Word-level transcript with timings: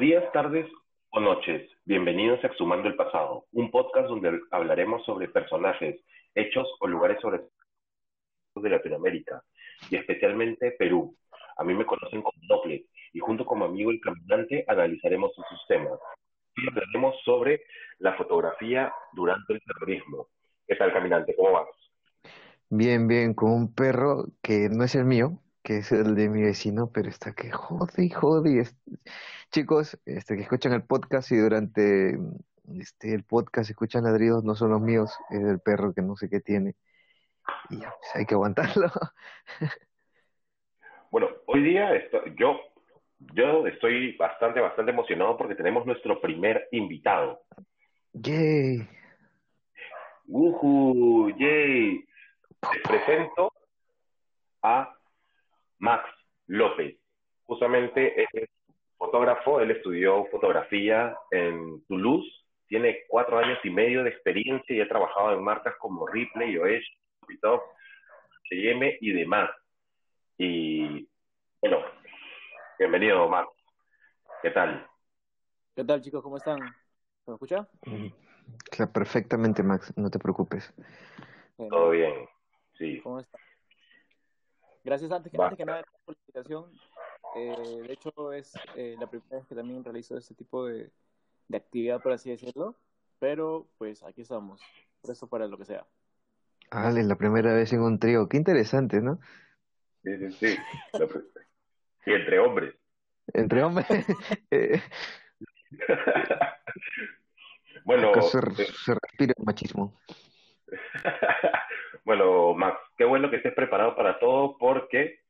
Días, 0.00 0.24
tardes 0.32 0.66
o 1.10 1.20
noches. 1.20 1.70
Bienvenidos 1.84 2.42
a 2.42 2.46
Exhumando 2.46 2.88
el 2.88 2.96
Pasado, 2.96 3.44
un 3.52 3.70
podcast 3.70 4.08
donde 4.08 4.40
hablaremos 4.50 5.04
sobre 5.04 5.28
personajes, 5.28 6.00
hechos 6.34 6.66
o 6.80 6.86
lugares 6.86 7.18
sobre 7.20 7.42
de 8.54 8.70
Latinoamérica 8.70 9.44
y 9.90 9.96
especialmente 9.96 10.70
Perú. 10.78 11.14
A 11.58 11.64
mí 11.64 11.74
me 11.74 11.84
conocen 11.84 12.22
como 12.22 12.32
Doble 12.48 12.86
y 13.12 13.18
junto 13.18 13.44
con 13.44 13.58
mi 13.58 13.66
amigo 13.66 13.90
el 13.90 14.00
caminante 14.00 14.64
analizaremos 14.68 15.34
sus 15.34 15.66
temas. 15.68 16.00
Y 16.56 16.66
hablaremos 16.66 17.14
sobre 17.22 17.60
la 17.98 18.14
fotografía 18.14 18.90
durante 19.12 19.52
el 19.52 19.60
terrorismo. 19.60 20.28
¿Qué 20.66 20.76
tal, 20.76 20.94
caminante? 20.94 21.36
¿Cómo 21.36 21.52
vas? 21.52 21.68
Bien, 22.70 23.06
bien, 23.06 23.34
con 23.34 23.52
un 23.52 23.74
perro 23.74 24.24
que 24.42 24.70
no 24.70 24.82
es 24.82 24.94
el 24.94 25.04
mío, 25.04 25.42
que 25.62 25.78
es 25.78 25.92
el 25.92 26.14
de 26.14 26.28
mi 26.28 26.42
vecino, 26.42 26.90
pero 26.92 27.08
está 27.08 27.32
que 27.32 27.50
jode 27.50 28.04
y 28.04 28.10
jode. 28.10 28.68
Chicos, 29.50 29.98
este, 30.06 30.36
que 30.36 30.42
escuchan 30.42 30.72
el 30.72 30.84
podcast 30.84 31.30
y 31.32 31.36
durante 31.36 32.18
este, 32.78 33.14
el 33.14 33.24
podcast 33.24 33.70
escuchan 33.70 34.04
ladridos, 34.04 34.44
no 34.44 34.54
son 34.54 34.70
los 34.70 34.80
míos, 34.80 35.16
es 35.30 35.40
el 35.40 35.60
perro 35.60 35.92
que 35.92 36.02
no 36.02 36.16
sé 36.16 36.28
qué 36.30 36.40
tiene. 36.40 36.74
Y 37.68 37.80
ya, 37.80 37.90
pues 37.98 38.10
hay 38.14 38.26
que 38.26 38.34
aguantarlo. 38.34 38.90
Bueno, 41.10 41.26
hoy 41.46 41.64
día 41.64 41.92
estoy, 41.96 42.36
yo, 42.38 42.60
yo 43.34 43.66
estoy 43.66 44.16
bastante, 44.16 44.60
bastante 44.60 44.92
emocionado 44.92 45.36
porque 45.36 45.56
tenemos 45.56 45.84
nuestro 45.84 46.20
primer 46.20 46.68
invitado. 46.70 47.42
Yay. 48.12 48.88
Uhu, 50.28 51.30
yay. 51.36 52.04
Te 52.60 52.88
presento 52.88 53.52
a 54.62 54.94
Max 55.80 56.08
López. 56.46 56.96
Justamente 57.44 58.22
es 58.22 58.48
fotógrafo, 58.96 59.60
él 59.60 59.72
estudió 59.72 60.26
fotografía 60.26 61.16
en 61.30 61.84
Toulouse, 61.86 62.28
tiene 62.68 63.00
cuatro 63.08 63.38
años 63.38 63.58
y 63.64 63.70
medio 63.70 64.04
de 64.04 64.10
experiencia 64.10 64.76
y 64.76 64.80
ha 64.80 64.88
trabajado 64.88 65.32
en 65.32 65.42
marcas 65.42 65.74
como 65.80 66.06
Ripley, 66.06 66.56
Oesh, 66.56 66.86
Pitop, 67.26 67.62
H&M 68.44 68.98
y 69.00 69.12
demás. 69.12 69.50
Y 70.38 71.08
bueno, 71.60 71.78
bienvenido 72.78 73.28
Max. 73.28 73.50
¿Qué 74.42 74.50
tal? 74.50 74.86
¿Qué 75.74 75.84
tal 75.84 76.00
chicos? 76.00 76.22
¿Cómo 76.22 76.36
están? 76.36 76.60
¿Me 77.26 77.34
escucha? 77.34 77.68
Claro, 78.70 78.92
perfectamente, 78.92 79.62
Max, 79.62 79.92
no 79.96 80.10
te 80.10 80.18
preocupes. 80.18 80.72
Bueno, 81.56 81.76
Todo 81.76 81.90
bien, 81.90 82.14
sí. 82.78 83.00
¿Cómo 83.00 83.20
están? 83.20 83.40
Gracias 84.82 85.10
antes 85.12 85.30
que, 85.30 85.40
antes 85.40 85.58
que 85.58 85.64
nada 85.64 85.82
por 86.04 86.14
la 86.14 86.20
invitación. 86.20 86.64
Eh, 87.36 87.82
de 87.86 87.92
hecho, 87.92 88.32
es 88.32 88.52
eh, 88.76 88.96
la 88.98 89.06
primera 89.06 89.36
vez 89.36 89.46
que 89.46 89.54
también 89.54 89.84
realizo 89.84 90.16
este 90.16 90.34
tipo 90.34 90.66
de, 90.66 90.90
de 91.48 91.56
actividad, 91.56 92.00
por 92.00 92.12
así 92.12 92.30
decirlo. 92.30 92.76
Pero 93.18 93.66
pues 93.76 94.02
aquí 94.02 94.22
estamos, 94.22 94.62
presto 95.02 95.28
para 95.28 95.46
lo 95.46 95.58
que 95.58 95.66
sea. 95.66 95.86
Ale, 96.70 97.02
la 97.02 97.16
primera 97.16 97.52
vez 97.52 97.72
en 97.72 97.82
un 97.82 97.98
trío, 97.98 98.28
qué 98.28 98.36
interesante, 98.36 99.00
¿no? 99.00 99.20
Sí, 100.02 100.16
sí, 100.16 100.32
sí. 100.32 100.56
Y 102.06 102.12
entre 102.12 102.38
hombres. 102.38 102.74
Entre 103.34 103.62
hombres. 103.62 103.86
eh, 104.50 104.80
bueno, 107.84 108.12
se, 108.22 108.38
eh, 108.38 108.66
se 108.84 108.94
respira 108.94 109.34
el 109.36 109.44
machismo. 109.44 110.00
bueno, 112.04 112.54
Max, 112.54 112.78
qué 112.96 113.04
bueno 113.04 113.30
que 113.30 113.36
estés 113.36 113.54
preparado 113.54 113.94
para 113.96 114.18
todo 114.18 114.56
porque 114.58 115.20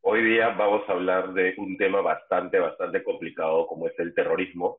hoy 0.00 0.22
día 0.22 0.50
vamos 0.50 0.88
a 0.88 0.92
hablar 0.92 1.32
de 1.32 1.54
un 1.58 1.76
tema 1.76 2.00
bastante, 2.00 2.58
bastante 2.58 3.02
complicado 3.02 3.66
como 3.66 3.86
es 3.86 3.98
el 3.98 4.14
terrorismo. 4.14 4.78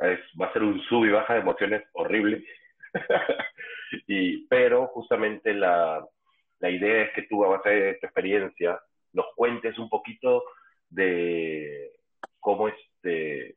Va 0.00 0.46
a 0.46 0.52
ser 0.52 0.62
un 0.62 0.80
sub 0.82 1.04
y 1.04 1.10
baja 1.10 1.34
de 1.34 1.40
emociones 1.40 1.84
horrible. 1.92 2.44
y, 4.08 4.46
pero 4.48 4.88
justamente 4.88 5.54
la, 5.54 6.04
la 6.58 6.70
idea 6.70 7.04
es 7.04 7.12
que 7.14 7.22
tú, 7.22 7.44
a 7.44 7.48
base 7.48 7.70
de 7.70 7.94
tu 7.94 8.06
experiencia, 8.06 8.80
nos 9.12 9.26
cuentes 9.36 9.78
un 9.78 9.88
poquito 9.88 10.42
de 10.90 11.90
cómo 12.40 12.68
este 12.68 13.56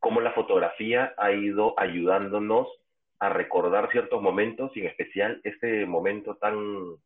cómo 0.00 0.20
la 0.20 0.32
fotografía 0.32 1.14
ha 1.16 1.32
ido 1.32 1.74
ayudándonos 1.78 2.68
a 3.20 3.28
recordar 3.28 3.90
ciertos 3.90 4.22
momentos 4.22 4.70
y 4.76 4.80
en 4.80 4.86
especial 4.86 5.40
este 5.44 5.86
momento 5.86 6.36
tan 6.36 6.96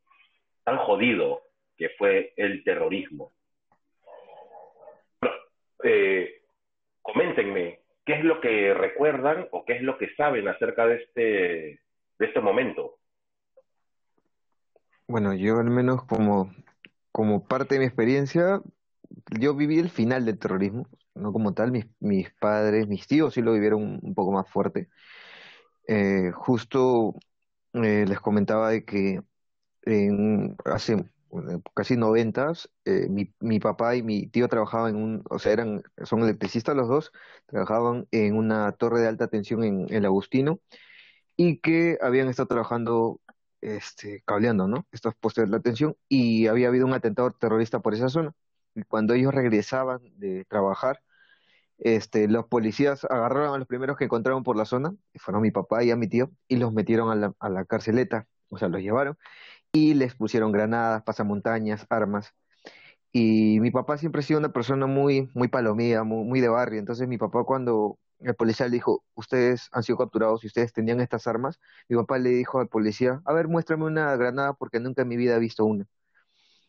tan 0.65 0.79
jodido 0.79 1.43
que 1.77 1.89
fue 1.99 2.33
el 2.37 2.63
terrorismo. 2.65 3.33
Eh, 5.83 6.43
coméntenme 7.01 7.81
qué 8.05 8.15
es 8.15 8.25
lo 8.25 8.41
que 8.41 8.75
recuerdan 8.75 9.49
o 9.51 9.65
qué 9.65 9.75
es 9.75 9.83
lo 9.83 9.99
que 9.99 10.15
saben 10.15 10.49
acerca 10.49 10.87
de 10.87 10.97
este 10.97 11.81
de 12.19 12.27
este 12.27 12.41
momento. 12.41 12.99
Bueno, 15.09 15.35
yo 15.35 15.59
al 15.59 15.71
menos 15.71 16.05
como, 16.05 16.55
como 17.11 17.45
parte 17.47 17.75
de 17.75 17.81
mi 17.81 17.87
experiencia, 17.87 18.63
yo 19.39 19.55
viví 19.55 19.79
el 19.79 19.91
final 19.91 20.25
del 20.25 20.39
terrorismo, 20.39 20.87
no 21.15 21.33
como 21.33 21.53
tal, 21.53 21.73
mis, 21.73 21.87
mis 22.01 22.31
padres, 22.35 22.89
mis 22.89 23.07
tíos 23.07 23.35
sí 23.35 23.43
lo 23.43 23.53
vivieron 23.53 24.01
un 24.03 24.15
poco 24.15 24.33
más 24.33 24.49
fuerte. 24.49 24.89
Eh, 25.89 26.31
justo 26.35 27.15
eh, 27.75 28.05
les 28.09 28.21
comentaba 28.21 28.71
de 28.71 28.85
que 28.85 29.23
en, 29.85 30.57
hace 30.65 30.97
bueno, 31.31 31.63
casi 31.75 31.97
noventas, 31.97 32.71
eh, 32.85 33.09
mi, 33.11 33.35
mi 33.41 33.61
papá 33.61 33.97
y 33.97 34.03
mi 34.03 34.27
tío 34.29 34.49
trabajaban 34.49 34.97
en 34.97 35.03
un, 35.03 35.25
o 35.31 35.39
sea, 35.39 35.53
eran, 35.53 35.83
son 36.05 36.23
electricistas 36.23 36.77
los 36.77 36.89
dos, 36.89 37.13
trabajaban 37.47 38.07
en 38.13 38.37
una 38.37 38.73
torre 38.73 39.01
de 39.01 39.09
alta 39.09 39.29
tensión 39.29 39.65
en 39.65 39.87
el 39.95 40.05
Agustino 40.07 40.61
y 41.37 41.59
que 41.59 41.99
habían 42.03 42.29
estado 42.29 42.49
trabajando, 42.49 43.21
este, 43.61 44.23
cableando, 44.27 44.69
¿no? 44.69 44.87
Estos 44.93 45.15
postes 45.15 45.45
de 45.45 45.51
la 45.51 45.61
tensión 45.61 45.97
y 46.09 46.47
había 46.49 46.69
habido 46.69 46.87
un 46.87 46.95
atentado 46.95 47.31
terrorista 47.33 47.81
por 47.81 47.95
esa 47.95 48.09
zona. 48.09 48.33
Y 48.75 48.83
cuando 48.85 49.15
ellos 49.15 49.35
regresaban 49.35 50.01
de 50.19 50.45
trabajar, 50.47 51.03
este, 51.83 52.29
los 52.29 52.47
policías 52.47 53.05
agarraron 53.05 53.55
a 53.55 53.59
los 53.59 53.67
primeros 53.69 53.97
que 53.99 54.05
encontraron 54.05 54.43
por 54.45 54.57
la 54.57 54.65
zona, 54.65 54.95
fueron 55.17 55.43
mi 55.43 55.51
papá 55.51 55.85
y 55.85 55.91
a 55.91 55.97
mi 55.97 56.09
tío, 56.09 56.31
y 56.49 56.57
los 56.57 56.73
metieron 56.73 57.11
a 57.11 57.17
la, 57.17 57.35
a 57.41 57.49
la 57.51 57.65
carceleta, 57.65 58.29
o 58.51 58.59
sea, 58.59 58.69
los 58.69 58.81
llevaron, 58.83 59.19
y 59.73 59.95
les 59.95 60.15
pusieron 60.17 60.53
granadas, 60.53 61.03
pasamontañas, 61.05 61.87
armas. 61.91 62.35
Y 63.13 63.61
mi 63.61 63.71
papá 63.71 63.99
siempre 63.99 64.21
ha 64.21 64.23
sido 64.25 64.39
una 64.41 64.53
persona 64.53 64.87
muy, 64.87 65.31
muy 65.35 65.49
palomía, 65.49 66.03
muy, 66.05 66.25
muy 66.25 66.41
de 66.41 66.49
barrio. 66.49 66.79
Entonces 66.81 67.09
mi 67.09 67.19
papá 67.19 67.45
cuando 67.45 67.99
el 68.21 68.35
policía 68.35 68.67
le 68.67 68.73
dijo, 68.75 69.05
ustedes 69.15 69.69
han 69.73 69.83
sido 69.83 69.99
capturados 69.99 70.45
y 70.45 70.47
ustedes 70.49 70.73
tenían 70.73 71.01
estas 71.01 71.27
armas, 71.27 71.61
mi 71.89 71.97
papá 71.97 72.19
le 72.19 72.31
dijo 72.31 72.61
al 72.61 72.69
policía, 72.69 73.21
a 73.25 73.33
ver, 73.33 73.49
muéstrame 73.49 73.85
una 73.85 74.17
granada 74.17 74.55
porque 74.55 74.81
nunca 74.81 75.03
en 75.03 75.09
mi 75.09 75.17
vida 75.17 75.37
he 75.37 75.41
visto 75.41 75.65
una. 75.65 75.87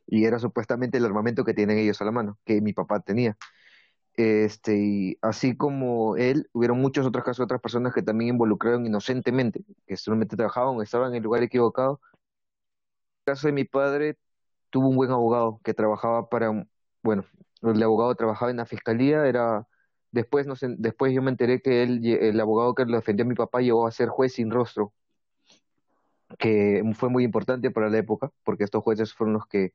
Y 0.08 0.26
era 0.26 0.40
supuestamente 0.40 0.98
el 0.98 1.06
armamento 1.06 1.44
que 1.46 1.54
tienen 1.54 1.78
ellos 1.78 2.02
a 2.02 2.06
la 2.06 2.12
mano, 2.12 2.40
que 2.46 2.62
mi 2.62 2.74
papá 2.74 3.00
tenía. 3.02 3.38
Este, 4.16 4.78
y 4.78 5.18
así 5.22 5.58
como 5.58 6.18
él, 6.18 6.48
hubieron 6.54 6.80
muchos 6.80 7.06
otros 7.06 7.24
casos 7.24 7.40
de 7.40 7.46
otras 7.46 7.62
personas 7.62 7.94
que 7.94 8.04
también 8.04 8.30
involucraron 8.36 8.86
inocentemente, 8.86 9.64
que 9.88 9.98
solamente 9.98 10.36
trabajaban 10.38 10.82
estaban 10.82 11.12
en 11.12 11.18
el 11.18 11.24
lugar 11.24 11.44
equivocado. 11.44 12.00
El 13.26 13.34
caso 13.34 13.48
de 13.48 13.54
mi 13.54 13.64
padre, 13.64 14.18
tuvo 14.70 14.90
un 14.90 14.96
buen 14.96 15.12
abogado 15.12 15.60
que 15.64 15.74
trabajaba 15.74 16.30
para, 16.30 16.52
bueno, 17.04 17.26
el 17.62 17.82
abogado 17.84 18.16
trabajaba 18.16 18.52
en 18.52 18.58
la 18.58 18.66
fiscalía, 18.66 19.26
era, 19.28 19.68
después, 20.12 20.48
no 20.48 20.56
sé, 20.56 20.68
después 20.78 21.14
yo 21.14 21.22
me 21.22 21.32
enteré 21.32 21.62
que 21.62 21.84
él, 21.84 22.06
el 22.06 22.40
abogado 22.40 22.76
que 22.76 22.86
lo 22.86 22.98
defendió 22.98 23.26
a 23.26 23.28
mi 23.30 23.36
papá 23.36 23.62
llegó 23.62 23.88
a 23.88 23.92
ser 23.92 24.10
juez 24.10 24.34
sin 24.34 24.52
rostro, 24.52 24.94
que 26.38 26.84
fue 26.96 27.10
muy 27.10 27.24
importante 27.24 27.72
para 27.72 27.90
la 27.90 27.98
época, 28.00 28.32
porque 28.44 28.64
estos 28.64 28.84
jueces 28.84 29.14
fueron 29.14 29.34
los 29.34 29.48
que, 29.48 29.74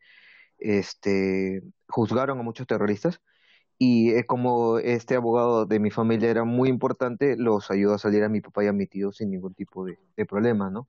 este, 0.58 1.62
juzgaron 1.88 2.38
a 2.38 2.42
muchos 2.42 2.66
terroristas. 2.66 3.20
Y 3.78 4.10
es 4.10 4.26
como 4.26 4.78
este 4.78 5.14
abogado 5.14 5.64
de 5.64 5.78
mi 5.78 5.90
familia 5.90 6.30
era 6.30 6.44
muy 6.44 6.68
importante, 6.68 7.36
los 7.36 7.70
ayudó 7.70 7.94
a 7.94 7.98
salir 7.98 8.24
a 8.24 8.28
mi 8.28 8.40
papá 8.40 8.64
y 8.64 8.66
a 8.66 8.72
mi 8.72 8.86
tío 8.86 9.12
sin 9.12 9.30
ningún 9.30 9.54
tipo 9.54 9.84
de, 9.84 9.98
de 10.16 10.26
problema, 10.26 10.68
¿no? 10.68 10.88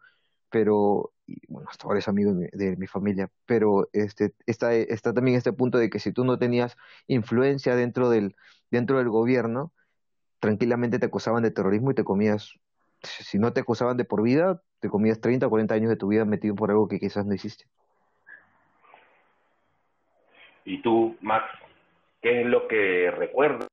Pero, 0.50 1.12
y 1.28 1.40
bueno, 1.48 1.70
hasta 1.70 1.86
ahora 1.86 2.00
es 2.00 2.08
amigo 2.08 2.34
de 2.34 2.38
mi, 2.40 2.48
de 2.52 2.76
mi 2.78 2.88
familia, 2.88 3.30
pero 3.46 3.88
este, 3.94 4.34
está, 4.48 4.74
está 4.74 5.14
también 5.14 5.38
este 5.38 5.54
punto 5.54 5.78
de 5.78 5.92
que 5.92 6.00
si 6.00 6.12
tú 6.12 6.26
no 6.26 6.40
tenías 6.40 6.76
influencia 7.06 7.76
dentro 7.76 8.10
del, 8.10 8.36
dentro 8.72 8.98
del 8.98 9.10
gobierno, 9.10 9.72
tranquilamente 10.40 10.98
te 10.98 11.06
acusaban 11.06 11.44
de 11.44 11.52
terrorismo 11.52 11.92
y 11.92 11.96
te 11.96 12.04
comías, 12.04 12.56
si 13.04 13.38
no 13.38 13.54
te 13.54 13.62
acusaban 13.62 13.98
de 13.98 14.06
por 14.06 14.24
vida, 14.24 14.64
te 14.80 14.90
comías 14.90 15.22
30 15.22 15.46
o 15.46 15.50
40 15.50 15.76
años 15.76 15.90
de 15.90 15.96
tu 15.96 16.08
vida 16.08 16.26
metido 16.26 16.56
por 16.56 16.72
algo 16.72 16.88
que 16.88 17.00
quizás 17.00 17.26
no 17.26 17.34
hiciste. 17.34 17.66
Y 20.66 20.82
tú, 20.82 21.16
Max, 21.22 21.46
¿qué 22.22 22.42
es 22.42 22.48
lo 22.48 22.68
que 22.68 23.12
recuerdas? 23.12 23.68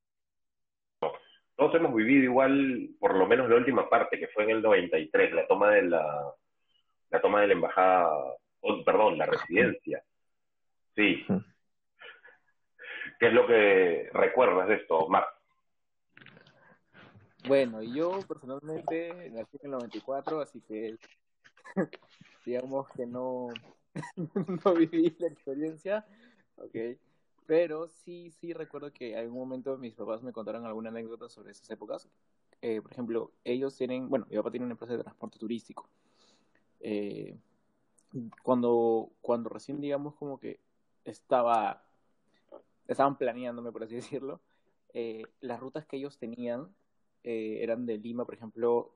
Todos 1.56 1.74
hemos 1.74 1.94
vivido 1.94 2.24
igual, 2.24 2.90
por 3.00 3.16
lo 3.16 3.26
menos 3.26 3.48
la 3.48 3.56
última 3.56 3.88
parte, 3.88 4.18
que 4.18 4.28
fue 4.28 4.44
en 4.44 4.50
el 4.50 4.62
93, 4.62 5.32
la 5.32 5.46
toma 5.46 5.70
de 5.70 5.82
la, 5.82 6.34
la 7.08 7.20
toma 7.20 7.40
de 7.40 7.46
la 7.46 7.52
embajada, 7.54 8.10
oh, 8.60 8.84
perdón, 8.84 9.16
la 9.16 9.24
residencia. 9.24 10.02
Sí. 10.94 11.24
¿Qué 13.18 13.28
es 13.28 13.32
lo 13.32 13.46
que 13.46 14.10
recuerdas 14.12 14.68
de 14.68 14.74
esto, 14.74 15.08
Max? 15.08 15.28
Bueno, 17.48 17.82
yo 17.82 18.18
personalmente 18.28 19.30
nací 19.30 19.56
en 19.62 19.66
el 19.66 19.70
94, 19.70 20.40
así 20.40 20.60
que 20.62 20.96
digamos 22.44 22.88
que 22.90 23.06
no, 23.06 23.48
no 24.64 24.74
viví 24.74 25.16
la 25.18 25.28
experiencia, 25.28 26.04
ok. 26.56 26.74
Pero 27.46 27.88
sí, 27.88 28.30
sí 28.32 28.52
recuerdo 28.52 28.92
que 28.92 29.12
en 29.12 29.18
algún 29.18 29.38
momento 29.38 29.78
mis 29.78 29.94
papás 29.94 30.22
me 30.22 30.32
contaron 30.32 30.66
alguna 30.66 30.90
anécdota 30.90 31.28
sobre 31.28 31.52
esas 31.52 31.70
épocas. 31.70 32.08
Eh, 32.60 32.80
por 32.82 32.92
ejemplo, 32.92 33.32
ellos 33.44 33.76
tienen, 33.76 34.08
bueno, 34.08 34.26
mi 34.28 34.36
papá 34.36 34.50
tiene 34.50 34.66
una 34.66 34.72
empresa 34.72 34.96
de 34.96 35.02
transporte 35.02 35.38
turístico. 35.38 35.88
Eh, 36.80 37.36
cuando, 38.42 39.10
cuando 39.20 39.48
recién, 39.48 39.80
digamos, 39.80 40.14
como 40.14 40.40
que 40.40 40.60
estaba, 41.04 41.82
estaban 42.88 43.16
planeándome, 43.16 43.72
por 43.72 43.84
así 43.84 43.94
decirlo, 43.96 44.40
eh, 44.92 45.24
las 45.40 45.60
rutas 45.60 45.86
que 45.86 45.96
ellos 45.96 46.18
tenían 46.18 46.74
eh, 47.22 47.58
eran 47.62 47.86
de 47.86 47.98
Lima, 47.98 48.24
por 48.24 48.34
ejemplo, 48.34 48.94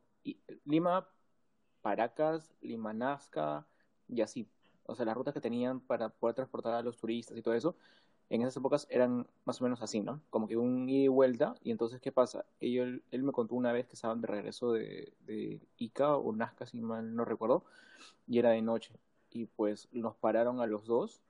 Lima, 0.64 1.08
Paracas, 1.82 2.52
Lima, 2.60 2.92
Nazca 2.92 3.66
y 4.08 4.20
así. 4.22 4.48
O 4.84 4.94
sea, 4.94 5.04
las 5.04 5.16
rutas 5.16 5.34
que 5.34 5.40
tenían 5.40 5.80
para 5.80 6.08
poder 6.08 6.34
transportar 6.34 6.74
a 6.74 6.82
los 6.82 6.96
turistas 6.96 7.36
y 7.36 7.42
todo 7.42 7.54
eso, 7.54 7.76
en 8.30 8.42
esas 8.42 8.56
épocas 8.56 8.86
eran 8.90 9.26
más 9.44 9.60
o 9.60 9.64
menos 9.64 9.82
así, 9.82 10.00
¿no? 10.00 10.20
Como 10.30 10.46
que 10.46 10.56
un 10.56 10.88
ida 10.88 11.04
y 11.04 11.08
vuelta. 11.08 11.56
Y 11.62 11.72
entonces, 11.72 12.00
¿qué 12.00 12.12
pasa? 12.12 12.46
Él, 12.60 13.02
él 13.10 13.22
me 13.24 13.32
contó 13.32 13.56
una 13.56 13.72
vez 13.72 13.86
que 13.86 13.94
estaban 13.94 14.20
de 14.20 14.28
regreso 14.28 14.72
de, 14.72 15.60
Ica 15.78 16.16
o 16.16 16.32
Nazca, 16.32 16.64
si 16.64 16.78
mal 16.80 17.14
no 17.14 17.24
recuerdo, 17.24 17.64
y 18.28 18.38
era 18.38 18.50
de 18.50 18.62
noche. 18.62 18.94
Y 19.30 19.46
pues 19.46 19.88
nos 19.92 20.14
pararon 20.16 20.60
a 20.60 20.66
los 20.66 20.86
dos 20.86 21.22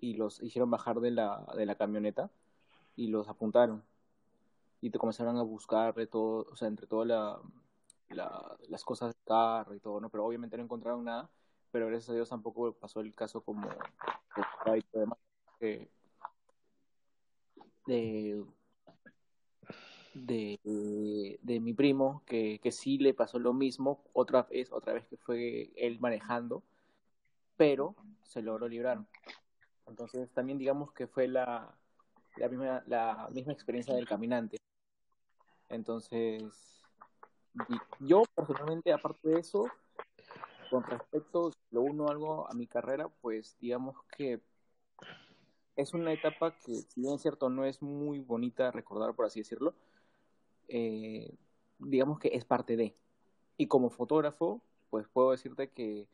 y 0.00 0.14
los 0.14 0.42
hicieron 0.42 0.70
bajar 0.70 1.00
de 1.00 1.10
la, 1.10 1.44
de 1.56 1.66
la 1.66 1.74
camioneta 1.74 2.30
y 2.96 3.08
los 3.08 3.28
apuntaron 3.28 3.82
y 4.80 4.90
te 4.90 4.98
comenzaron 4.98 5.36
a 5.36 5.42
buscar 5.42 5.94
de 5.94 6.06
todo, 6.06 6.46
o 6.50 6.56
sea, 6.56 6.68
entre 6.68 6.86
todas 6.86 7.06
la, 7.08 7.40
las 8.68 8.84
cosas 8.84 9.14
del 9.14 9.24
carro 9.24 9.74
y 9.74 9.80
todo, 9.80 10.00
¿no? 10.00 10.08
Pero 10.08 10.24
obviamente 10.24 10.56
no 10.56 10.62
encontraron 10.64 11.04
nada, 11.04 11.28
pero 11.70 11.86
gracias 11.88 12.10
a 12.10 12.14
Dios 12.14 12.28
tampoco 12.28 12.72
pasó 12.72 13.00
el 13.00 13.14
caso 13.14 13.42
como 13.42 13.68
de, 17.88 18.44
de, 20.14 21.38
de, 21.42 21.60
mi 21.60 21.72
primo, 21.72 22.22
que, 22.26 22.60
que 22.62 22.70
sí 22.70 22.98
le 22.98 23.14
pasó 23.14 23.38
lo 23.38 23.54
mismo, 23.54 24.04
otra 24.12 24.42
vez, 24.42 24.70
otra 24.70 24.92
vez 24.92 25.06
que 25.06 25.16
fue 25.16 25.72
él 25.74 25.98
manejando, 25.98 26.62
pero 27.56 27.94
se 28.22 28.42
logró 28.42 28.68
librar. 28.68 29.04
Entonces 29.86 30.30
también 30.32 30.58
digamos 30.58 30.92
que 30.92 31.06
fue 31.06 31.28
la, 31.28 31.74
la 32.36 32.48
misma, 32.48 32.82
la 32.86 33.28
misma 33.32 33.54
experiencia 33.54 33.94
del 33.94 34.06
caminante. 34.06 34.58
Entonces, 35.70 36.82
yo 38.00 38.22
personalmente, 38.34 38.92
aparte 38.92 39.30
de 39.30 39.40
eso, 39.40 39.66
con 40.70 40.82
respecto, 40.84 41.52
lo 41.70 41.82
uno 41.82 42.08
algo 42.08 42.48
a 42.50 42.54
mi 42.54 42.66
carrera, 42.66 43.08
pues 43.22 43.56
digamos 43.60 43.96
que 44.16 44.40
es 45.78 45.94
una 45.94 46.12
etapa 46.12 46.54
que, 46.58 46.74
si 46.74 47.00
bien 47.00 47.14
es 47.14 47.22
cierto, 47.22 47.48
no 47.48 47.64
es 47.64 47.80
muy 47.80 48.18
bonita 48.18 48.70
recordar, 48.70 49.14
por 49.14 49.24
así 49.24 49.40
decirlo, 49.40 49.74
eh, 50.68 51.34
digamos 51.78 52.18
que 52.18 52.28
es 52.34 52.44
parte 52.44 52.76
de. 52.76 52.94
Y 53.56 53.66
como 53.66 53.88
fotógrafo, 53.88 54.60
pues 54.90 55.08
puedo 55.08 55.30
decirte 55.30 55.70
que 55.70 56.06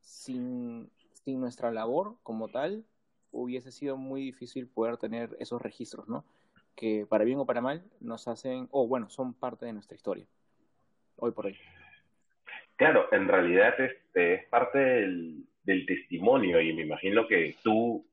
sin, 0.00 0.90
sin 1.24 1.40
nuestra 1.40 1.70
labor 1.70 2.16
como 2.22 2.48
tal, 2.48 2.84
hubiese 3.30 3.72
sido 3.72 3.96
muy 3.96 4.22
difícil 4.22 4.68
poder 4.68 4.98
tener 4.98 5.36
esos 5.40 5.62
registros, 5.62 6.08
¿no? 6.08 6.24
que 6.76 7.06
para 7.08 7.24
bien 7.24 7.38
o 7.38 7.46
para 7.46 7.60
mal 7.60 7.82
nos 8.00 8.28
hacen, 8.28 8.68
o 8.70 8.86
bueno, 8.86 9.08
son 9.10 9.34
parte 9.34 9.66
de 9.66 9.72
nuestra 9.72 9.96
historia, 9.96 10.26
hoy 11.16 11.32
por 11.32 11.46
hoy. 11.46 11.58
Claro, 12.76 13.06
en 13.12 13.28
realidad 13.28 13.78
este, 13.80 14.34
es 14.34 14.48
parte 14.48 14.78
del, 14.78 15.46
testimonio 15.64 16.60
y 16.60 16.72
me 16.74 16.82
imagino 16.82 17.26
que 17.28 17.56
tú 17.62 18.04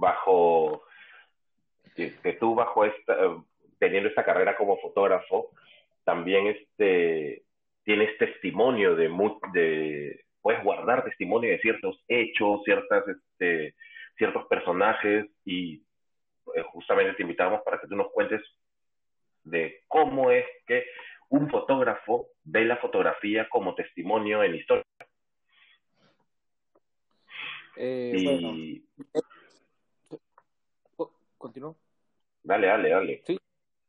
bajo, 0.00 0.82
que, 1.94 2.10
tú 2.40 2.54
bajo 2.54 2.84
esta, 2.84 3.16
teniendo 3.78 4.08
esta 4.08 4.24
carrera 4.24 4.56
como 4.56 4.78
fotógrafo, 4.78 5.50
también 6.04 6.46
este, 6.48 7.44
tienes 7.84 8.16
testimonio 8.18 8.96
de, 8.96 9.08
de 9.52 10.24
puedes 10.40 10.64
guardar 10.64 11.04
testimonio 11.04 11.50
de 11.50 11.60
ciertos 11.60 12.02
hechos, 12.08 12.62
ciertas, 12.64 13.04
este, 13.06 13.74
ciertos 14.16 14.46
personajes 14.46 15.26
y 15.44 15.82
eh, 16.54 16.62
justamente 16.72 17.14
te 17.14 17.22
invitamos 17.22 17.60
para 17.62 17.78
que 17.78 17.86
tú 17.86 17.96
nos 17.96 18.10
cuentes 18.10 18.40
de 19.44 19.82
cómo 19.86 20.30
es 20.30 20.46
que 20.66 20.84
un 21.28 21.48
fotógrafo 21.48 22.28
ve 22.44 22.64
la 22.64 22.78
fotografía 22.78 23.48
como 23.48 23.74
testimonio 23.74 24.42
en 24.42 24.54
historia. 24.54 24.84
Eh, 27.76 28.12
y... 28.14 28.84
¿Continúo? 31.40 31.74
Dale, 32.42 32.66
dale, 32.66 32.90
dale. 32.90 33.22
Sí, 33.26 33.38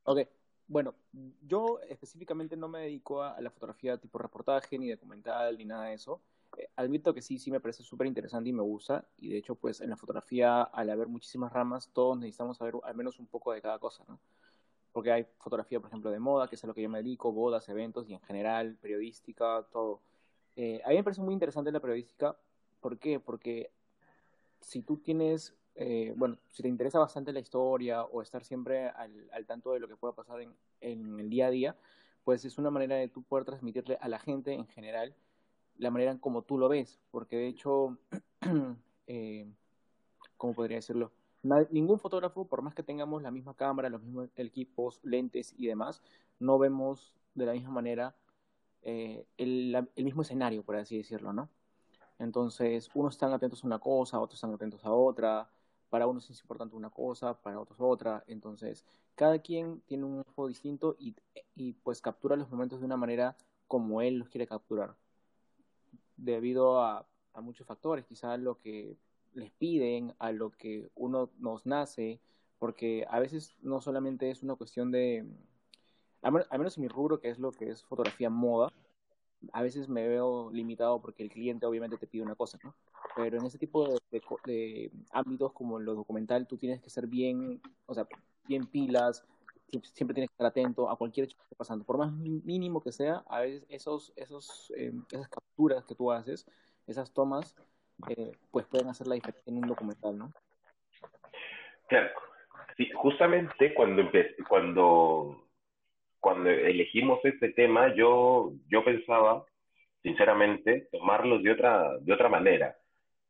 ok. 0.04 0.20
Bueno, 0.68 0.96
yo 1.46 1.82
específicamente 1.82 2.56
no 2.56 2.70
me 2.70 2.80
dedico 2.80 3.22
a 3.22 3.42
la 3.42 3.52
fotografía 3.52 3.98
tipo 3.98 4.18
reportaje, 4.20 4.80
ni 4.80 4.90
documental, 4.90 5.58
ni 5.58 5.66
nada 5.66 5.88
de 5.88 5.96
eso. 5.96 6.22
Eh, 6.58 6.70
admito 6.78 7.14
que 7.14 7.22
sí, 7.22 7.38
sí 7.40 7.52
me 7.52 7.60
parece 7.60 7.84
súper 7.84 8.08
interesante 8.08 8.50
y 8.50 8.54
me 8.54 8.62
gusta. 8.62 9.06
Y 9.18 9.28
de 9.32 9.38
hecho, 9.38 9.56
pues 9.56 9.82
en 9.82 9.90
la 9.90 9.98
fotografía, 9.98 10.64
al 10.64 10.90
haber 10.90 11.10
muchísimas 11.10 11.52
ramas, 11.52 11.90
todos 11.92 12.18
necesitamos 12.18 12.58
saber 12.58 12.76
al 12.84 12.96
menos 12.96 13.20
un 13.20 13.28
poco 13.28 13.52
de 13.52 13.62
cada 13.62 13.80
cosa, 13.80 14.06
¿no? 14.08 14.18
Porque 14.94 15.12
hay 15.12 15.28
fotografía, 15.38 15.82
por 15.82 15.90
ejemplo, 15.90 16.10
de 16.10 16.20
moda, 16.20 16.48
que 16.48 16.56
es 16.56 16.64
a 16.64 16.68
lo 16.68 16.74
que 16.74 16.82
yo 16.82 16.90
me 16.90 17.00
dedico, 17.00 17.34
bodas, 17.34 17.68
eventos 17.68 18.08
y 18.08 18.14
en 18.14 18.22
general, 18.22 18.78
periodística, 18.82 19.68
todo. 19.74 20.02
Eh, 20.56 20.82
a 20.86 20.90
mí 20.90 20.96
me 20.96 21.04
parece 21.04 21.22
muy 21.22 21.34
interesante 21.34 21.70
la 21.70 21.82
periodística. 21.82 22.34
¿Por 22.80 22.98
qué? 22.98 23.20
Porque 23.20 23.72
si 24.62 24.82
tú 24.82 24.98
tienes, 24.98 25.54
eh, 25.76 26.14
bueno, 26.16 26.38
si 26.50 26.62
te 26.64 26.70
interesa 26.70 27.00
bastante 27.00 27.34
la 27.34 27.40
historia 27.40 28.04
o 28.04 28.22
estar 28.22 28.44
siempre 28.44 28.90
al, 28.90 29.30
al 29.32 29.46
tanto 29.46 29.74
de 29.74 29.80
lo 29.80 29.88
que 29.88 29.96
pueda 29.96 30.14
pasar 30.14 30.42
en, 30.42 30.54
en 30.82 31.20
el 31.20 31.30
día 31.30 31.48
a 31.48 31.52
día, 31.52 31.76
pues 32.24 32.46
es 32.46 32.58
una 32.58 32.70
manera 32.70 32.96
de 32.96 33.08
tú 33.08 33.24
poder 33.24 33.46
transmitirle 33.46 33.98
a 34.00 34.08
la 34.08 34.20
gente 34.20 34.54
en 34.54 34.68
general 34.68 35.16
la 35.82 35.92
manera 35.92 36.12
en 36.12 36.20
como 36.20 36.44
tú 36.44 36.58
lo 36.58 36.70
ves, 36.70 37.00
porque 37.10 37.38
de 37.38 37.48
hecho, 37.48 37.98
eh, 39.08 39.52
¿cómo 40.38 40.54
podría 40.54 40.78
decirlo? 40.78 41.12
ningún 41.72 41.98
fotógrafo, 41.98 42.46
por 42.46 42.62
más 42.62 42.76
que 42.76 42.84
tengamos 42.84 43.24
la 43.24 43.32
misma 43.32 43.56
cámara, 43.56 43.90
los 43.90 44.04
mismos 44.04 44.30
equipos, 44.36 45.00
lentes 45.02 45.56
y 45.58 45.66
demás, 45.66 46.04
no 46.38 46.60
vemos 46.60 47.16
de 47.34 47.48
la 47.48 47.54
misma 47.54 47.72
manera 47.72 48.16
eh, 48.84 49.26
el, 49.38 49.76
mismo 49.96 50.22
escenario, 50.22 50.62
por 50.64 50.76
así 50.76 50.98
decirlo, 50.98 51.34
¿no? 51.34 51.50
Entonces, 52.20 52.92
unos 52.94 53.16
están 53.16 53.34
atentos 53.34 53.64
a 53.64 53.68
una 53.68 53.80
cosa, 53.80 54.20
otros 54.20 54.38
están 54.38 54.54
atentos 54.54 54.86
a 54.86 54.92
otra, 54.92 55.50
para 55.92 56.08
unos 56.08 56.30
es 56.30 56.40
importante 56.40 56.74
una 56.74 56.90
cosa, 56.90 57.34
para 57.42 57.60
otros 57.60 57.78
otra, 57.82 58.24
entonces, 58.26 58.86
cada 59.14 59.40
quien 59.40 59.82
tiene 59.82 60.06
un 60.06 60.22
ojo 60.22 60.48
distinto 60.48 60.96
y, 60.98 61.74
pues 61.84 62.02
captura 62.02 62.38
los 62.38 62.50
momentos 62.50 62.80
de 62.80 62.86
una 62.86 62.96
manera 62.96 63.36
como 63.68 64.02
él 64.02 64.18
los 64.18 64.30
quiere 64.30 64.48
capturar 64.48 64.96
debido 66.16 66.82
a, 66.82 67.06
muchos 67.42 67.68
factores, 67.68 68.06
quizás 68.06 68.40
lo 68.40 68.58
que 68.58 68.96
les 69.34 69.52
piden, 69.52 70.14
a 70.20 70.32
lo 70.32 70.52
que 70.52 70.90
uno 70.96 71.30
nos 71.40 71.66
nace, 71.66 72.20
porque 72.58 73.06
a 73.10 73.20
veces 73.20 73.56
no 73.62 73.82
solamente 73.82 74.30
es 74.30 74.44
una 74.44 74.56
cuestión 74.56 74.92
de, 74.92 75.26
al 76.22 76.32
menos 76.32 76.78
en 76.78 76.82
mi 76.82 76.88
rubro, 76.88 77.20
que 77.20 77.30
es 77.30 77.40
lo 77.40 77.52
que 77.52 77.70
es 77.70 77.84
fotografía 77.84 78.30
moda, 78.30 78.72
a 79.52 79.62
veces 79.62 79.90
me 79.90 80.08
veo 80.08 80.52
limitado 80.52 81.02
porque 81.02 81.24
el 81.24 81.30
cliente 81.30 81.66
obviamente 81.66 81.98
te 81.98 82.08
pide 82.08 82.24
una 82.24 82.36
cosa, 82.36 82.60
¿no? 82.64 82.76
Pero 83.16 83.38
en 83.38 83.46
ese 83.46 83.58
tipo 83.58 83.88
de, 83.88 84.22
de 84.46 84.92
ámbitos 85.12 85.54
como 85.54 85.80
lo 85.80 85.96
documental, 85.96 86.48
tú 86.48 86.58
tienes 86.58 86.82
que 86.82 86.90
ser 86.90 87.08
bien, 87.08 87.62
o 87.86 87.94
sea, 87.94 88.08
bien 88.48 88.66
pilas, 88.66 89.26
siempre 89.80 90.14
tienes 90.14 90.30
que 90.30 90.34
estar 90.34 90.48
atento 90.48 90.90
a 90.90 90.98
cualquier 90.98 91.26
hecho 91.26 91.38
que 91.38 91.44
esté 91.44 91.56
pasando. 91.56 91.86
Por 91.86 91.98
más 91.98 92.12
mínimo 92.12 92.82
que 92.82 92.92
sea, 92.92 93.24
a 93.28 93.42
veces 93.42 93.66
esos, 93.70 94.14
esos, 94.16 94.72
eh, 94.76 94.92
esas 95.12 95.30
capturas 95.30 95.86
que 95.86 95.96
tú 95.96 96.12
haces, 96.12 96.46
esas 96.88 97.14
tomas, 97.14 97.56
eh, 98.10 98.32
pues 98.52 98.66
pueden 98.66 98.90
hacer 98.90 99.08
la 99.08 99.16
diferencia 99.16 99.50
en 99.50 99.58
un 99.58 99.68
documental, 99.68 100.18
¿no? 100.18 100.32
Claro. 101.88 102.10
Justamente 102.96 103.74
cuando 103.74 104.10
cuando 104.48 105.44
cuando 106.20 106.50
elegimos 106.50 107.20
este 107.24 107.50
tema, 107.50 107.94
yo 107.96 108.54
yo 108.70 108.84
pensaba, 108.84 109.46
sinceramente, 110.02 110.88
tomarlos 110.92 111.44
de 111.44 111.52
otra 111.52 111.98
de 112.00 112.14
otra 112.14 112.30
manera. 112.30 112.76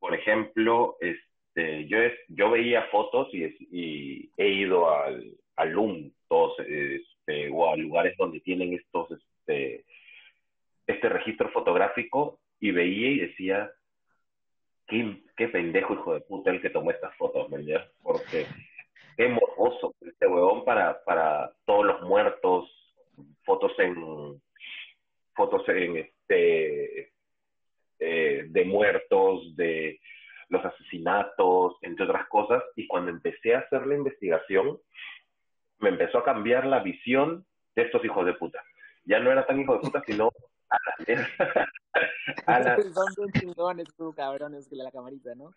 Por 0.02 0.16
ejemplo, 0.16 0.98
este, 1.00 1.86
yo 1.86 2.02
es, 2.02 2.14
yo 2.28 2.50
veía 2.50 2.88
fotos 2.88 3.30
y, 3.34 3.46
y 3.72 4.32
he 4.36 4.48
ido 4.48 4.90
al, 4.90 5.38
al 5.58 5.70
LUM 5.70 6.12
este, 6.58 7.50
o 7.54 7.72
a 7.72 7.76
lugares 7.76 8.18
donde 8.18 8.40
tienen 8.40 8.74
estos, 8.74 9.12
este, 9.12 9.86
este 10.88 11.08
registro 11.08 11.52
fotográfico 11.52 12.40
y 12.60 12.72
veía 12.72 13.10
y 13.12 13.20
decía, 13.20 13.72
qué, 14.88 15.22
qué 15.38 15.50
pendejo 15.50 15.94
hijo 15.94 16.14
de 16.16 16.22
puta 16.22 16.50
el 16.50 16.62
que 16.62 16.72
tomó 16.72 16.90
estas 16.90 17.16
fotos, 17.18 17.48
¿verdad? 17.52 17.88
Porque 18.02 18.48
qué 19.18 19.28
morboso 19.28 19.94
este 20.02 20.26
huevón 20.26 20.66
para, 20.66 21.04
para 21.04 21.54
todos 21.66 21.86
los 21.86 22.02
muertos, 22.02 22.72
fotos 23.44 23.72
en, 23.78 24.42
fotos 25.36 25.70
en 25.70 25.98
este 25.98 27.11
eh, 28.02 28.46
de 28.50 28.66
muertos, 28.66 29.56
de 29.56 30.00
los 30.50 30.66
asesinatos, 30.66 31.76
entre 31.82 32.06
otras 32.06 32.28
cosas, 32.28 32.64
y 32.76 32.88
cuando 32.88 33.12
empecé 33.12 33.56
a 33.56 33.60
hacer 33.60 33.86
la 33.86 33.96
investigación, 33.96 34.80
me 35.80 35.90
empezó 35.90 36.18
a 36.18 36.26
cambiar 36.26 36.66
la 36.66 36.80
visión 36.80 37.46
de 37.76 37.84
estos 37.84 38.04
hijos 38.04 38.26
de 38.26 38.34
puta. 38.34 38.62
Ya 39.06 39.20
no 39.20 39.32
era 39.32 39.46
tan 39.46 39.60
hijo 39.62 39.74
de 39.74 39.80
puta, 39.80 40.04
sino 40.06 40.32
a 40.70 40.78
a. 42.48 42.76
Son 42.76 43.32
chingones 43.40 43.88
tú, 43.96 44.14
cabrones, 44.14 44.68
que 44.68 44.76
la 44.76 44.92
camarita, 44.92 45.36
¿no? 45.36 45.52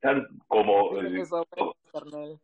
Tan 0.00 0.28
como... 0.46 0.90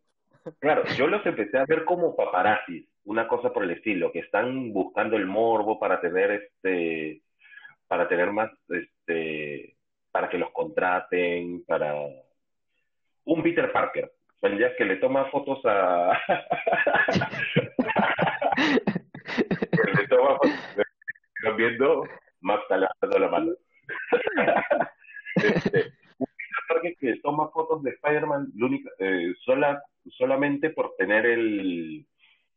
Claro, 0.60 0.82
yo 0.96 1.08
los 1.08 1.26
empecé 1.26 1.58
a 1.58 1.66
ver 1.66 1.84
como 1.84 2.16
paparazzis, 2.16 2.88
una 3.04 3.28
cosa 3.28 3.52
por 3.52 3.64
el 3.64 3.72
estilo, 3.72 4.10
que 4.10 4.20
están 4.20 4.72
buscando 4.72 5.16
el 5.16 5.26
morbo 5.26 5.78
para 5.78 6.00
tener 6.00 6.30
este, 6.30 7.20
para 7.88 8.08
tener 8.08 8.30
más, 8.32 8.50
este, 8.68 9.76
para 10.12 10.28
que 10.28 10.38
los 10.38 10.52
contraten, 10.52 11.64
para 11.66 11.94
un 13.24 13.42
Peter 13.42 13.72
Parker, 13.72 14.12
que 14.76 14.84
le 14.84 14.96
toma 14.96 15.30
fotos 15.30 15.58
a 15.64 16.20
le 19.96 20.06
toma 20.08 20.36
fotos, 20.36 20.52
viendo 21.56 22.04
más 22.40 22.60
talando 22.68 23.18
la 23.18 23.28
mano. 23.28 23.52
este, 25.36 25.92
que 27.00 27.16
toma 27.22 27.48
fotos 27.50 27.82
de 27.82 27.90
Spider-Man 27.90 28.52
eh, 28.98 29.34
sola, 29.44 29.82
solamente 30.10 30.70
por 30.70 30.94
tener 30.96 31.26
el, 31.26 32.06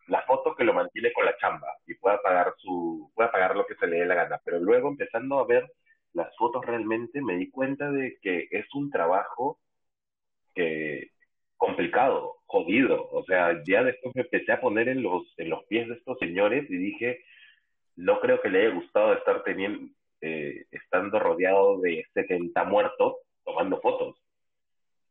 la 0.08 0.22
foto 0.24 0.56
que 0.56 0.64
lo 0.64 0.74
mantiene 0.74 1.14
con 1.14 1.26
la 1.26 1.38
chamba 1.38 1.68
y 1.86 1.94
pueda 1.96 2.22
pagar 2.22 2.54
su 2.58 3.12
pueda 3.16 3.32
pagar 3.32 3.56
lo 3.56 3.66
que 3.66 3.76
se 3.76 3.88
le 3.88 4.00
dé 4.00 4.06
la 4.06 4.16
gana. 4.16 4.42
Pero 4.44 4.60
luego 4.60 4.90
empezando 4.90 5.40
a 5.40 5.46
ver 5.46 5.72
las 6.14 6.36
fotos 6.38 6.66
realmente 6.66 7.22
me 7.22 7.38
di 7.38 7.50
cuenta 7.50 7.90
de 7.92 8.18
que 8.22 8.48
es 8.52 8.66
un 8.74 8.90
trabajo 8.90 9.60
que 10.54 11.12
complicado, 11.58 12.38
jodido. 12.46 13.08
O 13.12 13.24
sea, 13.24 13.62
ya 13.66 13.84
después 13.84 14.16
me 14.16 14.24
empecé 14.24 14.52
a 14.52 14.62
poner 14.62 14.90
en 14.90 15.04
los 15.04 15.34
en 15.38 15.50
los 15.50 15.64
pies 15.66 15.88
de 15.88 15.96
estos 15.96 16.18
señores 16.20 16.70
y 16.70 16.78
dije 16.78 17.24
no 17.96 18.20
creo 18.20 18.42
que 18.42 18.50
le 18.50 18.66
haya 18.66 18.76
gustado 18.76 19.14
estar 19.14 19.44
teniendo 19.44 19.94
eh, 20.22 20.66
estando 20.72 21.20
rodeado 21.20 21.80
de 21.80 22.06
70 22.14 22.64
muertos 22.66 23.18
tomando 23.44 23.82
fotos. 23.82 24.16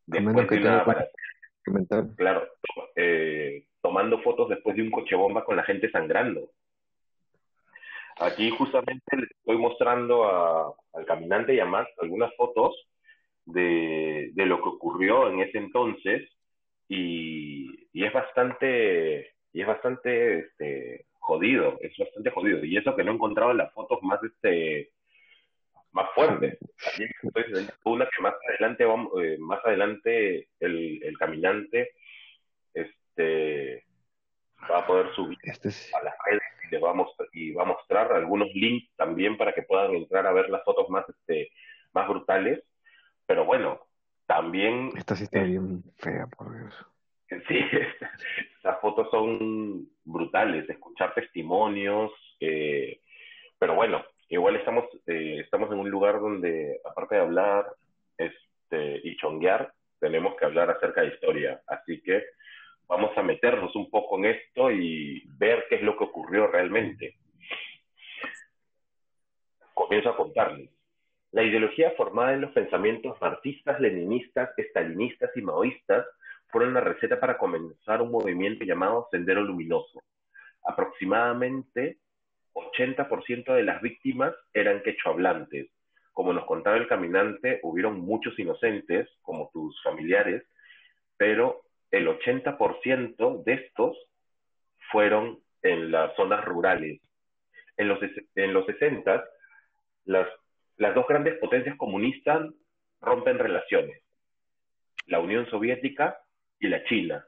Después 0.07 0.49
de 0.49 0.59
una 0.59 0.85
claro, 2.17 2.49
eh, 2.97 3.65
tomando 3.83 4.21
fotos 4.23 4.49
después 4.49 4.77
de 4.77 4.83
un 4.83 4.91
coche 4.91 5.15
bomba 5.15 5.45
con 5.45 5.57
la 5.57 5.63
gente 5.65 5.91
sangrando. 5.91 6.51
Aquí 8.19 8.51
justamente 8.51 9.17
les 9.17 9.31
estoy 9.31 9.57
mostrando 9.57 10.25
a, 10.25 10.75
al 10.93 11.07
caminante 11.07 11.55
y 11.55 11.61
a 11.61 11.65
Max 11.65 11.91
algunas 12.01 12.35
fotos 12.37 12.77
de, 13.47 14.31
de, 14.35 14.47
lo 14.47 14.63
que 14.63 14.69
ocurrió 14.69 15.31
en 15.31 15.41
ese 15.41 15.59
entonces 15.59 16.31
y, 16.89 17.89
y 17.93 18.05
es 18.05 18.13
bastante 18.13 19.35
y 19.53 19.63
es 19.63 19.67
bastante 19.67 20.41
este, 20.41 21.07
jodido, 21.19 21.79
es 21.81 21.97
bastante 21.97 22.31
jodido 22.31 22.65
y 22.65 22.77
eso 22.77 22.95
que 22.95 23.05
no 23.05 23.13
he 23.13 23.15
encontrado 23.15 23.55
las 23.55 23.73
fotos 23.73 24.03
más 24.03 24.23
este 24.23 24.91
más 25.93 26.11
fuerte. 26.15 26.59
una 27.85 28.07
que 28.07 28.23
más 28.23 28.35
adelante, 28.49 28.85
eh, 28.85 29.39
más 29.39 29.65
adelante 29.65 30.49
el, 30.61 31.03
el 31.03 31.19
caminante 31.19 31.93
este, 32.75 33.85
va 34.71 34.79
a 34.79 34.87
poder 34.87 35.13
subir 35.15 35.39
este 35.43 35.69
a 35.69 36.05
las 36.05 36.15
redes 36.27 36.43
y, 36.67 36.71
les 36.71 36.83
va 36.83 36.91
a 36.91 36.95
mostrar, 36.95 37.29
y 37.33 37.53
va 37.53 37.63
a 37.63 37.67
mostrar 37.67 38.13
algunos 38.13 38.49
links 38.55 38.89
también 38.97 39.37
para 39.37 39.53
que 39.53 39.63
puedan 39.63 39.95
entrar 39.95 40.27
a 40.27 40.33
ver 40.33 40.49
las 40.51 40.65
fotos 40.65 40.89
más, 40.89 41.09
este, 41.09 41.51
más 41.93 42.09
brutales. 42.09 42.63
Pero 43.27 43.45
bueno, 43.45 43.81
también... 44.27 44.91
Esta 44.97 45.17
sí 45.17 45.25
está 45.25 45.43
bien 45.43 45.83
fea, 45.99 46.27
por 46.27 46.57
Dios. 46.57 46.75
Sí, 47.47 47.61
esas 48.59 48.81
fotos 48.81 49.09
son 49.13 49.89
brutales, 50.05 50.69
escuchar 50.69 51.15
testimonios, 51.15 52.11
eh, 52.41 53.01
pero 53.57 53.77
bueno, 53.77 54.05
igual 54.31 54.57
estamos, 54.57 54.85
eh, 55.07 55.41
estamos 55.41 55.71
en 55.73 55.79
un 55.79 55.91
lugar 55.91 56.21
donde, 56.21 56.81
aparte 56.85 57.17
de 57.17 57.21
hablar 57.21 57.67
este, 58.17 59.01
y 59.03 59.17
chonguear, 59.17 59.73
tenemos 59.99 60.37
que 60.37 60.45
hablar 60.47 60.71
acerca 60.71 61.03
de 61.03 61.09
historia. 61.09 61.61
Así 61.67 62.01
que 62.01 62.25
vamos 62.87 63.17
a 63.17 63.23
meternos 63.23 63.75
un 63.77 63.91
poco 63.91 64.19
en 64.19 64.27
esto 64.27 64.71
y 64.71 65.23
ver 65.37 65.67
qué 65.69 65.77
es 65.77 65.83
lo 65.83 65.97
que 65.99 66.05
ocurrió 66.05 66.47
realmente. 66.47 67.17
Comienzo 69.75 70.11
a 70.11 70.17
contarles. 70.17 70.71
La 71.33 71.43
ideología 71.43 71.93
formada 71.97 72.33
en 72.33 72.41
los 72.41 72.53
pensamientos 72.53 73.21
marxistas, 73.21 73.81
leninistas, 73.81 74.51
estalinistas 74.57 75.31
y 75.37 75.43
maoístas 75.43 76.07
fueron 76.49 76.75
la 76.75 76.81
receta 76.81 77.21
para 77.21 77.39
comenzar 77.39 78.03
un 78.03 78.11
movimiento 78.11 78.65
llamado 78.65 79.09
Sendero 79.11 79.43
Luminoso. 79.43 80.03
Aproximadamente 80.65 81.99
80% 82.55 83.55
de 83.55 83.63
las 83.63 83.81
víctimas 83.83 84.35
eran 84.53 84.83
quechohablantes. 84.83 85.71
Como 86.13 86.33
nos 86.33 86.45
contaba 86.45 86.77
el 86.77 86.89
caminante, 86.89 87.61
hubieron 87.63 88.01
muchos 88.01 88.39
inocentes, 88.39 89.09
como 89.23 89.51
tus 89.53 89.81
familiares, 89.83 90.45
pero 91.17 91.63
el 91.91 92.09
80% 92.09 93.45
de 93.45 93.53
estos 93.53 93.97
fueron 94.91 95.41
en 95.63 95.91
las 95.91 96.15
zonas 96.17 96.45
rurales. 96.45 97.01
En 97.77 97.89
los, 97.89 97.99
en 98.35 98.53
los 98.53 98.67
60, 98.67 99.25
las, 100.05 100.29
las 100.77 100.95
dos 100.95 101.07
grandes 101.07 101.39
potencias 101.39 101.77
comunistas 101.77 102.47
rompen 103.01 103.39
relaciones, 103.39 104.03
la 105.07 105.21
Unión 105.21 105.49
Soviética 105.49 106.19
y 106.59 106.69
la 106.69 106.85
China. 106.85 107.25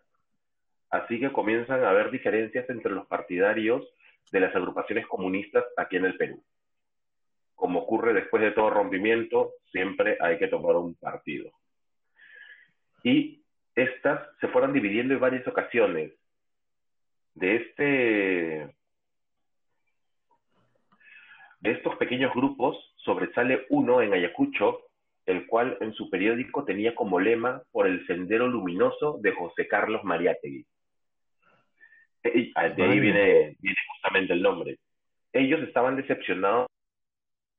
Así 0.91 1.19
que 1.19 1.33
comienzan 1.33 1.83
a 1.83 1.91
haber 1.91 2.11
diferencias 2.11 2.69
entre 2.69 2.93
los 2.93 3.07
partidarios 3.07 3.83
de 4.31 4.41
las 4.41 4.55
agrupaciones 4.55 5.07
comunistas 5.07 5.65
aquí 5.77 5.97
en 5.97 6.07
el 6.07 6.17
Perú. 6.17 6.43
Como 7.55 7.81
ocurre 7.81 8.13
después 8.13 8.43
de 8.43 8.53
todo 8.53 8.71
rompimiento, 8.71 9.53
siempre 9.71 10.17
hay 10.21 10.39
que 10.39 10.49
tomar 10.49 10.77
un 10.77 10.95
partido. 10.95 11.51
Y 13.05 13.43
estas 13.75 14.29
se 14.41 14.49
fueron 14.49 14.73
dividiendo 14.73 15.15
en 15.15 15.21
varias 15.21 15.47
ocasiones. 15.47 16.13
De 17.35 17.57
este 17.57 18.75
de 21.61 21.71
estos 21.71 21.97
pequeños 21.97 22.35
grupos 22.35 22.77
sobresale 22.97 23.67
uno 23.71 24.03
en 24.03 24.13
Ayacucho, 24.13 24.81
el 25.27 25.47
cual 25.47 25.79
en 25.81 25.93
su 25.95 26.11
periódico 26.11 26.65
tenía 26.65 26.95
como 26.95 27.21
lema 27.21 27.63
por 27.71 27.87
el 27.87 28.05
sendero 28.07 28.49
luminoso 28.49 29.19
de 29.21 29.33
José 29.33 29.69
Carlos 29.69 30.03
Mariátegui. 30.03 30.67
Ah, 32.55 32.69
de 32.69 32.83
ahí 32.83 33.01
viene, 33.01 33.57
justamente 33.95 34.33
el 34.33 34.43
nombre. 34.43 34.79
Ellos 35.33 35.61
estaban 35.63 35.97
decepcionados 35.97 36.69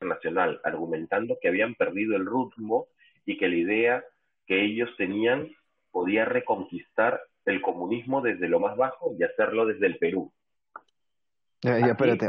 nacional, 0.01 0.59
argumentando 0.63 1.37
que 1.41 1.47
habían 1.47 1.75
perdido 1.75 2.15
el 2.15 2.25
rumbo 2.25 2.87
y 3.25 3.37
que 3.37 3.47
la 3.47 3.55
idea 3.55 4.05
que 4.45 4.63
ellos 4.63 4.89
tenían 4.97 5.49
podía 5.91 6.25
reconquistar 6.25 7.21
el 7.45 7.61
comunismo 7.61 8.21
desde 8.21 8.47
lo 8.47 8.59
más 8.59 8.75
bajo 8.77 9.15
y 9.17 9.23
hacerlo 9.23 9.65
desde 9.65 9.87
el 9.87 9.97
Perú. 9.97 10.31
Ya, 11.61 11.79
ya, 11.79 11.87
espérate, 11.87 12.27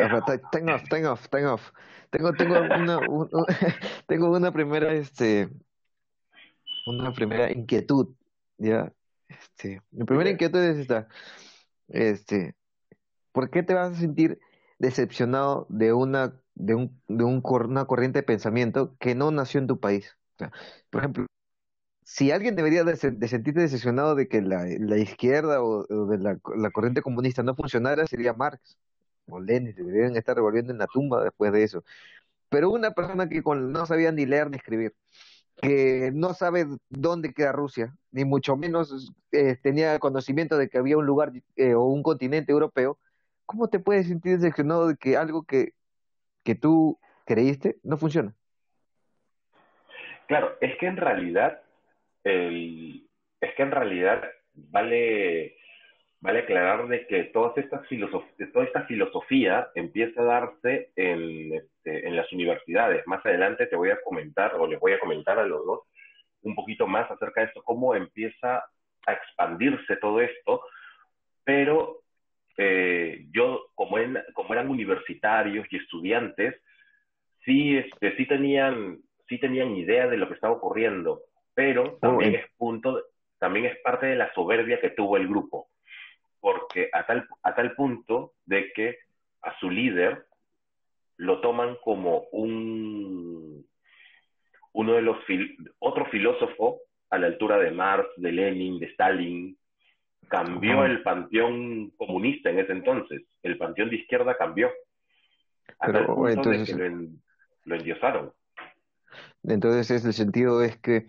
tengo 0.52 0.74
off, 0.74 0.88
tengo 0.88 1.12
off, 1.12 1.28
tengo 1.28 1.54
off. 1.54 1.70
Tengo, 2.10 2.32
tengo 2.34 2.60
una, 2.60 3.00
tengo 4.06 4.30
una 4.30 4.52
primera, 4.52 4.92
este, 4.92 5.48
una 6.86 7.12
primera 7.12 7.50
inquietud, 7.50 8.14
ya. 8.58 8.92
Este, 9.28 9.80
mi 9.90 10.04
primera 10.04 10.30
inquietud 10.30 10.62
es 10.62 10.76
esta 10.76 11.08
este, 11.94 12.56
¿por 13.32 13.50
qué 13.50 13.62
te 13.62 13.74
vas 13.74 13.92
a 13.92 14.00
sentir 14.00 14.40
decepcionado 14.78 15.66
de 15.70 15.92
una 15.92 16.40
de 16.54 16.74
un, 16.74 17.00
de 17.08 17.24
un, 17.24 17.42
una 17.44 17.86
corriente 17.86 18.20
de 18.20 18.22
pensamiento 18.24 18.96
que 18.98 19.14
no 19.14 19.30
nació 19.30 19.60
en 19.60 19.66
tu 19.68 19.80
país? 19.80 20.16
por 20.90 21.00
ejemplo, 21.00 21.26
si 22.04 22.30
alguien 22.32 22.56
debería 22.56 22.84
de, 22.84 22.96
sentirte 22.96 23.60
decepcionado 23.60 24.14
de 24.14 24.28
que 24.28 24.42
la, 24.42 24.64
la 24.78 24.98
izquierda 24.98 25.62
o, 25.62 25.84
de 26.06 26.18
la, 26.18 26.38
la, 26.56 26.70
corriente 26.70 27.02
comunista 27.02 27.42
no 27.42 27.54
funcionara, 27.54 28.06
sería 28.06 28.34
Marx 28.34 28.76
o 29.26 29.40
Lenin, 29.40 29.74
deberían 29.74 30.16
estar 30.16 30.36
revolviendo 30.36 30.72
en 30.72 30.78
la 30.78 30.86
tumba 30.86 31.24
después 31.24 31.52
de 31.52 31.62
eso. 31.62 31.84
Pero 32.50 32.70
una 32.70 32.92
persona 32.92 33.28
que 33.28 33.42
con, 33.42 33.72
no 33.72 33.86
sabía 33.86 34.12
ni 34.12 34.26
leer 34.26 34.50
ni 34.50 34.56
escribir, 34.58 34.94
que 35.60 36.10
no 36.12 36.34
sabe 36.34 36.66
dónde 36.88 37.32
queda 37.32 37.52
Rusia, 37.52 37.94
ni 38.10 38.24
mucho 38.24 38.56
menos 38.56 39.12
eh, 39.32 39.56
tenía 39.62 39.98
conocimiento 39.98 40.58
de 40.58 40.68
que 40.68 40.78
había 40.78 40.96
un 40.96 41.06
lugar 41.06 41.32
eh, 41.56 41.74
o 41.74 41.84
un 41.84 42.02
continente 42.02 42.52
europeo, 42.52 42.98
¿cómo 43.46 43.68
te 43.68 43.78
puedes 43.78 44.08
sentir 44.08 44.38
decepcionado 44.38 44.88
de 44.88 44.96
que 44.96 45.16
algo 45.16 45.44
que, 45.44 45.72
que 46.42 46.54
tú 46.54 46.98
creíste 47.24 47.76
no 47.82 47.96
funciona? 47.96 48.34
Claro, 50.26 50.56
es 50.60 50.76
que 50.78 50.86
en 50.86 50.96
realidad, 50.96 51.60
el, 52.24 53.08
es 53.40 53.54
que 53.54 53.62
en 53.62 53.70
realidad 53.70 54.24
vale, 54.54 55.56
vale 56.20 56.40
aclarar 56.40 56.88
de 56.88 57.06
que 57.06 57.24
todas 57.24 57.56
estas 57.58 57.86
toda 58.52 58.64
esta 58.64 58.84
filosofía 58.84 59.68
empieza 59.74 60.22
a 60.22 60.24
darse 60.24 60.90
en, 60.96 61.62
este, 61.84 62.06
en 62.06 62.16
las 62.16 62.30
universidades. 62.32 63.06
Más 63.06 63.24
adelante 63.24 63.66
te 63.66 63.76
voy 63.76 63.90
a 63.90 64.00
comentar, 64.02 64.54
o 64.54 64.66
les 64.66 64.80
voy 64.80 64.92
a 64.92 64.98
comentar 64.98 65.38
a 65.38 65.44
los 65.44 65.64
dos, 65.64 65.80
un 66.42 66.54
poquito 66.54 66.86
más 66.86 67.10
acerca 67.10 67.42
de 67.42 67.48
esto, 67.48 67.62
cómo 67.62 67.94
empieza 67.94 68.64
a 69.06 69.12
expandirse 69.12 69.96
todo 69.96 70.20
esto, 70.20 70.62
pero 71.44 72.00
eh, 72.56 73.26
yo, 73.32 73.66
como, 73.74 73.96
como 74.32 74.54
eran 74.54 74.70
universitarios 74.70 75.66
y 75.70 75.76
estudiantes, 75.76 76.54
sí, 77.44 77.76
este, 77.76 78.16
sí, 78.16 78.26
tenían, 78.26 78.98
sí 79.28 79.38
tenían 79.38 79.76
idea 79.76 80.06
de 80.06 80.16
lo 80.16 80.28
que 80.28 80.34
estaba 80.34 80.54
ocurriendo, 80.54 81.22
pero 81.54 81.98
también 82.00 82.34
es 82.34 82.46
punto, 82.56 83.02
también 83.38 83.66
es 83.66 83.76
parte 83.82 84.06
de 84.06 84.16
la 84.16 84.32
soberbia 84.32 84.80
que 84.80 84.90
tuvo 84.90 85.16
el 85.16 85.28
grupo, 85.28 85.68
porque 86.40 86.88
a 86.92 87.06
tal, 87.06 87.26
a 87.42 87.54
tal 87.54 87.74
punto 87.74 88.32
de 88.46 88.72
que 88.72 88.98
a 89.42 89.58
su 89.58 89.70
líder 89.70 90.26
lo 91.16 91.40
toman 91.40 91.76
como 91.82 92.24
un 92.32 93.66
uno 94.72 94.94
de 94.94 95.02
los 95.02 95.16
otro 95.78 96.06
filósofo 96.06 96.80
a 97.10 97.18
la 97.18 97.28
altura 97.28 97.58
de 97.58 97.70
Marx, 97.70 98.08
de 98.16 98.32
Lenin, 98.32 98.80
de 98.80 98.86
Stalin, 98.86 99.56
cambió 100.28 100.84
el 100.84 101.02
panteón 101.02 101.90
comunista 101.90 102.50
en 102.50 102.58
ese 102.58 102.72
entonces. 102.72 103.22
El 103.42 103.56
panteón 103.56 103.90
de 103.90 103.96
izquierda 103.96 104.36
cambió. 104.36 104.70
Pero, 105.80 106.28
entonces, 106.28 106.76
lo, 107.64 107.76
endiosaron. 107.76 108.32
Entonces, 109.44 110.04
el 110.04 110.12
sentido 110.12 110.62
es 110.64 110.76
que, 110.78 111.06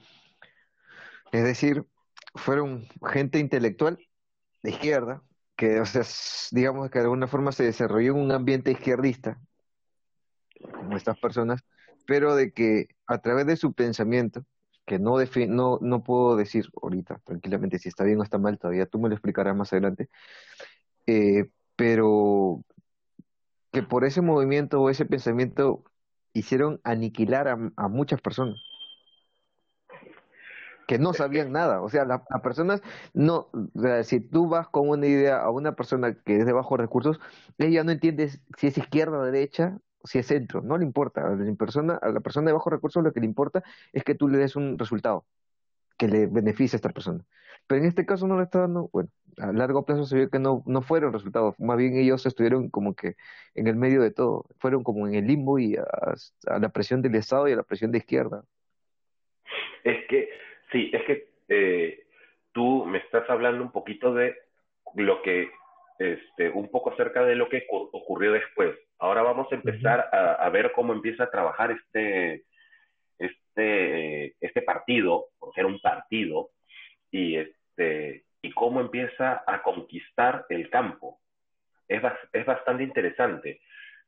es 1.31 1.43
decir, 1.43 1.83
fueron 2.35 2.85
gente 3.11 3.39
intelectual 3.39 3.97
de 4.61 4.69
izquierda, 4.69 5.23
que, 5.55 5.79
o 5.79 5.85
sea, 5.85 6.03
digamos 6.51 6.91
que 6.91 6.99
de 6.99 7.05
alguna 7.05 7.27
forma 7.27 7.51
se 7.51 7.63
desarrolló 7.63 8.11
en 8.11 8.19
un 8.19 8.31
ambiente 8.31 8.71
izquierdista, 8.71 9.39
como 10.67 10.97
estas 10.97 11.19
personas, 11.19 11.63
pero 12.05 12.35
de 12.35 12.51
que 12.51 12.87
a 13.07 13.19
través 13.19 13.45
de 13.47 13.57
su 13.57 13.73
pensamiento, 13.73 14.45
que 14.85 14.99
no, 14.99 15.17
no, 15.47 15.79
no 15.81 16.03
puedo 16.03 16.35
decir 16.35 16.67
ahorita 16.81 17.19
tranquilamente 17.25 17.79
si 17.79 17.89
está 17.89 18.03
bien 18.03 18.19
o 18.19 18.23
está 18.23 18.37
mal, 18.37 18.59
todavía 18.59 18.85
tú 18.85 18.99
me 18.99 19.09
lo 19.09 19.15
explicarás 19.15 19.55
más 19.55 19.73
adelante, 19.73 20.09
eh, 21.07 21.49
pero 21.75 22.63
que 23.71 23.83
por 23.83 24.05
ese 24.05 24.21
movimiento 24.21 24.81
o 24.81 24.89
ese 24.89 25.05
pensamiento 25.05 25.83
hicieron 26.33 26.79
aniquilar 26.83 27.47
a, 27.47 27.87
muchas 27.89 28.21
personas 28.21 28.57
que 30.87 30.99
no 30.99 31.13
sabían 31.13 31.51
nada. 31.51 31.81
O 31.81 31.89
sea, 31.89 32.05
las 32.05 32.21
personas 32.43 32.81
no, 33.13 33.49
si 34.03 34.19
tú 34.19 34.47
vas 34.47 34.67
con 34.69 34.89
una 34.89 35.07
idea 35.07 35.41
a 35.41 35.49
una 35.49 35.75
persona 35.75 36.13
que 36.13 36.37
es 36.37 36.45
de 36.45 36.53
bajos 36.53 36.79
recursos, 36.79 37.19
ella 37.57 37.83
no 37.83 37.91
entiende 37.91 38.29
si 38.29 38.67
es 38.67 38.77
izquierda 38.77 39.17
o 39.17 39.23
derecha, 39.23 39.77
si 40.05 40.19
es 40.19 40.27
centro, 40.27 40.61
no 40.61 40.77
le 40.77 40.85
importa. 40.85 41.27
A 41.27 41.35
la 41.35 41.55
persona, 41.55 41.95
a 42.01 42.09
la 42.09 42.19
persona 42.19 42.47
de 42.47 42.53
bajos 42.53 42.71
recursos 42.71 43.03
lo 43.03 43.11
que 43.11 43.19
le 43.19 43.25
importa 43.25 43.63
es 43.93 44.03
que 44.03 44.15
tú 44.15 44.27
le 44.27 44.37
des 44.37 44.55
un 44.55 44.77
resultado 44.77 45.25
que 45.97 46.07
le 46.07 46.27
beneficie 46.27 46.75
a 46.75 46.79
esta 46.79 46.89
persona. 46.89 47.23
Pero 47.67 47.81
en 47.81 47.87
este 47.87 48.05
caso 48.05 48.27
no 48.27 48.37
le 48.37 48.43
está 48.43 48.59
dando, 48.61 48.89
bueno, 48.91 49.09
a 49.37 49.51
largo 49.51 49.85
plazo 49.85 50.05
se 50.05 50.15
vio 50.15 50.29
que 50.29 50.39
no, 50.39 50.63
no 50.65 50.81
fueron 50.81 51.13
resultados, 51.13 51.59
más 51.59 51.77
bien 51.77 51.97
ellos 51.97 52.25
estuvieron 52.25 52.69
como 52.69 52.95
que 52.95 53.15
en 53.53 53.67
el 53.67 53.75
medio 53.75 54.01
de 54.01 54.11
todo, 54.11 54.45
fueron 54.59 54.83
como 54.83 55.07
en 55.07 55.15
el 55.15 55.27
limbo 55.27 55.59
y 55.59 55.75
a, 55.75 56.59
la 56.59 56.69
presión 56.69 57.01
del 57.01 57.15
Estado 57.15 57.47
y 57.47 57.53
a 57.53 57.57
la 57.57 57.63
presión 57.63 57.91
de 57.91 57.97
izquierda. 57.99 58.43
Es 59.83 60.05
que, 60.07 60.29
sí, 60.71 60.89
es 60.93 61.03
que 61.05 61.29
eh, 61.49 62.07
tú 62.53 62.85
me 62.85 62.99
estás 62.99 63.29
hablando 63.29 63.63
un 63.63 63.71
poquito 63.71 64.13
de 64.13 64.35
lo 64.95 65.21
que, 65.21 65.49
este, 65.99 66.49
un 66.49 66.69
poco 66.69 66.91
acerca 66.91 67.23
de 67.23 67.35
lo 67.35 67.47
que 67.49 67.65
ocurrió 67.69 68.33
después. 68.33 68.75
Ahora 68.99 69.21
vamos 69.21 69.47
a 69.51 69.55
empezar 69.55 70.09
a, 70.11 70.49
ver 70.49 70.71
cómo 70.73 70.93
empieza 70.93 71.25
a 71.25 71.31
trabajar 71.31 71.71
este, 71.71 72.43
este, 73.17 74.35
este 74.39 74.61
partido, 74.61 75.27
por 75.39 75.53
ser 75.53 75.65
un 75.65 75.79
partido, 75.79 76.49
y, 77.11 77.37
este, 77.37 78.25
y 78.41 78.51
cómo 78.51 78.81
empieza 78.81 79.43
a 79.45 79.61
conquistar 79.61 80.45
el 80.49 80.69
campo. 80.69 81.19
Es, 81.87 82.01
es 82.33 82.45
bastante 82.45 82.83
interesante. 82.83 83.61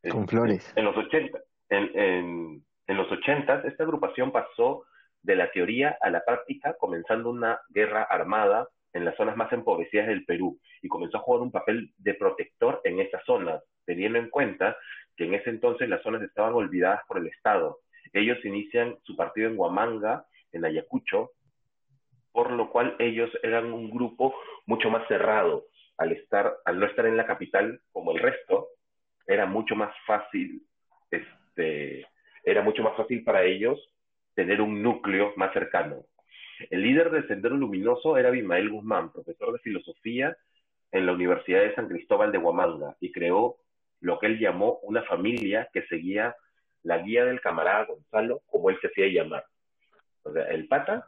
Con 0.10 0.28
flores. 0.28 0.72
En 0.76 0.86
los 0.86 0.96
80, 0.96 1.40
en, 1.70 1.92
en, 1.94 2.66
en 2.88 2.98
los 2.98 3.12
80 3.12 3.64
esta 3.66 3.84
agrupación 3.84 4.32
pasó 4.32 4.86
de 5.22 5.36
la 5.36 5.52
teoría 5.52 5.98
a 6.02 6.10
la 6.10 6.24
práctica, 6.24 6.76
comenzando 6.80 7.30
una 7.30 7.60
guerra 7.70 8.04
armada 8.04 8.68
en 8.94 9.06
las 9.06 9.16
zonas 9.16 9.38
más 9.38 9.52
empobrecidas 9.54 10.08
del 10.08 10.26
Perú 10.26 10.60
y 10.82 10.88
comenzó 10.88 11.18
a 11.18 11.22
jugar 11.22 11.42
un 11.42 11.52
papel 11.52 11.92
de 11.98 12.14
protector 12.14 12.82
en 12.84 13.00
esas 13.00 13.24
zonas, 13.26 13.64
teniendo 13.86 14.20
en 14.20 14.30
cuenta 14.30 14.78
que 15.16 15.26
en 15.26 15.34
ese 15.34 15.50
entonces 15.50 15.90
las 15.90 16.02
zonas 16.04 16.22
estaban 16.22 16.54
olvidadas 16.54 17.02
por 17.08 17.18
el 17.18 17.28
Estado. 17.28 17.80
Ellos 18.14 18.44
inician 18.46 18.98
su 19.04 19.16
partido 19.16 19.50
en 19.50 19.58
Huamanga, 19.58 20.26
en 20.52 20.66
Ayacucho, 20.66 21.32
por 22.32 22.52
lo 22.52 22.70
cual 22.70 22.96
ellos 23.00 23.30
eran 23.44 23.74
un 23.74 23.90
grupo 23.90 24.36
mucho 24.66 24.90
más 24.90 25.08
cerrado. 25.08 25.66
Al, 25.98 26.12
estar, 26.12 26.58
al 26.66 26.80
no 26.80 26.86
estar 26.86 27.08
en 27.08 27.18
la 27.18 27.26
capital 27.26 27.82
como 27.92 28.12
el 28.12 28.20
resto, 28.20 28.68
era 29.26 29.48
mucho 29.48 29.76
más 29.76 29.92
fácil, 30.06 30.62
este, 31.10 32.06
era 32.44 32.62
mucho 32.62 32.84
más 32.84 32.96
fácil 32.96 33.24
para 33.24 33.44
ellos 33.44 33.80
tener 34.36 34.62
un 34.62 34.84
núcleo 34.84 35.34
más 35.36 35.52
cercano. 35.54 36.06
El 36.70 36.82
líder 36.82 37.12
del 37.12 37.28
Sendero 37.28 37.56
Luminoso 37.56 38.18
era 38.18 38.30
Abimael 38.30 38.70
Guzmán, 38.70 39.12
profesor 39.12 39.54
de 39.54 39.60
filosofía 39.60 40.36
en 40.92 41.06
la 41.06 41.14
Universidad 41.14 41.62
de 41.62 41.76
San 41.76 41.88
Cristóbal 41.88 42.32
de 42.32 42.38
Huamanga, 42.38 42.96
y 43.00 43.12
creó 43.12 43.58
lo 44.00 44.20
que 44.20 44.28
él 44.28 44.40
llamó 44.40 44.80
una 44.84 45.04
familia 45.04 45.70
que 45.74 45.84
seguía 45.88 46.36
la 46.84 47.00
guía 47.00 47.26
del 47.26 47.42
camarada 47.42 47.86
Gonzalo, 47.86 48.42
como 48.48 48.70
él 48.70 48.78
se 48.82 48.88
hacía 48.88 49.08
llamar. 49.08 49.46
O 50.24 50.32
sea, 50.32 50.44
el 50.46 50.68
pata, 50.68 51.06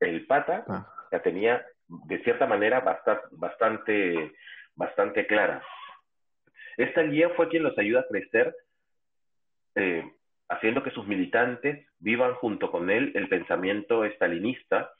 el 0.00 0.26
pata 0.26 0.64
ah. 0.68 0.92
la 1.10 1.22
tenía 1.22 1.64
de 1.88 2.22
cierta 2.22 2.46
manera 2.46 2.80
bastante, 2.80 3.26
bastante, 3.32 4.32
bastante 4.74 5.26
clara. 5.26 5.62
Esta 6.76 7.02
guía 7.02 7.30
fue 7.30 7.48
quien 7.48 7.62
los 7.62 7.78
ayuda 7.78 8.00
a 8.00 8.08
crecer 8.08 8.54
eh, 9.74 10.04
haciendo 10.48 10.82
que 10.82 10.90
sus 10.90 11.06
militantes 11.06 11.86
vivan 12.04 12.34
junto 12.34 12.70
con 12.70 12.90
él 12.90 13.12
el 13.14 13.28
pensamiento 13.28 14.04
estalinista 14.04 14.92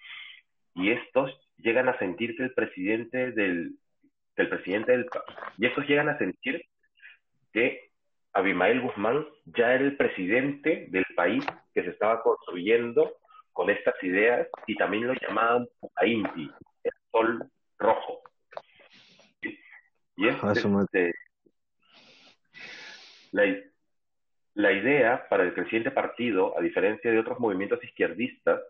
y 0.74 0.90
estos 0.90 1.30
llegan 1.58 1.88
a 1.88 1.98
sentir 1.98 2.34
que 2.34 2.44
el 2.44 2.54
presidente 2.54 3.30
del, 3.32 3.76
del 4.36 4.48
presidente 4.48 4.92
del 4.92 5.06
y 5.58 5.66
estos 5.66 5.86
llegan 5.86 6.08
a 6.08 6.18
sentir 6.18 6.64
que 7.52 7.90
Abimael 8.32 8.80
Guzmán 8.80 9.26
ya 9.44 9.74
era 9.74 9.84
el 9.84 9.96
presidente 9.96 10.86
del 10.88 11.04
país 11.14 11.44
que 11.74 11.82
se 11.82 11.90
estaba 11.90 12.22
construyendo 12.22 13.12
con 13.52 13.70
estas 13.70 13.94
ideas 14.02 14.48
y 14.66 14.74
también 14.74 15.06
lo 15.06 15.14
llamaban 15.14 15.68
Pucainti, 15.78 16.50
el 16.82 16.92
sol 17.12 17.50
rojo. 17.78 18.22
Y 20.16 20.28
es 20.28 20.36
ah, 20.42 20.52
este, 20.52 21.12
la, 23.30 23.44
la 24.54 24.72
idea 24.72 25.26
para 25.28 25.42
el 25.42 25.52
creciente 25.52 25.90
partido, 25.90 26.56
a 26.56 26.62
diferencia 26.62 27.10
de 27.10 27.18
otros 27.18 27.40
movimientos 27.40 27.82
izquierdistas, 27.82 28.60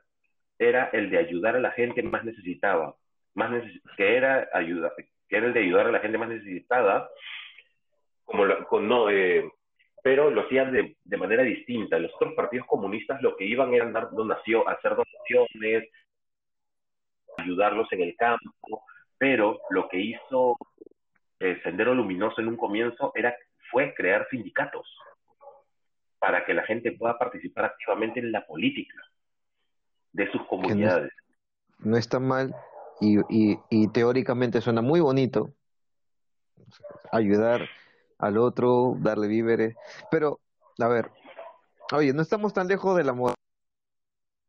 era 0.58 0.86
el 0.92 1.10
de 1.10 1.18
ayudar 1.18 1.56
a 1.56 1.60
la 1.60 1.72
gente 1.72 2.02
más 2.02 2.24
necesitada, 2.24 2.94
más 3.34 3.50
que 3.96 4.16
era 4.16 4.48
ayuda, 4.52 4.92
que 5.28 5.36
era 5.36 5.46
el 5.46 5.52
de 5.52 5.60
ayudar 5.60 5.86
a 5.86 5.92
la 5.92 6.00
gente 6.00 6.16
más 6.16 6.28
necesitada, 6.28 7.10
como 8.24 8.44
con, 8.66 8.88
no, 8.88 9.10
eh, 9.10 9.50
pero 10.02 10.30
lo 10.30 10.42
hacían 10.42 10.72
de, 10.72 11.16
manera 11.16 11.42
distinta. 11.42 11.98
Los 11.98 12.14
otros 12.14 12.34
partidos 12.34 12.66
comunistas 12.66 13.20
lo 13.20 13.36
que 13.36 13.44
iban 13.44 13.74
era 13.74 13.90
dar 13.90 14.10
donación, 14.10 14.62
hacer 14.66 14.94
donaciones, 14.96 15.90
ayudarlos 17.36 17.92
en 17.92 18.02
el 18.02 18.16
campo, 18.16 18.84
pero 19.18 19.60
lo 19.70 19.88
que 19.88 19.98
hizo 19.98 20.56
el 21.40 21.62
Sendero 21.62 21.94
Luminoso 21.94 22.40
en 22.40 22.48
un 22.48 22.56
comienzo 22.56 23.12
era 23.14 23.36
fue 23.70 23.92
crear 23.94 24.26
sindicatos 24.30 24.86
para 26.24 26.46
que 26.46 26.54
la 26.54 26.62
gente 26.62 26.92
pueda 26.92 27.18
participar 27.18 27.66
activamente 27.66 28.18
en 28.18 28.32
la 28.32 28.46
política 28.46 28.94
de 30.12 30.32
sus 30.32 30.42
comunidades. 30.46 31.12
No, 31.80 31.98
está 31.98 32.18
mal 32.18 32.56
y, 32.98 33.18
y, 33.68 33.88
teóricamente 33.88 34.62
suena 34.62 34.80
muy 34.80 35.00
bonito 35.00 35.52
ayudar 37.12 37.68
al 38.18 38.38
otro, 38.38 38.96
darle 39.00 39.28
víveres, 39.28 39.76
pero 40.10 40.40
a 40.78 40.88
ver, 40.88 41.10
oye, 41.92 42.14
no 42.14 42.22
estamos 42.22 42.54
tan 42.54 42.68
lejos 42.68 42.96
de 42.96 43.04
la 43.04 43.12
moda 43.12 43.34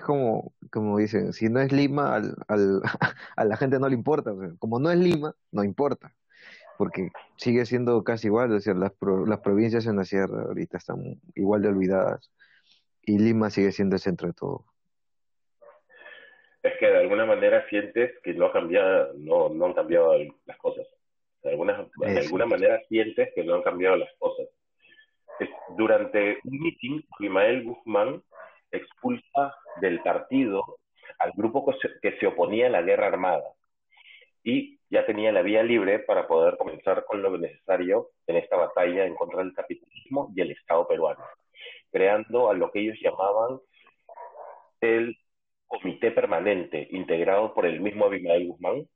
como, 0.02 0.54
como 0.72 0.98
dicen, 0.98 1.34
si 1.34 1.50
no 1.50 1.60
es 1.60 1.74
Lima, 1.74 2.16
al, 2.16 2.38
al, 2.48 2.82
a 3.36 3.44
la 3.44 3.58
gente 3.58 3.80
no 3.80 3.90
le 3.90 3.96
importa. 3.96 4.32
como 4.60 4.80
no 4.80 4.90
es 4.92 4.98
Lima, 4.98 5.36
no 5.52 5.62
importa 5.66 6.16
porque 6.78 7.10
sigue 7.38 7.66
siendo 7.66 8.04
casi 8.04 8.28
igual, 8.28 8.52
o 8.54 8.60
sea, 8.60 8.74
las, 8.74 8.94
las 9.26 9.40
provincias 9.40 9.86
en 9.86 9.98
la 9.98 10.06
sierra 10.06 10.44
ahorita 10.44 10.78
están 10.78 11.20
igual 11.36 11.62
de 11.62 11.70
olvidadas 11.70 12.32
y 13.04 13.20
Lima 13.20 13.50
sigue 13.50 13.72
siendo 13.72 13.96
el 13.96 14.02
centro 14.02 14.28
de 14.28 14.34
todo. 14.34 14.66
es 16.64 16.74
que 16.80 16.88
de 16.88 16.98
alguna 16.98 17.26
manera 17.26 17.68
sientes 17.70 18.12
que 18.24 18.34
no, 18.34 18.48
ha 18.48 18.52
cambiado, 18.52 19.14
no, 19.18 19.50
no 19.50 19.66
han 19.66 19.74
cambiado 19.74 20.14
las 20.46 20.58
cosas. 20.58 20.88
De 21.44 21.52
alguna, 21.52 21.88
de 21.98 22.20
alguna 22.20 22.48
manera 22.48 22.82
sientes 22.90 23.30
que 23.36 23.44
no 23.44 23.54
han 23.56 23.62
cambiado 23.62 23.96
las 23.98 24.10
cosas. 24.18 24.48
Durante 25.78 26.40
un 26.44 26.60
meeting, 26.60 27.02
Ismael 27.20 27.64
Guzmán 27.64 28.24
expulsa 28.72 29.56
del 29.82 30.00
partido 30.02 30.78
al 31.20 31.32
grupo 31.36 31.66
que 32.02 32.18
se, 32.20 32.28
oponía 32.28 32.68
a 32.68 32.72
la 32.72 32.82
guerra 32.82 33.08
armada 33.08 33.44
y 34.44 34.75
ya 34.90 35.06
tenía 35.06 35.32
la 35.32 35.42
vía 35.42 35.64
libre 35.64 36.00
para 36.00 36.28
poder 36.28 36.58
comenzar 36.58 37.06
con 37.06 37.22
lo 37.22 37.38
necesario 37.38 38.10
en 38.28 38.38
esta 38.38 38.56
batalla 38.56 39.06
en 39.06 39.16
contra 39.16 39.40
del 39.40 39.54
capitalismo 39.54 40.32
y 40.36 40.42
el 40.42 40.52
Estado 40.52 40.88
peruano, 40.88 41.24
creando 41.92 42.50
a 42.50 42.54
lo 42.54 42.72
que 42.72 42.82
ellos 42.82 42.98
llamaban 43.02 43.60
el 44.82 45.18
Comité 45.68 46.12
Permanente, 46.12 46.88
integrado 46.92 47.54
por 47.54 47.66
el 47.66 47.82
mismo 47.82 48.06
Abimael 48.06 48.48
Guzmán, 48.48 48.88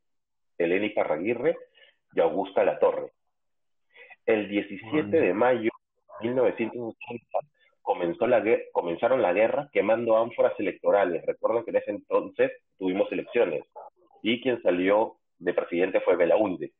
Eleni 0.57 0.89
Parraguirre 0.89 1.57
y 2.13 2.19
Augusta 2.19 2.63
Latorre. 2.63 3.11
El 4.25 4.47
17 4.47 5.09
de 5.09 5.33
mayo 5.33 5.71
de 6.21 6.27
1980 6.27 7.39
comenzó 7.81 8.27
la, 8.27 8.43
comenzaron 8.71 9.21
la 9.21 9.33
guerra 9.33 9.69
quemando 9.73 10.17
ánforas 10.17 10.53
electorales. 10.59 11.25
Recuerden 11.25 11.63
que 11.63 11.71
en 11.71 11.77
ese 11.77 11.91
entonces 11.91 12.51
tuvimos 12.77 13.11
elecciones 13.11 13.63
y 14.21 14.41
quien 14.41 14.61
salió 14.61 15.18
de 15.39 15.53
presidente 15.53 16.01
fue 16.01 16.15
Belaunde. 16.15 16.71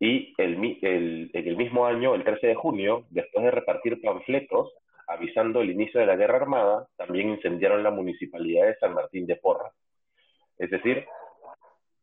Y 0.00 0.34
el, 0.38 0.78
el, 0.82 1.30
en 1.32 1.48
el 1.48 1.56
mismo 1.56 1.86
año, 1.86 2.14
el 2.14 2.22
13 2.24 2.48
de 2.48 2.54
junio, 2.54 3.06
después 3.10 3.44
de 3.44 3.50
repartir 3.50 4.00
panfletos 4.00 4.72
avisando 5.08 5.62
el 5.62 5.70
inicio 5.70 6.00
de 6.00 6.06
la 6.06 6.16
guerra 6.16 6.36
armada, 6.36 6.86
también 6.96 7.30
incendiaron 7.30 7.82
la 7.82 7.90
municipalidad 7.90 8.66
de 8.66 8.76
San 8.76 8.94
Martín 8.94 9.26
de 9.26 9.36
Porra. 9.36 9.72
Es 10.58 10.70
decir, 10.70 11.06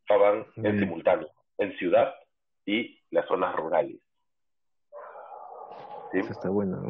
estaban 0.01 0.45
en 0.57 0.79
simultáneo, 0.79 1.29
en 1.59 1.77
ciudad 1.77 2.15
y 2.65 2.99
las 3.11 3.27
zonas 3.27 3.55
rurales. 3.55 3.97
Eso 6.13 6.31
está 6.31 6.49
bueno. 6.49 6.81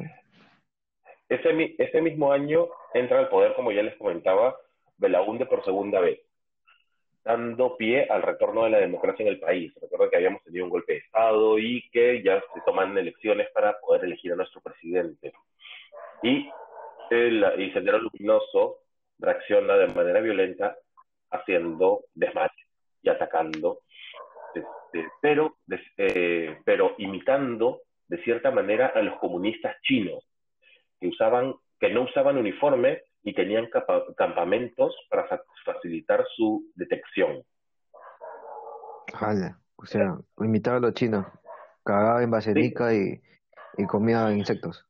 Ese, 1.28 1.76
ese 1.78 2.02
mismo 2.02 2.32
año 2.32 2.68
entra 2.94 3.20
al 3.20 3.30
poder, 3.30 3.54
como 3.56 3.72
ya 3.72 3.84
les 3.84 3.96
comentaba, 3.98 4.56
Belaunde 4.98 5.46
por 5.46 5.66
segunda 5.66 6.00
vez, 6.00 6.20
dando 7.26 7.76
pie 7.76 8.08
al 8.08 8.22
retorno 8.22 8.66
de 8.66 8.70
la 8.70 8.78
democracia 8.78 9.24
en 9.24 9.30
el 9.30 9.40
país. 9.40 9.74
Recuerden 9.82 10.10
que 10.12 10.18
habíamos 10.18 10.44
tenido 10.44 10.66
un 10.66 10.70
golpe 10.70 10.94
de 10.94 11.00
Estado 11.00 11.58
y 11.58 11.90
que 11.90 12.22
ya 12.22 12.40
se 12.54 12.62
toman 12.66 12.96
elecciones 12.96 13.50
para 13.52 13.80
poder 13.80 14.06
elegir 14.06 14.32
a 14.32 14.36
nuestro 14.36 14.62
presidente. 14.62 15.34
Y 16.22 16.48
el 17.10 17.40
Luminoso 17.40 18.78
reacciona 19.18 19.76
de 19.76 19.88
manera 19.88 20.22
violenta 20.22 20.78
haciendo 21.32 22.06
desmache 22.14 22.64
y 23.02 23.10
atacando, 23.10 23.80
este, 24.54 25.08
pero, 25.22 25.58
eh, 25.98 26.58
pero 26.64 26.96
imitando 27.00 27.82
de 28.08 28.24
cierta 28.24 28.52
manera 28.52 28.88
a 28.88 29.02
los 29.02 29.18
comunistas 29.20 29.76
chinos, 29.82 30.24
que, 31.00 31.08
usaban, 31.08 31.56
que 31.80 31.90
no 31.90 32.04
usaban 32.04 32.38
uniforme 32.38 33.02
y 33.26 33.34
tenían 33.34 33.68
campamentos 34.16 34.96
para 35.10 35.28
facilitar 35.66 36.24
su 36.36 36.72
detección. 36.76 37.44
Jale, 39.14 39.56
o 39.78 39.86
sea, 39.86 40.16
imitaba 40.40 40.78
a 40.78 40.80
los 40.80 40.94
chinos, 40.94 41.26
cagaba 41.84 42.22
en 42.22 42.30
baserica 42.30 42.94
y, 42.94 43.20
y 43.78 43.86
comía 43.88 44.32
insectos. 44.32 44.86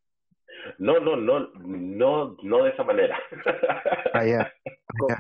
No, 0.79 0.99
no, 0.99 1.15
no, 1.15 1.47
no, 1.55 2.35
no 2.43 2.63
de 2.63 2.69
esa 2.71 2.83
manera. 2.83 3.17
Ah, 4.13 4.25
ya. 4.25 4.53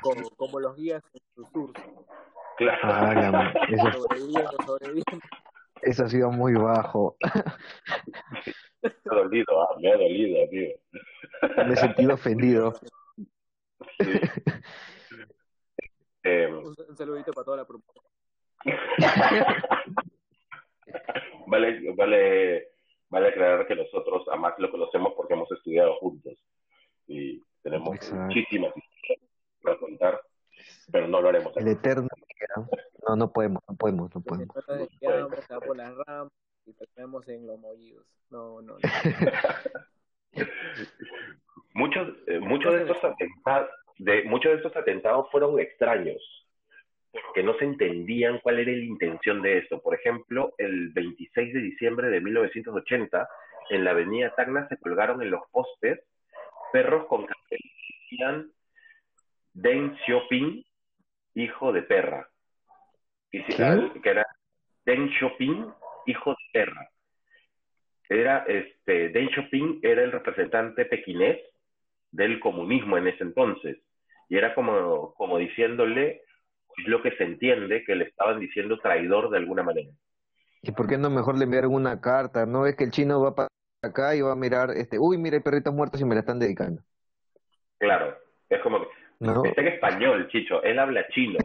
Como, 0.01 0.29
como, 0.37 0.59
los 0.59 0.75
guías 0.75 1.03
en 1.13 1.21
sus 1.35 1.51
tours. 1.51 1.73
Claro. 2.57 2.79
Ah, 2.83 3.53
eso, 3.69 4.07
eso 5.81 6.05
ha 6.05 6.09
sido 6.09 6.31
muy 6.31 6.53
bajo. 6.53 7.17
Me 8.81 8.91
ha 9.11 9.15
dolido, 9.15 9.61
ah, 9.61 9.75
me 9.81 9.91
ha 9.91 9.97
dolido, 9.97 10.49
tío. 10.49 10.69
Me 11.65 11.73
he 11.73 11.75
sentido 11.75 12.13
ofendido. 12.13 12.73
Sí. 13.99 14.05
Eh, 16.27 16.47
un 16.47 16.97
saludito 16.97 17.31
para 17.33 17.45
toda 17.45 17.57
la 17.57 17.67
promoción. 17.67 18.03
vale, 21.45 21.93
vale, 21.93 22.69
vale 23.09 23.27
aclarar 23.27 23.67
que 23.67 23.75
nosotros 23.75 24.27
a 24.31 24.35
Max 24.35 24.57
lo 24.57 24.71
conocemos 24.71 25.13
porque 25.15 25.35
hemos 25.35 25.51
estudiado 25.51 25.95
juntos 25.97 26.33
y 27.05 27.39
tenemos 27.61 27.89
muchísimas 27.89 28.73
historias 28.75 29.29
para 29.61 29.77
contar, 29.77 30.19
pero 30.91 31.07
no 31.07 31.21
lo 31.21 31.29
haremos. 31.29 31.55
El 31.57 31.67
eterno. 31.67 32.07
No, 33.07 33.15
no 33.15 33.31
podemos, 33.31 33.61
no 33.67 33.75
podemos, 33.75 34.15
no 34.15 34.21
podemos. 34.21 34.55
Por 35.67 35.77
las 35.77 35.95
ramas 35.95 36.33
y 36.65 36.73
terminamos 36.73 37.27
en 37.27 37.45
los 37.45 37.59
mollidos. 37.59 38.05
No, 38.31 38.63
no. 38.63 38.73
no. 38.73 38.79
muchos, 41.73 42.07
eh, 42.27 42.39
muchos 42.39 42.73
de 42.73 42.81
estos 42.81 43.03
atentados, 43.03 43.69
de 43.97 44.23
muchos 44.23 44.51
de 44.51 44.57
estos 44.57 44.75
atentados 44.75 45.29
fueron 45.31 45.59
extraños, 45.59 46.21
porque 47.11 47.43
no 47.43 47.57
se 47.57 47.65
entendían 47.65 48.39
cuál 48.39 48.59
era 48.59 48.71
la 48.71 48.83
intención 48.83 49.41
de 49.41 49.59
esto. 49.59 49.81
Por 49.81 49.95
ejemplo, 49.95 50.53
el 50.57 50.89
26 50.89 51.53
de 51.53 51.61
diciembre 51.61 52.09
de 52.09 52.21
1980, 52.21 53.27
en 53.69 53.83
la 53.83 53.91
avenida 53.91 54.33
Tacna 54.35 54.67
se 54.67 54.77
colgaron 54.77 55.21
en 55.21 55.31
los 55.31 55.41
postes 55.51 55.99
perros 56.71 57.07
con 57.07 57.25
carteles 57.25 57.71
que 57.87 57.93
decían 58.01 58.51
Deng 59.53 59.97
Xiaoping, 60.05 60.65
hijo 61.35 61.71
de 61.71 61.81
perra. 61.83 62.29
Y 63.31 63.43
que 63.43 64.09
era 64.09 64.25
Deng 64.85 65.09
Xiaoping, 65.09 65.73
hijo 66.05 66.31
de 66.31 66.35
perra. 66.51 66.89
Era 68.09 68.45
este 68.47 69.09
Deng 69.09 69.29
Xiaoping 69.29 69.79
era 69.81 70.03
el 70.03 70.11
representante 70.11 70.85
pequinés 70.85 71.39
del 72.11 72.39
comunismo 72.39 72.97
en 72.97 73.07
ese 73.07 73.23
entonces 73.23 73.77
y 74.29 74.37
era 74.37 74.53
como 74.53 75.13
como 75.15 75.37
diciéndole 75.37 76.21
lo 76.85 77.01
que 77.01 77.11
se 77.11 77.23
entiende 77.23 77.83
que 77.83 77.95
le 77.95 78.05
estaban 78.05 78.39
diciendo 78.39 78.77
traidor 78.79 79.29
de 79.29 79.37
alguna 79.37 79.63
manera. 79.63 79.91
¿Y 80.61 80.71
por 80.71 80.87
qué 80.87 80.97
no 80.97 81.09
mejor 81.09 81.37
le 81.37 81.45
enviaron 81.45 81.73
una 81.73 82.01
carta? 82.01 82.45
No 82.45 82.65
es 82.65 82.75
que 82.75 82.85
el 82.85 82.91
chino 82.91 83.21
va 83.21 83.35
para 83.35 83.49
acá 83.83 84.15
y 84.15 84.21
va 84.21 84.33
a 84.33 84.35
mirar, 84.35 84.71
este, 84.71 84.97
uy, 84.99 85.17
mira, 85.17 85.37
hay 85.37 85.43
perritos 85.43 85.73
muertos 85.73 86.01
y 86.01 86.05
me 86.05 86.15
la 86.15 86.21
están 86.21 86.39
dedicando. 86.39 86.81
Claro, 87.77 88.17
es 88.49 88.61
como 88.61 88.81
que 88.81 89.49
está 89.49 89.61
en 89.61 89.67
español, 89.67 90.27
Chicho, 90.29 90.61
él 90.63 90.79
habla 90.79 91.07
chino. 91.09 91.37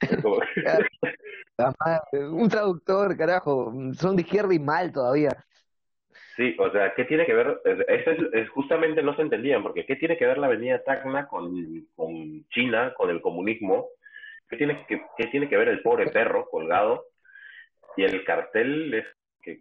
un 2.30 2.48
traductor, 2.48 3.16
carajo, 3.16 3.72
son 3.94 4.16
de 4.16 4.22
izquierda 4.22 4.54
y 4.54 4.58
mal 4.58 4.92
todavía. 4.92 5.30
Sí, 6.40 6.56
o 6.58 6.70
sea, 6.70 6.94
¿qué 6.94 7.04
tiene 7.04 7.26
que 7.26 7.34
ver? 7.34 7.60
Eso 7.66 8.12
es, 8.32 8.48
justamente 8.48 9.02
no 9.02 9.14
se 9.14 9.20
entendían, 9.20 9.62
porque 9.62 9.84
¿qué 9.84 9.96
tiene 9.96 10.16
que 10.16 10.24
ver 10.24 10.38
la 10.38 10.46
avenida 10.46 10.82
Tacna 10.82 11.28
con, 11.28 11.86
con 11.94 12.48
China, 12.48 12.94
con 12.96 13.10
el 13.10 13.20
comunismo? 13.20 13.88
¿Qué 14.48 14.56
tiene 14.56 14.86
que, 14.86 15.02
qué 15.18 15.26
tiene 15.26 15.50
que 15.50 15.58
ver 15.58 15.68
el 15.68 15.82
pobre 15.82 16.06
perro 16.06 16.48
colgado? 16.48 17.04
Y 17.94 18.04
el 18.04 18.24
cartel 18.24 18.94
es 18.94 19.04
que, 19.42 19.60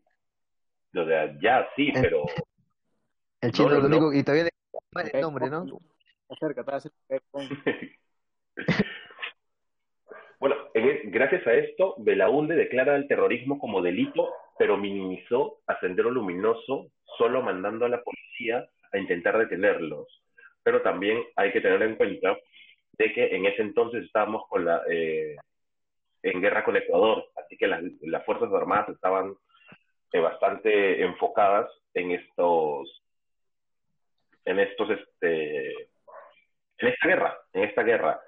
o 0.98 1.06
sea, 1.06 1.38
ya 1.42 1.68
sí, 1.76 1.92
pero... 1.94 2.24
El 3.42 3.52
chino 3.52 3.72
lo 3.72 3.86
único, 3.86 4.14
y 4.14 4.24
todavía 4.24 4.46
le 4.46 5.12
el 5.12 5.22
nombre, 5.22 5.50
¿no? 5.50 5.66
Bueno, 10.40 10.56
gracias 10.74 11.46
a 11.46 11.54
esto, 11.54 11.96
Belaunde 11.98 12.56
declara 12.56 12.96
el 12.96 13.10
terrorismo 13.10 13.60
como 13.60 13.82
delito, 13.82 14.30
pero 14.60 14.76
minimizó 14.76 15.62
a 15.68 15.80
Sendero 15.80 16.12
Luminoso 16.12 16.92
solo 17.18 17.42
mandando 17.42 17.86
a 17.86 17.90
la 17.90 18.04
policía 18.04 18.68
a 18.92 18.98
intentar 18.98 19.38
detenerlos. 19.38 20.06
Pero 20.64 20.82
también 20.82 21.24
hay 21.38 21.54
que 21.54 21.62
tener 21.62 21.82
en 21.82 21.96
cuenta 21.96 22.38
de 22.92 23.14
que 23.14 23.34
en 23.34 23.46
ese 23.46 23.62
entonces 23.62 24.04
estábamos 24.04 24.44
con 24.50 24.66
la, 24.66 24.84
eh, 24.90 25.38
en 26.24 26.42
guerra 26.42 26.66
con 26.66 26.76
Ecuador, 26.76 27.26
así 27.38 27.56
que 27.56 27.68
las, 27.68 27.82
Fuerzas 28.26 28.52
Armadas 28.52 28.90
estaban 28.90 29.34
eh, 30.12 30.20
bastante 30.20 31.04
enfocadas 31.04 31.72
en 31.94 32.12
estos, 32.12 33.02
en 34.44 34.60
estos, 34.60 34.90
este, 34.90 35.72
en 36.80 36.88
esta 36.90 37.08
guerra, 37.08 37.40
en 37.54 37.64
esta 37.64 37.84
guerra. 37.84 38.20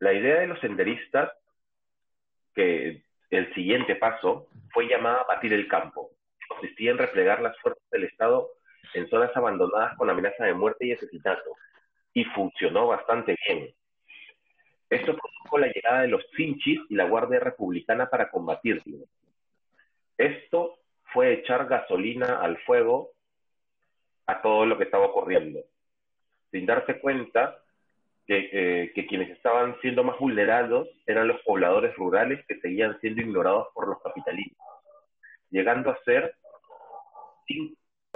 La 0.00 0.12
idea 0.12 0.40
de 0.40 0.48
los 0.48 0.58
senderistas, 0.58 1.30
que 2.52 3.04
el 3.30 3.52
siguiente 3.54 3.96
paso 3.96 4.48
fue 4.72 4.88
llamada 4.88 5.20
a 5.20 5.34
batir 5.34 5.52
el 5.52 5.68
campo. 5.68 6.10
Consistía 6.48 6.90
en 6.90 6.98
replegar 6.98 7.40
las 7.40 7.58
fuerzas 7.60 7.88
del 7.90 8.04
Estado 8.04 8.50
en 8.94 9.08
zonas 9.08 9.34
abandonadas 9.36 9.96
con 9.96 10.10
amenaza 10.10 10.44
de 10.44 10.54
muerte 10.54 10.86
y 10.86 10.92
asesinato. 10.92 11.50
Y 12.12 12.24
funcionó 12.24 12.88
bastante 12.88 13.36
bien. 13.46 13.72
Esto 14.88 15.16
produjo 15.16 15.58
la 15.58 15.68
llegada 15.68 16.02
de 16.02 16.08
los 16.08 16.24
Sinchis 16.36 16.80
y 16.88 16.94
la 16.96 17.04
Guardia 17.04 17.38
Republicana 17.38 18.10
para 18.10 18.28
combatirlo. 18.30 19.06
Esto 20.18 20.80
fue 21.12 21.32
echar 21.34 21.66
gasolina 21.66 22.40
al 22.40 22.58
fuego 22.58 23.12
a 24.26 24.42
todo 24.42 24.66
lo 24.66 24.76
que 24.76 24.84
estaba 24.84 25.06
ocurriendo, 25.06 25.60
sin 26.50 26.66
darse 26.66 27.00
cuenta 27.00 27.62
que, 28.30 28.48
eh, 28.52 28.92
que 28.94 29.08
quienes 29.08 29.28
estaban 29.30 29.76
siendo 29.80 30.04
más 30.04 30.16
vulnerados 30.16 30.88
eran 31.04 31.26
los 31.26 31.42
pobladores 31.42 31.96
rurales 31.96 32.46
que 32.46 32.60
seguían 32.60 32.96
siendo 33.00 33.22
ignorados 33.22 33.66
por 33.74 33.88
los 33.88 34.00
capitalistas, 34.00 34.68
llegando 35.50 35.90
a 35.90 35.98
ser 36.04 36.36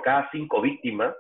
cada 0.05 0.31
cinco 0.31 0.61
víctimas 0.61 1.17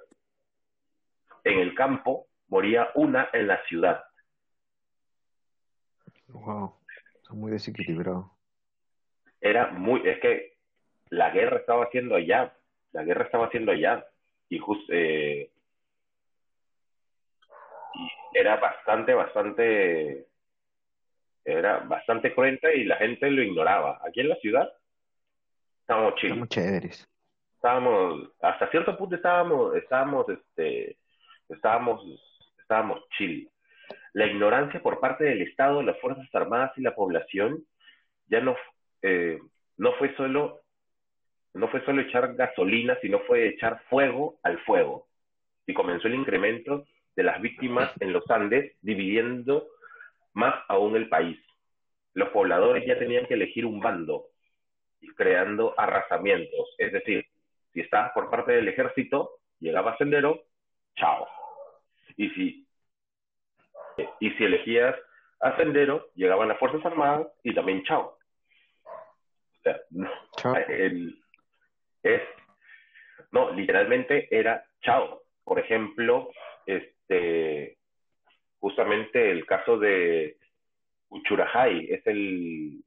en 1.42 1.58
el 1.58 1.74
campo 1.74 2.28
moría 2.46 2.92
una 2.94 3.30
en 3.32 3.48
la 3.48 3.60
ciudad. 3.64 4.04
Wow, 6.28 6.76
está 7.16 7.34
muy 7.34 7.50
desequilibrado. 7.50 8.30
Era 9.40 9.72
muy, 9.72 10.08
es 10.08 10.20
que 10.20 10.56
la 11.08 11.30
guerra 11.30 11.56
estaba 11.56 11.86
haciendo 11.86 12.14
allá, 12.14 12.56
la 12.92 13.02
guerra 13.02 13.24
estaba 13.24 13.46
haciendo 13.46 13.72
allá 13.72 14.06
y 14.48 14.60
justo 14.60 14.92
eh, 14.92 15.50
era 18.34 18.56
bastante, 18.56 19.14
bastante, 19.14 20.26
era 21.44 21.78
bastante 21.78 22.34
cruenta 22.34 22.72
y 22.72 22.84
la 22.84 22.96
gente 22.96 23.30
lo 23.30 23.42
ignoraba. 23.42 24.00
Aquí 24.06 24.20
en 24.20 24.28
la 24.28 24.36
ciudad 24.36 24.70
estábamos 25.80 26.16
chidos. 26.16 26.32
Estamos 26.32 26.48
chéveres. 26.48 27.08
Estábamos, 27.54 28.30
hasta 28.42 28.70
cierto 28.70 28.96
punto 28.98 29.16
estábamos, 29.16 29.74
estábamos, 29.76 30.28
este, 30.28 30.98
estábamos, 31.48 32.02
estábamos 32.60 33.00
chill. 33.16 33.48
La 34.12 34.26
ignorancia 34.26 34.82
por 34.82 35.00
parte 35.00 35.24
del 35.24 35.42
Estado, 35.42 35.82
las 35.82 35.98
Fuerzas 36.00 36.28
Armadas 36.34 36.72
y 36.76 36.82
la 36.82 36.94
población 36.94 37.64
ya 38.26 38.40
no, 38.40 38.56
eh, 39.02 39.38
no 39.78 39.92
fue 39.94 40.14
solo 40.16 40.60
no 41.54 41.68
fue 41.68 41.84
solo 41.84 42.02
echar 42.02 42.34
gasolina, 42.34 42.98
sino 43.00 43.20
fue 43.20 43.46
echar 43.46 43.80
fuego 43.88 44.40
al 44.42 44.58
fuego. 44.64 45.06
Y 45.66 45.72
comenzó 45.72 46.08
el 46.08 46.16
incremento 46.16 46.84
de 47.16 47.22
las 47.22 47.40
víctimas 47.40 47.90
en 48.00 48.12
los 48.12 48.28
Andes, 48.30 48.76
dividiendo 48.82 49.68
más 50.32 50.54
aún 50.68 50.96
el 50.96 51.08
país. 51.08 51.38
Los 52.12 52.28
pobladores 52.30 52.86
ya 52.86 52.98
tenían 52.98 53.26
que 53.26 53.34
elegir 53.34 53.66
un 53.66 53.80
bando, 53.80 54.26
creando 55.16 55.74
arrasamientos. 55.76 56.74
Es 56.78 56.92
decir, 56.92 57.26
si 57.72 57.80
estabas 57.80 58.12
por 58.12 58.30
parte 58.30 58.52
del 58.52 58.68
ejército, 58.68 59.38
llegaba 59.58 59.96
Sendero, 59.96 60.44
chao. 60.96 61.28
Y 62.16 62.30
si, 62.30 62.68
y 64.20 64.30
si 64.30 64.44
elegías 64.44 64.96
a 65.40 65.56
Sendero, 65.56 66.08
llegaban 66.14 66.48
las 66.48 66.58
Fuerzas 66.58 66.84
Armadas 66.84 67.26
y 67.42 67.54
también 67.54 67.82
chao. 67.84 68.18
O 68.84 69.62
sea, 69.62 69.80
chao. 70.36 70.56
El, 70.68 71.18
es, 72.02 72.22
no, 73.32 73.50
literalmente 73.50 74.28
era 74.30 74.64
chao. 74.82 75.22
Por 75.44 75.58
ejemplo, 75.58 76.30
este, 77.08 77.76
justamente 78.60 79.30
el 79.30 79.46
caso 79.46 79.78
de 79.78 80.36
Uchurajay 81.10 81.86
es 81.90 82.06
el, 82.06 82.82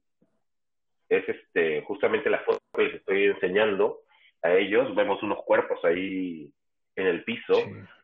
es 1.08 1.28
este, 1.28 1.82
justamente 1.82 2.30
la 2.30 2.40
foto 2.40 2.60
que 2.74 2.82
les 2.84 2.94
estoy 2.96 3.24
enseñando 3.24 4.00
a 4.42 4.52
ellos, 4.52 4.94
vemos 4.94 5.22
unos 5.22 5.42
cuerpos 5.44 5.84
ahí 5.84 6.52
en 6.96 7.06
el 7.06 7.24
piso. 7.24 7.54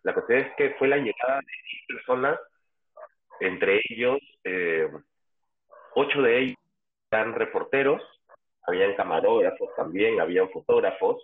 La 0.03 0.15
cuestión 0.15 0.41
es 0.41 0.55
que 0.57 0.71
fue 0.79 0.89
la 0.89 0.97
llegada 0.97 1.37
de 1.37 1.53
10 1.89 1.99
personas, 1.99 2.39
entre 3.41 3.81
ellos, 3.91 4.21
eh, 4.45 4.89
ocho 5.95 6.23
de 6.23 6.39
ellos 6.39 6.57
eran 7.11 7.35
reporteros, 7.35 8.03
habían 8.67 8.95
camarógrafos 8.95 9.69
también, 9.77 10.21
habían 10.21 10.49
fotógrafos, 10.51 11.23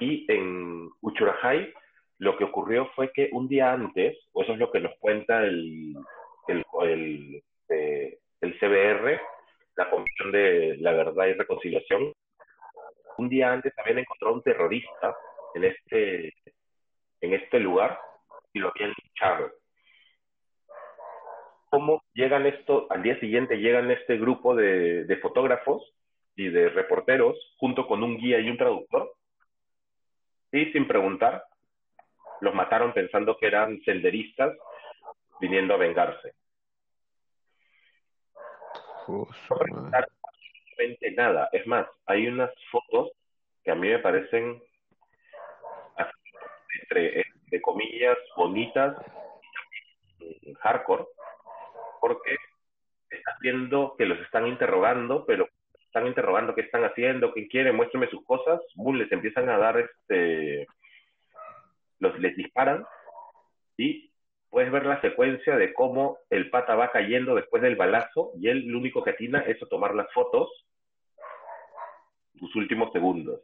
y 0.00 0.30
en 0.32 0.90
Uchurajay 1.00 1.72
lo 2.18 2.36
que 2.36 2.44
ocurrió 2.44 2.86
fue 2.94 3.12
que 3.12 3.28
un 3.32 3.48
día 3.48 3.72
antes, 3.72 4.18
o 4.32 4.42
eso 4.42 4.52
es 4.52 4.58
lo 4.58 4.70
que 4.70 4.80
nos 4.80 4.96
cuenta 4.98 5.42
el, 5.44 5.94
el, 6.48 6.64
el, 6.82 7.42
eh, 7.68 8.18
el 8.40 8.58
CBR, 8.58 9.20
la 9.76 9.90
Comisión 9.90 10.32
de 10.32 10.76
la 10.80 10.92
Verdad 10.92 11.26
y 11.26 11.34
Reconciliación, 11.34 12.12
un 13.18 13.28
día 13.28 13.52
antes 13.52 13.72
habían 13.78 13.98
encontrado 13.98 14.34
un 14.34 14.42
terrorista 14.42 15.16
en 15.54 15.64
este, 15.64 16.34
en 17.20 17.34
este 17.34 17.60
lugar 17.60 17.98
y 18.52 18.58
lo 18.58 18.70
habían 18.70 18.90
luchado. 18.90 19.52
¿Cómo 21.70 22.02
llegan 22.14 22.46
esto? 22.46 22.86
Al 22.90 23.02
día 23.02 23.18
siguiente 23.20 23.58
llegan 23.58 23.90
este 23.90 24.16
grupo 24.16 24.54
de, 24.54 25.04
de 25.04 25.16
fotógrafos 25.18 25.94
y 26.34 26.48
de 26.48 26.68
reporteros 26.70 27.36
junto 27.58 27.86
con 27.86 28.02
un 28.02 28.16
guía 28.16 28.40
y 28.40 28.48
un 28.48 28.56
traductor 28.56 29.12
y 30.52 30.66
sin 30.72 30.88
preguntar 30.88 31.42
los 32.40 32.54
mataron 32.54 32.92
pensando 32.92 33.36
que 33.36 33.46
eran 33.46 33.80
senderistas 33.82 34.56
viniendo 35.40 35.74
a 35.74 35.78
vengarse. 35.78 36.34
no 39.08 39.26
absolutamente 39.48 41.10
nada. 41.12 41.48
Es 41.52 41.66
más, 41.66 41.86
hay 42.06 42.26
unas 42.26 42.50
fotos 42.70 43.12
que 43.64 43.70
a 43.70 43.74
mí 43.74 43.88
me 43.88 43.98
parecen, 43.98 44.62
entre, 46.82 47.24
de 47.50 47.60
comillas, 47.60 48.16
bonitas, 48.36 48.96
hardcore, 50.60 51.04
porque 52.00 52.36
estás 53.10 53.38
viendo 53.40 53.94
que 53.96 54.06
los 54.06 54.18
están 54.20 54.46
interrogando, 54.46 55.24
pero 55.26 55.48
están 55.80 56.06
interrogando 56.06 56.54
qué 56.54 56.62
están 56.62 56.84
haciendo, 56.84 57.32
qué 57.32 57.48
quieren, 57.48 57.76
muéstrame 57.76 58.08
sus 58.08 58.24
cosas, 58.24 58.60
boom, 58.74 58.96
les 58.96 59.10
empiezan 59.10 59.48
a 59.48 59.58
dar 59.58 59.78
este 59.78 60.66
los 62.00 62.18
les 62.18 62.36
disparan 62.36 62.84
y 63.76 64.10
puedes 64.50 64.70
ver 64.72 64.86
la 64.86 65.00
secuencia 65.00 65.56
de 65.56 65.72
cómo 65.74 66.18
el 66.30 66.50
pata 66.50 66.74
va 66.74 66.90
cayendo 66.90 67.34
después 67.34 67.62
del 67.62 67.76
balazo 67.76 68.32
y 68.40 68.48
él 68.48 68.66
lo 68.66 68.78
único 68.78 69.02
que 69.02 69.10
atina 69.10 69.40
es 69.40 69.58
tomar 69.68 69.94
las 69.94 70.12
fotos 70.12 70.48
sus 72.38 72.54
últimos 72.56 72.92
segundos. 72.92 73.40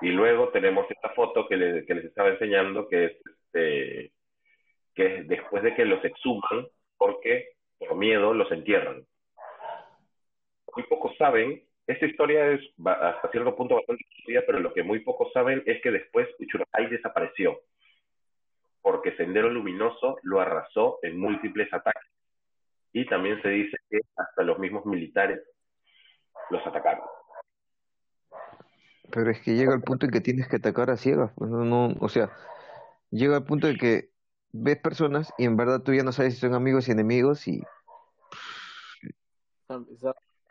Y 0.00 0.08
luego 0.10 0.48
tenemos 0.48 0.90
esta 0.90 1.10
foto 1.10 1.46
que, 1.46 1.56
les 1.56 2.04
estaba 2.04 2.30
enseñando, 2.30 2.88
que 2.88 3.04
es, 3.04 3.12
este, 3.26 4.12
que 4.94 5.16
es 5.16 5.28
después 5.28 5.62
de 5.62 5.74
que 5.74 5.84
los 5.84 6.04
exhuman, 6.04 6.66
porque 6.98 7.50
por 7.78 7.96
miedo 7.96 8.34
los 8.34 8.50
entierran. 8.50 9.06
Muy 10.74 10.84
pocos 10.84 11.16
saben 11.16 11.62
esta 11.86 12.06
historia 12.06 12.52
es 12.52 12.60
hasta 12.84 13.30
cierto 13.30 13.56
punto 13.56 13.74
bastante 13.74 14.04
conocida, 14.04 14.42
pero 14.46 14.60
lo 14.60 14.72
que 14.72 14.82
muy 14.82 15.00
pocos 15.00 15.32
saben 15.32 15.62
es 15.66 15.82
que 15.82 15.90
después 15.90 16.28
Uchurajay 16.38 16.88
desapareció, 16.88 17.60
porque 18.80 19.16
Sendero 19.16 19.50
Luminoso 19.50 20.18
lo 20.22 20.40
arrasó 20.40 20.98
en 21.02 21.18
múltiples 21.18 21.72
ataques. 21.72 22.10
Y 22.92 23.06
también 23.06 23.40
se 23.42 23.48
dice 23.48 23.76
que 23.88 24.00
hasta 24.16 24.42
los 24.42 24.58
mismos 24.58 24.84
militares 24.86 25.40
los 26.50 26.64
atacaron. 26.66 27.04
Pero 29.10 29.30
es 29.30 29.40
que 29.40 29.54
llega 29.54 29.74
el 29.74 29.82
punto 29.82 30.06
en 30.06 30.12
que 30.12 30.20
tienes 30.20 30.48
que 30.48 30.56
atacar 30.56 30.90
a 30.90 30.96
ciegas. 30.96 31.32
Pues, 31.36 31.50
no, 31.50 31.94
o 32.00 32.08
sea, 32.08 32.30
llega 33.10 33.38
el 33.38 33.44
punto 33.44 33.68
en 33.68 33.76
que 33.76 34.10
ves 34.52 34.78
personas 34.78 35.32
y 35.38 35.46
en 35.46 35.56
verdad 35.56 35.82
tú 35.82 35.94
ya 35.94 36.02
no 36.02 36.12
sabes 36.12 36.34
si 36.34 36.40
son 36.40 36.54
amigos 36.54 36.88
y 36.88 36.92
enemigos 36.92 37.48
y 37.48 37.62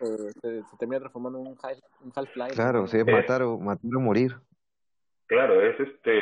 se, 0.05 0.63
termina 0.77 0.99
transformando 0.99 1.39
en 1.39 1.47
un, 1.47 1.57
Half-Life. 2.15 2.55
claro, 2.55 2.87
se 2.87 2.97
debe 2.97 3.13
matar 3.13 3.43
o, 3.43 3.57
matar 3.57 3.95
o 3.95 3.99
morir. 3.99 4.35
Claro, 5.27 5.61
es 5.61 5.79
este. 5.79 6.19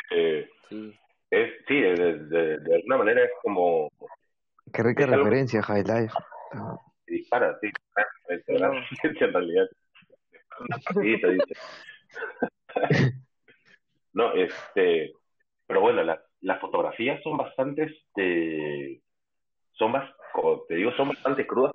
sí. 0.68 0.96
Es, 1.30 1.52
sí, 1.68 1.80
de, 1.80 2.58
de, 2.58 2.74
alguna 2.74 2.98
manera 2.98 3.24
es 3.24 3.30
como. 3.42 3.90
Qué 4.72 4.82
rica 4.82 5.06
referencia, 5.06 5.62
High 5.62 5.84
Life. 5.84 6.14
Dispara, 7.06 7.56
sí. 7.60 7.70
No. 8.48 8.72
en 9.02 9.32
realidad. 9.32 9.68
no, 14.12 14.32
este. 14.34 15.12
Pero 15.66 15.80
bueno, 15.80 16.02
las, 16.02 16.20
las 16.40 16.60
fotografías 16.60 17.22
son 17.22 17.36
bastante. 17.36 17.84
Este, 17.84 19.02
son 19.72 19.92
más, 19.92 20.10
como 20.32 20.62
te 20.62 20.74
digo, 20.74 20.90
son 20.92 21.08
bastante 21.08 21.46
crudas 21.46 21.72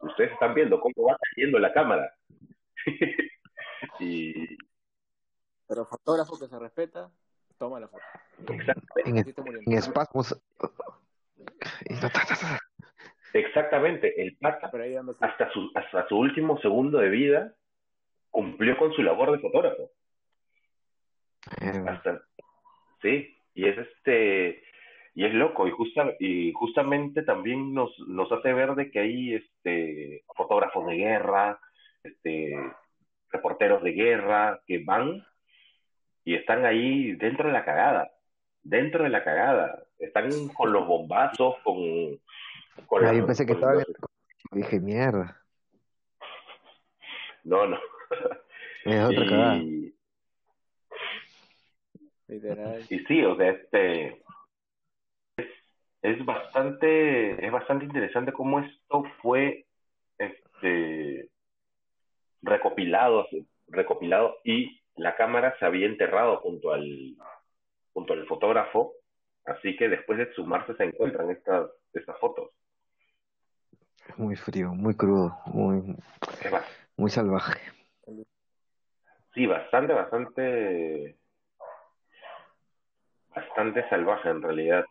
ustedes 0.00 0.32
están 0.32 0.54
viendo 0.54 0.80
cómo 0.80 1.08
va 1.08 1.16
cayendo 1.18 1.58
la 1.58 1.72
cámara. 1.72 2.14
y... 4.00 4.56
Pero 5.68 5.84
fotógrafo 5.84 6.38
que 6.38 6.48
se 6.48 6.58
respeta, 6.58 7.10
toma 7.58 7.80
la 7.80 7.88
foto. 7.88 8.02
Exactamente. 8.48 9.34
En, 9.66 9.72
espasmos. 9.72 10.40
Exactamente. 13.32 14.20
El 14.20 14.36
pata, 14.36 14.70
hasta 15.20 15.52
su, 15.52 15.70
hasta 15.74 16.08
su 16.08 16.18
último 16.18 16.58
segundo 16.60 16.98
de 16.98 17.10
vida, 17.10 17.54
cumplió 18.30 18.76
con 18.78 18.92
su 18.92 19.02
labor 19.02 19.32
de 19.32 19.38
fotógrafo. 19.38 19.90
Eh, 21.60 21.84
hasta, 21.86 22.20
sí, 23.00 23.36
y 23.54 23.68
es 23.68 23.78
este 23.78 24.62
y 25.14 25.24
es 25.24 25.34
loco 25.34 25.66
y, 25.66 25.70
justa, 25.70 26.14
y 26.18 26.52
justamente 26.52 27.22
también 27.22 27.74
nos, 27.74 27.98
nos 28.06 28.30
hace 28.32 28.52
ver 28.52 28.74
de 28.74 28.90
que 28.90 29.00
hay 29.00 29.34
este 29.34 30.24
fotógrafos 30.36 30.86
de 30.86 30.96
guerra 30.96 31.60
este 32.02 32.54
reporteros 33.30 33.82
de 33.82 33.92
guerra 33.92 34.60
que 34.66 34.82
van 34.84 35.24
y 36.24 36.34
están 36.34 36.64
ahí 36.64 37.12
dentro 37.12 37.48
de 37.48 37.52
la 37.52 37.64
cagada 37.64 38.10
dentro 38.62 39.04
de 39.04 39.10
la 39.10 39.24
cagada 39.24 39.82
Están 39.98 40.48
con 40.48 40.72
los 40.72 40.86
bombazos, 40.86 41.56
con... 41.64 41.76
con 42.86 43.04
ah, 43.04 43.12
yo 43.12 43.26
pensé 43.26 43.46
que 43.46 43.52
estaban... 43.52 43.84
Dije, 44.52 44.80
mierda. 44.80 45.40
No, 47.44 47.66
no. 47.66 47.78
Es 48.84 49.04
otra 49.04 49.26
cagada. 49.28 49.56
Y 52.88 52.98
sí, 53.00 53.24
o 53.24 53.36
sea, 53.36 53.50
este 53.50 54.06
es, 54.06 54.14
es 56.02 56.24
bastante 56.24 57.44
es 57.44 57.52
bastante 57.52 57.84
interesante 57.84 58.32
cómo 58.32 58.60
esto 58.60 59.04
fue 59.22 59.66
este 60.18 61.28
recopilado 62.42 63.26
recopilado 63.68 64.36
y 64.44 64.80
la 64.96 65.16
cámara 65.16 65.56
se 65.58 65.64
había 65.64 65.86
enterrado 65.86 66.38
junto 66.38 66.72
al 66.72 67.16
junto 67.92 68.12
al 68.12 68.26
fotógrafo, 68.26 68.92
así 69.44 69.76
que 69.76 69.88
después 69.88 70.18
de 70.18 70.32
sumarse 70.34 70.74
se 70.74 70.84
encuentran 70.84 71.30
estas 71.30 71.70
estas 71.92 72.18
fotos. 72.18 72.50
Muy 74.16 74.36
frío, 74.36 74.72
muy 74.74 74.94
crudo, 74.94 75.36
muy 75.46 75.96
muy 76.96 77.10
salvaje. 77.10 77.60
Sí, 79.34 79.46
bastante, 79.46 79.92
bastante 79.92 81.16
bastante 83.34 83.88
salvaje 83.88 84.28
en 84.28 84.42
realidad. 84.42 84.84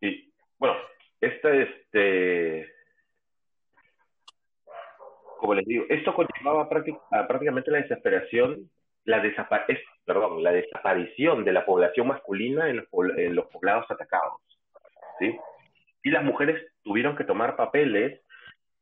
Y 0.00 0.32
bueno, 0.58 0.76
esta 1.40 1.54
este 1.54 2.72
como 5.38 5.54
les 5.54 5.64
digo, 5.64 5.86
esto 5.88 6.14
conllevaba 6.14 6.68
prácticamente 6.68 7.70
la 7.70 7.80
desesperación, 7.80 8.70
la 9.04 9.22
perdón, 10.04 10.42
la 10.42 10.52
desaparición 10.52 11.44
de 11.44 11.52
la 11.54 11.64
población 11.64 12.08
masculina 12.08 12.68
en 12.68 12.76
los, 12.76 12.86
en 13.16 13.34
los 13.34 13.46
poblados 13.46 13.86
atacados, 13.90 14.42
¿sí? 15.18 15.34
Y 16.02 16.10
las 16.10 16.24
mujeres 16.24 16.62
tuvieron 16.82 17.16
que 17.16 17.24
tomar 17.24 17.56
papeles 17.56 18.20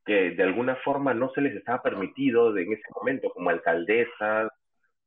que 0.04 0.32
de 0.32 0.42
alguna 0.42 0.74
forma 0.76 1.14
no 1.14 1.30
se 1.30 1.42
les 1.42 1.54
estaba 1.54 1.80
permitido 1.80 2.56
en 2.56 2.72
ese 2.72 2.88
momento, 2.92 3.30
como 3.30 3.50
alcaldesas 3.50 4.50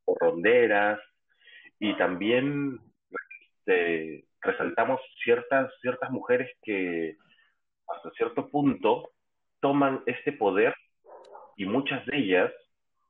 o 0.05 0.15
ronderas, 0.17 1.01
y 1.79 1.97
también 1.97 2.79
este, 3.57 4.23
resaltamos 4.41 5.01
ciertas, 5.21 5.69
ciertas 5.81 6.11
mujeres 6.11 6.49
que 6.63 7.17
hasta 7.95 8.11
cierto 8.11 8.49
punto 8.49 9.11
toman 9.59 10.01
este 10.05 10.31
poder 10.33 10.75
y 11.55 11.65
muchas 11.65 12.05
de 12.05 12.17
ellas 12.17 12.51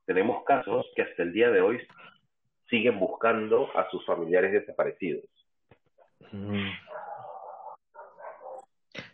tenemos 0.06 0.44
casos 0.44 0.86
que 0.94 1.02
hasta 1.02 1.22
el 1.22 1.32
día 1.32 1.50
de 1.50 1.60
hoy 1.60 1.80
siguen 2.68 2.98
buscando 2.98 3.68
a 3.76 3.88
sus 3.90 4.04
familiares 4.04 4.52
desaparecidos. 4.52 5.24
Mm. 6.32 6.70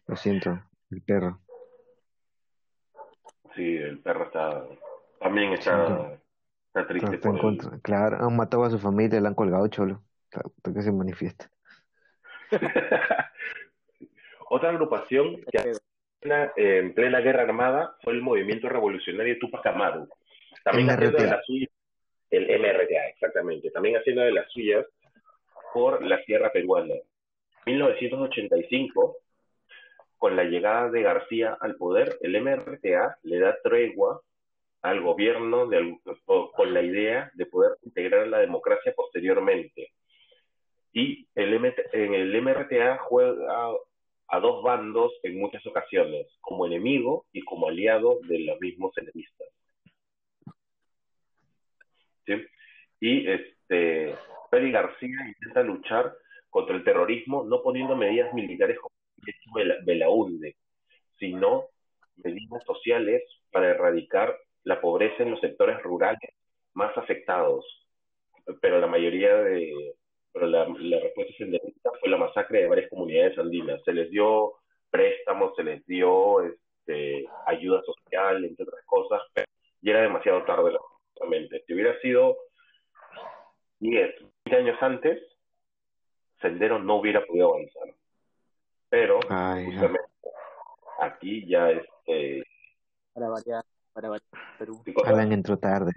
Lo 0.07 0.17
siento, 0.17 0.59
el 0.91 1.03
perro. 1.03 1.41
Sí, 3.55 3.77
el 3.77 3.99
perro 4.01 4.25
está 4.25 4.65
también 5.21 5.53
está 5.53 6.19
triste. 6.87 7.19
Claro, 7.83 8.19
han 8.21 8.37
matado 8.37 8.65
a 8.65 8.71
su 8.71 8.79
familia, 8.79 9.21
le 9.21 9.29
han 9.29 9.35
colgado 9.35 9.67
cholo. 9.69 10.03
¿Por 10.63 10.75
qué 10.75 10.83
se 10.83 10.93
manifiesta? 10.93 11.51
Otra 14.51 14.71
agrupación 14.71 15.43
que 15.51 15.73
en 16.57 16.95
plena 16.95 17.21
guerra 17.21 17.43
armada 17.43 17.97
fue 18.03 18.15
el 18.15 18.23
movimiento 18.23 18.69
revolucionario 18.69 19.39
Tupac 19.39 19.65
Amaru. 19.67 20.09
También 20.65 20.91
haciendo 20.91 21.19
de 21.19 21.27
las 21.29 21.45
suyas, 21.45 21.71
el 22.31 22.61
MRTA, 22.61 23.09
exactamente. 23.09 23.71
También 23.71 23.97
haciendo 23.97 24.23
de 24.23 24.33
las 24.33 24.51
suyas 24.51 24.87
por 25.73 26.05
la 26.05 26.23
sierra 26.25 26.51
peruana. 26.51 26.95
1985, 27.67 29.17
con 30.17 30.35
la 30.35 30.45
llegada 30.45 30.91
de 30.91 31.03
García 31.03 31.57
al 31.61 31.77
poder, 31.77 32.19
el 32.21 32.41
MRTA 32.41 33.19
le 33.23 33.39
da 33.39 33.57
tregua 33.63 34.21
al 34.83 35.01
gobierno 35.01 35.67
de, 35.67 35.99
con 36.25 36.75
la 36.75 36.83
idea 36.83 37.31
de 37.35 37.47
poder 37.47 37.77
integrar 37.83 38.27
la 38.29 38.39
democracia 38.39 38.93
posteriormente. 38.97 39.93
Y 40.93 41.29
el 41.35 41.55
en 41.93 42.15
el 42.15 42.43
MRTA 42.43 42.99
juega 42.99 43.71
a 44.29 44.41
dos 44.41 44.62
bandos 44.62 45.12
en 45.23 45.38
muchas 45.38 45.67
ocasiones, 45.67 46.27
como 46.41 46.67
enemigo 46.67 47.27
y 47.33 47.43
como 47.43 47.69
aliado 47.69 48.21
de 48.29 48.41
los 48.41 48.61
mismos 48.61 48.97
enemistas. 48.99 49.49
Y 53.01 53.27
este, 53.27 54.14
Peri 54.51 54.71
García 54.71 55.17
intenta 55.27 55.62
luchar 55.62 56.14
contra 56.51 56.77
el 56.77 56.85
terrorismo 56.85 57.45
no 57.45 57.62
poniendo 57.62 57.97
medidas 57.97 58.33
militares 58.35 58.79
como 58.79 58.95
la 59.87 60.09
hunde, 60.09 60.57
sino 61.19 61.67
medidas 62.17 62.62
sociales 62.64 63.23
para 63.51 63.71
erradicar 63.71 64.37
la 64.64 64.81
pobreza 64.81 65.23
en 65.23 65.31
los 65.31 65.41
sectores 65.41 65.83
rurales 65.83 66.31
más 66.75 66.97
afectados, 66.97 67.64
pero 68.61 68.81
la 68.81 68.87
mayoría 68.87 69.35
de, 69.37 69.95
pero 70.33 70.47
la, 70.47 70.67
la 70.67 71.01
respuesta 71.01 71.45
fue 72.01 72.09
la 72.09 72.17
masacre 72.17 72.62
de 72.62 72.69
varias 72.69 72.91
comunidades 72.91 73.38
andinas. 73.38 73.83
Se 73.85 73.93
les 73.93 74.11
dio 74.11 74.55
préstamos, 74.91 75.55
se 75.57 75.64
les 75.64 75.85
dio 75.87 76.43
este, 76.43 77.27
ayuda 77.47 77.83
social, 77.83 78.45
entre 78.45 78.64
otras 78.64 78.85
cosas, 78.87 79.23
pero 79.35 79.47
ya 79.81 79.93
era 79.93 80.03
demasiado 80.03 80.45
tarde, 80.45 80.73
lógicamente. 80.73 81.62
Si 81.67 81.75
hubiera 81.75 81.99
sido 82.01 82.37
10, 83.81 84.14
20 84.45 84.57
años 84.57 84.79
antes, 84.81 85.23
Sendero 86.41 86.79
no 86.79 86.97
hubiera 86.97 87.25
podido 87.25 87.55
avanzar. 87.55 87.95
Pero, 88.88 89.17
justamente, 89.17 90.01
aquí 91.01 91.47
ya 91.47 91.71
este... 91.71 92.45
Para 93.12 93.29
variar 93.29 93.64
para 93.93 94.11
Perú. 94.59 94.83
Hablan 95.05 95.33
entró 95.33 95.59
tarde. 95.59 95.93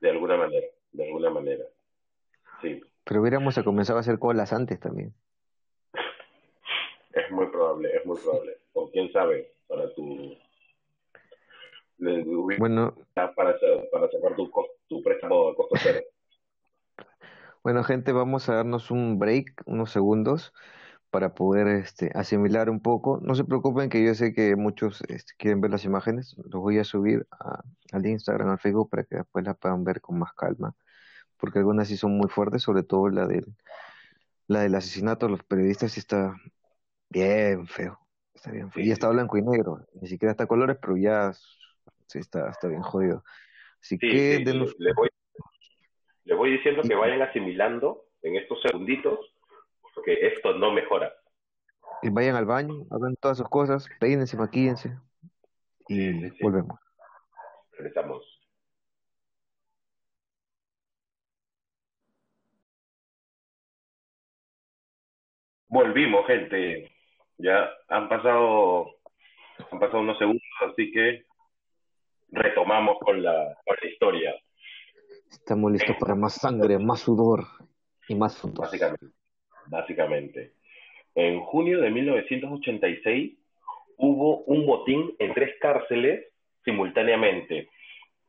De 0.00 0.10
alguna 0.10 0.36
manera, 0.36 0.66
de 0.92 1.04
alguna 1.04 1.30
manera. 1.30 1.64
Sí. 2.62 2.80
Pero 3.04 3.20
hubiéramos 3.20 3.58
comenzado 3.64 3.98
a 3.98 4.00
hacer 4.00 4.18
colas 4.18 4.52
antes 4.52 4.78
también. 4.80 5.12
Es 7.12 7.30
muy 7.30 7.46
probable, 7.48 7.94
es 7.94 8.06
muy 8.06 8.16
probable. 8.18 8.56
O 8.72 8.90
quién 8.90 9.12
sabe, 9.12 9.52
para 9.66 9.92
tu. 9.94 10.36
Bueno. 12.58 12.94
Para, 13.14 13.34
para 13.34 14.10
sacar 14.10 14.34
tu, 14.36 14.50
tu 14.88 15.02
préstamo 15.02 15.48
a 15.48 15.54
costo 15.54 15.76
cero. 15.82 16.00
Bueno, 17.62 17.84
gente, 17.84 18.10
vamos 18.10 18.48
a 18.48 18.56
darnos 18.56 18.90
un 18.90 19.20
break, 19.20 19.62
unos 19.66 19.92
segundos 19.92 20.52
para 21.10 21.34
poder 21.34 21.68
este, 21.68 22.10
asimilar 22.14 22.70
un 22.70 22.80
poco. 22.80 23.20
No 23.22 23.34
se 23.34 23.44
preocupen 23.44 23.88
que 23.88 24.04
yo 24.04 24.14
sé 24.14 24.32
que 24.32 24.56
muchos 24.56 25.02
este, 25.02 25.34
quieren 25.36 25.60
ver 25.60 25.70
las 25.70 25.84
imágenes. 25.84 26.34
Los 26.38 26.60
voy 26.60 26.78
a 26.78 26.84
subir 26.84 27.26
al 27.92 28.06
Instagram, 28.06 28.48
al 28.48 28.58
Facebook, 28.58 28.90
para 28.90 29.04
que 29.04 29.16
después 29.16 29.44
las 29.44 29.56
puedan 29.58 29.84
ver 29.84 30.00
con 30.00 30.18
más 30.18 30.32
calma. 30.32 30.74
Porque 31.42 31.58
algunas 31.58 31.88
sí 31.88 31.96
son 31.96 32.16
muy 32.16 32.28
fuertes, 32.28 32.62
sobre 32.62 32.84
todo 32.84 33.08
la 33.08 33.26
del, 33.26 33.44
la 34.46 34.60
del 34.60 34.76
asesinato 34.76 35.26
de 35.26 35.32
los 35.32 35.42
periodistas 35.42 35.90
sí 35.90 35.98
está 35.98 36.36
bien 37.10 37.66
feo. 37.66 37.98
Está 38.32 38.52
bien 38.52 38.70
feo. 38.70 38.84
Y 38.84 38.92
está 38.92 39.08
blanco 39.08 39.36
y 39.36 39.42
negro. 39.42 39.84
Ni 40.00 40.06
siquiera 40.06 40.30
está 40.30 40.46
colores, 40.46 40.78
pero 40.80 40.96
ya 40.96 41.32
sí 42.06 42.20
está, 42.20 42.48
está 42.48 42.68
bien 42.68 42.82
jodido. 42.82 43.24
Así 43.80 43.98
que... 43.98 44.38
les, 44.38 44.94
voy, 44.94 45.08
les 46.24 46.38
voy 46.38 46.52
diciendo 46.52 46.82
que 46.82 46.94
vayan 46.94 47.22
asimilando 47.22 48.04
en 48.22 48.36
estos 48.36 48.62
segunditos 48.62 49.18
porque 49.94 50.28
esto 50.28 50.54
no 50.54 50.72
mejora. 50.72 51.12
Y 52.02 52.10
vayan 52.10 52.36
al 52.36 52.46
baño, 52.46 52.86
hagan 52.90 53.16
todas 53.16 53.38
sus 53.38 53.48
cosas, 53.48 53.88
peínense, 53.98 54.36
maquíense 54.36 54.96
y 55.88 56.30
volvemos. 56.42 56.78
Regresamos. 57.72 58.41
Volvimos, 65.72 66.26
gente. 66.26 66.90
Ya 67.38 67.68
han 67.88 68.08
pasado, 68.08 68.94
han 69.70 69.80
pasado 69.80 70.00
unos 70.00 70.18
segundos, 70.18 70.42
así 70.70 70.92
que 70.92 71.24
retomamos 72.30 72.98
con 73.00 73.22
la, 73.22 73.56
con 73.64 73.76
la 73.82 73.88
historia. 73.88 74.34
Estamos 75.30 75.72
listos 75.72 75.96
para 75.98 76.14
más 76.14 76.34
sangre, 76.34 76.78
más 76.78 77.00
sudor 77.00 77.44
y 78.06 78.14
más 78.14 78.38
fotos. 78.38 78.60
Básicamente 78.60 79.06
básicamente. 79.66 80.52
En 81.14 81.40
junio 81.40 81.80
de 81.80 81.90
1986 81.90 83.38
hubo 83.96 84.42
un 84.44 84.66
botín 84.66 85.14
en 85.18 85.34
tres 85.34 85.54
cárceles 85.60 86.26
simultáneamente, 86.64 87.68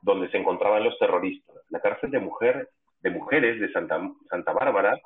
donde 0.01 0.29
se 0.31 0.37
encontraban 0.37 0.83
los 0.83 0.97
terroristas. 0.99 1.55
La 1.69 1.79
cárcel 1.79 2.11
de, 2.11 2.19
mujer, 2.19 2.69
de 3.01 3.09
mujeres 3.09 3.59
de 3.59 3.71
Santa, 3.71 4.01
Santa 4.29 4.53
Bárbara 4.53 4.99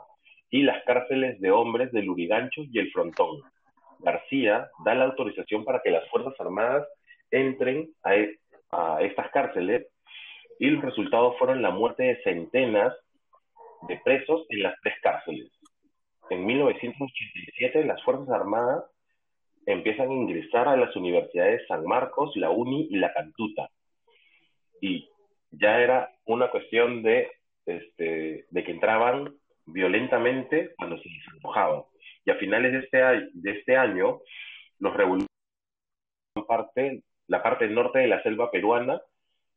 y 0.50 0.64
las 0.64 0.84
cárceles 0.86 1.39
de 1.41 1.52
hombres 1.52 1.91
de 1.91 2.04
Lurigancho 2.04 2.62
y 2.72 2.80
El 2.80 2.91
Frontón. 2.91 3.41
García 4.00 4.70
da 4.86 4.95
la 4.95 5.06
autorización 5.06 5.66
para 5.66 5.82
que 5.82 5.91
las 5.91 6.08
Fuerzas 6.10 6.34
Armadas 6.39 6.88
entren 7.32 7.89
a, 8.04 8.16
a 8.72 9.02
estas 9.02 9.30
cárceles 9.32 9.88
y 10.60 10.70
los 10.70 10.84
resultados 10.84 11.38
fueron 11.38 11.62
la 11.62 11.72
muerte 11.72 12.04
de 12.04 12.22
centenas 12.24 12.93
de 13.88 14.00
presos 14.04 14.45
en 14.50 14.64
las 14.64 14.76
tres 14.82 14.95
cárceles. 15.02 15.52
En 16.30 16.45
1987 16.45 17.86
las 17.86 18.02
Fuerzas 18.04 18.30
Armadas 18.30 18.86
empiezan 19.66 20.10
a 20.10 20.14
ingresar 20.14 20.68
a 20.68 20.78
las 20.78 20.95
universidades 20.95 21.66
San 21.68 21.84
Marcos, 21.84 22.36
la 22.36 22.50
UNI 22.50 22.88
y 22.89 22.98
la 22.98 23.14
Cantuta. 23.14 23.70
Y 24.82 25.10
ya 25.52 25.80
era 25.82 26.10
una 26.26 26.50
cuestión 26.50 27.04
de, 27.04 27.30
este, 27.66 28.45
de 28.50 28.64
que 28.64 28.72
entraban 28.72 29.36
violentamente 29.68 30.74
cuando 30.78 30.97
se 30.97 31.09
les 31.09 31.28
enojaban. 31.39 31.84
Y 32.26 32.32
a 32.32 32.36
finales 32.36 32.72
de 32.74 32.80
este, 32.80 32.97
de 33.34 33.51
este 33.51 33.78
año, 33.78 34.20
los 34.80 34.93
revolucionarios 34.93 35.28
parte, 36.47 37.03
la 37.28 37.43
parte 37.43 37.68
norte 37.68 37.99
de 37.99 38.07
la 38.07 38.22
selva 38.24 38.51
peruana 38.51 39.01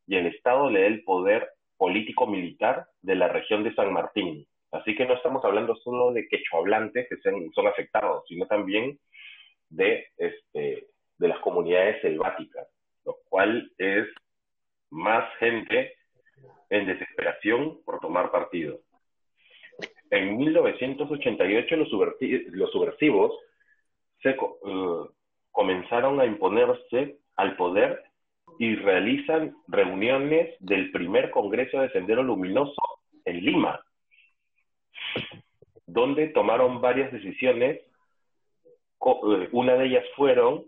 y 0.06 0.16
el 0.16 0.26
Estado 0.26 0.70
le 0.70 0.82
da 0.82 0.86
el 0.86 1.04
poder 1.04 1.48
político-militar 1.76 2.86
de 3.02 3.14
la 3.14 3.28
región 3.28 3.64
de 3.64 3.74
San 3.74 3.92
Martín. 3.92 4.46
Así 4.72 4.94
que 4.94 5.06
no 5.06 5.14
estamos 5.14 5.44
hablando 5.44 5.74
solo 5.76 6.12
de 6.12 6.28
quechohablantes 6.28 7.08
que 7.08 7.16
son, 7.18 7.50
son 7.52 7.66
afectados, 7.66 8.24
sino 8.28 8.46
también 8.46 8.98
de, 9.68 10.06
este, 10.16 10.86
de 11.18 11.28
las 11.28 11.38
comunidades 11.40 12.00
selváticas, 12.02 12.68
lo 13.04 13.16
cual 13.28 13.70
es 13.78 14.06
más 14.90 15.32
gente 15.38 15.94
en 16.68 16.86
desesperación 16.86 17.82
por 17.84 17.98
tomar 18.00 18.30
partido. 18.30 18.78
En 20.10 20.36
1988 20.36 21.76
los, 21.76 21.88
los 21.90 22.70
subversivos 22.72 23.32
se, 24.22 24.36
uh, 24.38 25.08
comenzaron 25.50 26.20
a 26.20 26.26
imponerse 26.26 27.18
al 27.36 27.56
poder 27.56 28.02
y 28.58 28.74
realizan 28.76 29.56
reuniones 29.68 30.54
del 30.60 30.90
primer 30.90 31.30
Congreso 31.30 31.80
de 31.80 31.90
Sendero 31.90 32.22
Luminoso 32.22 32.82
en 33.24 33.44
Lima, 33.44 33.80
donde 35.86 36.28
tomaron 36.28 36.80
varias 36.80 37.12
decisiones. 37.12 37.80
Eh, 37.80 39.48
una 39.52 39.74
de 39.76 39.86
ellas 39.86 40.04
fueron 40.16 40.64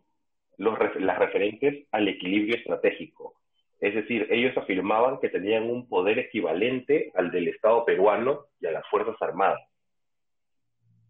los, 0.57 0.79
las 1.01 1.19
referentes 1.19 1.87
al 1.93 2.09
equilibrio 2.09 2.57
estratégico. 2.57 3.35
Es 3.83 3.97
decir, 3.97 4.29
ellos 4.31 4.57
afirmaban 4.57 5.19
que 5.19 5.29
tenían 5.29 5.65
un 5.65 5.89
poder 5.89 6.17
equivalente 6.21 7.11
al 7.17 7.33
del 7.33 7.49
Estado 7.49 7.85
peruano 7.85 8.47
y 8.61 8.67
a 8.67 8.71
las 8.71 8.89
Fuerzas 8.89 9.17
Armadas. 9.21 9.61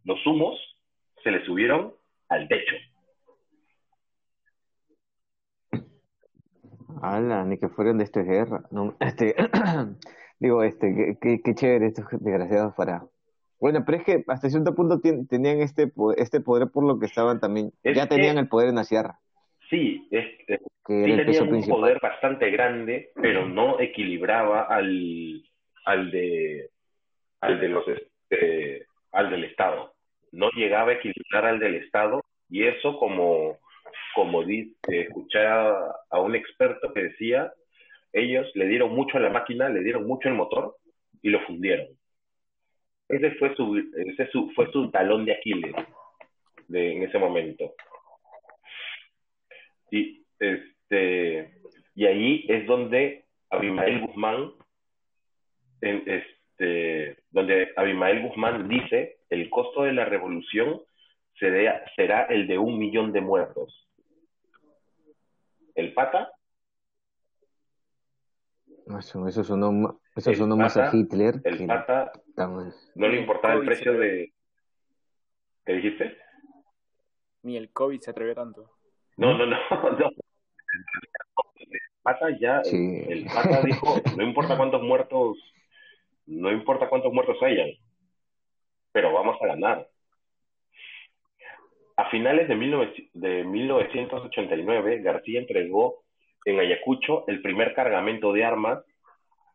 Los 0.05 0.27
humos 0.27 0.59
se 1.23 1.31
les 1.31 1.45
subieron 1.45 1.93
al 2.31 2.49
techo. 2.49 2.75
Ala, 7.03 7.45
ni 7.45 7.59
que 7.59 7.69
fueran 7.69 7.99
de 7.99 8.05
esta 8.05 8.23
guerra. 8.23 8.63
No, 8.71 8.97
este, 9.01 9.37
digo, 10.41 10.63
este, 10.63 11.19
qué, 11.21 11.55
chévere 11.55 11.89
estos 11.89 12.07
desgraciados 12.21 12.75
para. 12.75 13.05
Bueno, 13.61 13.85
pero 13.85 13.99
es 13.99 14.05
que 14.05 14.25
hasta 14.29 14.49
cierto 14.49 14.75
punto 14.75 14.99
tenían 14.99 15.61
este, 15.61 15.93
este 16.17 16.41
poder 16.41 16.71
por 16.71 16.85
lo 16.85 16.99
que 16.99 17.05
estaban 17.05 17.39
también. 17.39 17.71
ya 17.85 18.09
tenían 18.09 18.39
el 18.39 18.49
poder 18.49 18.71
en 18.71 18.77
la 18.77 18.85
sierra. 18.85 19.21
Sí, 19.73 20.07
es, 20.11 20.27
que 20.47 20.59
tenían 20.87 21.51
un 21.51 21.67
poder 21.67 21.99
bastante 21.99 22.51
grande, 22.51 23.11
pero 23.15 23.49
no 23.49 23.81
equilibraba 23.81 24.65
al, 24.65 25.43
al 25.87 26.11
de 26.11 26.69
al 27.41 27.59
de 27.59 27.69
los 27.69 27.89
este, 27.89 28.87
al 29.13 29.31
del 29.31 29.45
Estado. 29.45 29.95
No 30.31 30.51
llegaba 30.51 30.91
a 30.91 30.95
equilibrar 30.97 31.47
al 31.47 31.59
del 31.59 31.77
Estado 31.77 32.23
y 32.51 32.65
eso 32.65 32.99
como 32.99 33.57
como 34.15 34.45
dice, 34.45 34.75
escuché 34.89 35.47
a, 35.47 36.21
un 36.21 36.35
experto 36.35 36.93
que 36.93 37.05
decía, 37.05 37.51
ellos 38.13 38.47
le 38.55 38.67
dieron 38.67 38.95
mucho 38.95 39.17
a 39.17 39.21
la 39.21 39.31
máquina, 39.31 39.71
le 39.71 39.83
dieron 39.83 40.07
mucho 40.07 40.29
al 40.29 40.35
motor 40.35 40.77
y 41.23 41.31
lo 41.31 41.41
fundieron. 41.47 41.87
Ese 43.09 43.31
fue 43.37 43.57
su, 43.57 43.79
ese 43.79 44.29
fue 44.55 44.71
su 44.71 44.91
talón 44.91 45.25
de 45.25 45.33
Aquiles 45.33 45.75
de, 46.69 46.93
en 46.93 47.03
ese 47.05 47.19
momento. 47.19 47.75
Y, 49.93 50.27
este, 50.41 51.55
y 51.95 52.07
ahí 52.07 52.45
es 52.49 52.67
donde 52.67 53.27
Abimael 53.51 54.01
Guzmán, 54.01 54.51
este, 55.81 57.19
donde 57.31 57.69
Abimael 57.77 58.27
Guzmán 58.27 58.69
dice, 58.69 59.19
el 59.31 59.49
costo 59.51 59.85
de 59.85 59.93
la 59.93 60.05
revolución 60.05 60.83
será 61.39 62.25
el 62.25 62.49
de 62.49 62.59
un 62.59 62.77
millón 62.79 63.13
de 63.13 63.21
muertos 63.21 63.83
el 65.75 65.95
pata. 65.95 66.33
Eso, 68.99 69.27
eso 69.27 69.45
sonó, 69.45 70.01
eso 70.17 70.35
sonó 70.35 70.57
más 70.57 70.77
a 70.77 70.95
Hitler. 70.95 71.37
El 71.45 71.67
pata 71.67 72.13
no 72.37 73.09
le 73.09 73.21
importaba 73.21 73.55
el 73.55 73.65
precio 73.65 73.93
de... 73.93 74.33
¿Qué 75.65 75.73
dijiste? 75.75 76.17
Ni 77.43 77.57
el 77.57 77.73
COVID 77.73 78.01
se 78.01 78.11
atrevió 78.11 78.35
tanto. 78.35 78.71
No, 79.17 79.37
no, 79.37 79.47
no, 79.47 79.57
no. 79.99 80.11
El 81.59 81.81
pata 82.03 82.31
ya, 82.41 82.63
el, 82.65 83.27
pata 83.27 83.63
dijo, 83.63 83.97
no 84.17 84.23
importa 84.25 84.57
cuántos 84.57 84.83
muertos, 84.83 85.39
no 86.27 86.51
importa 86.51 86.89
cuántos 86.89 87.13
muertos 87.13 87.37
hayan, 87.43 87.71
pero 88.93 89.13
vamos 89.13 89.37
a 89.41 89.47
ganar. 89.47 89.87
A 91.97 92.09
finales 92.11 92.49
de, 92.49 92.57
1989, 93.45 95.03
García 95.03 95.41
entregó 95.41 96.03
en 96.45 96.59
Ayacucho 96.59 97.25
el 97.29 97.43
primer 97.43 97.75
cargamento 97.75 98.33
de 98.33 98.45
armas 98.45 98.83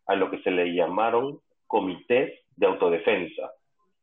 a 0.05 0.15
lo 0.15 0.29
que 0.31 0.41
se 0.43 0.51
le 0.51 0.73
llamaron 0.73 1.39
comités 1.65 2.39
de 2.55 2.67
autodefensa. 2.67 3.51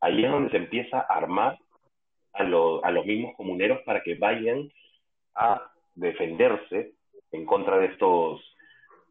Ahí 0.01 0.25
es 0.25 0.31
donde 0.31 0.51
se 0.51 0.59
empieza 0.59 0.99
a 0.99 1.17
armar 1.17 1.57
a, 2.35 2.43
a 2.43 2.91
los 2.91 3.07
mismos 3.07 3.35
comuneros 3.37 3.81
para 3.87 4.03
que 4.03 4.17
vayan 4.17 4.69
a 5.35 5.71
defenderse 5.95 6.93
en 7.33 7.45
contra 7.47 7.79
de 7.79 7.87
estos, 7.87 8.43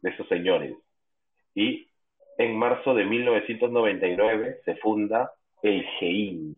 de 0.02 0.10
estos 0.10 0.28
señores. 0.28 0.74
Y 1.54 1.88
en 2.38 2.56
marzo 2.56 2.94
de 2.94 3.04
1999 3.04 4.60
se 4.64 4.76
funda 4.76 5.32
el 5.62 5.84
GEIN. 5.98 6.56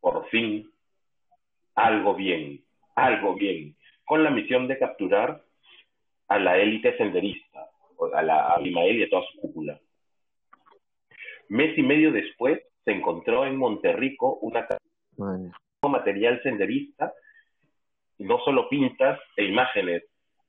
Por 0.00 0.28
fin 0.28 0.70
algo 1.74 2.14
bien, 2.14 2.62
algo 2.94 3.34
bien, 3.34 3.76
con 4.04 4.22
la 4.22 4.30
misión 4.30 4.68
de 4.68 4.78
capturar 4.78 5.42
a 6.28 6.38
la 6.38 6.58
élite 6.58 6.96
senderista, 6.96 7.68
a 8.14 8.22
la 8.22 8.52
Abimael 8.52 8.98
y 8.98 9.02
a 9.04 9.10
toda 9.10 9.22
su 9.32 9.40
cúpula. 9.40 9.78
Mes 11.48 11.76
y 11.76 11.82
medio 11.82 12.12
después 12.12 12.60
se 12.84 12.92
encontró 12.92 13.44
en 13.46 13.56
Monterrico 13.56 14.36
una 14.36 14.66
material 15.82 16.42
senderista, 16.42 17.12
no 18.18 18.38
solo 18.44 18.68
pintas 18.68 19.20
e 19.36 19.44
imágenes, 19.44 20.04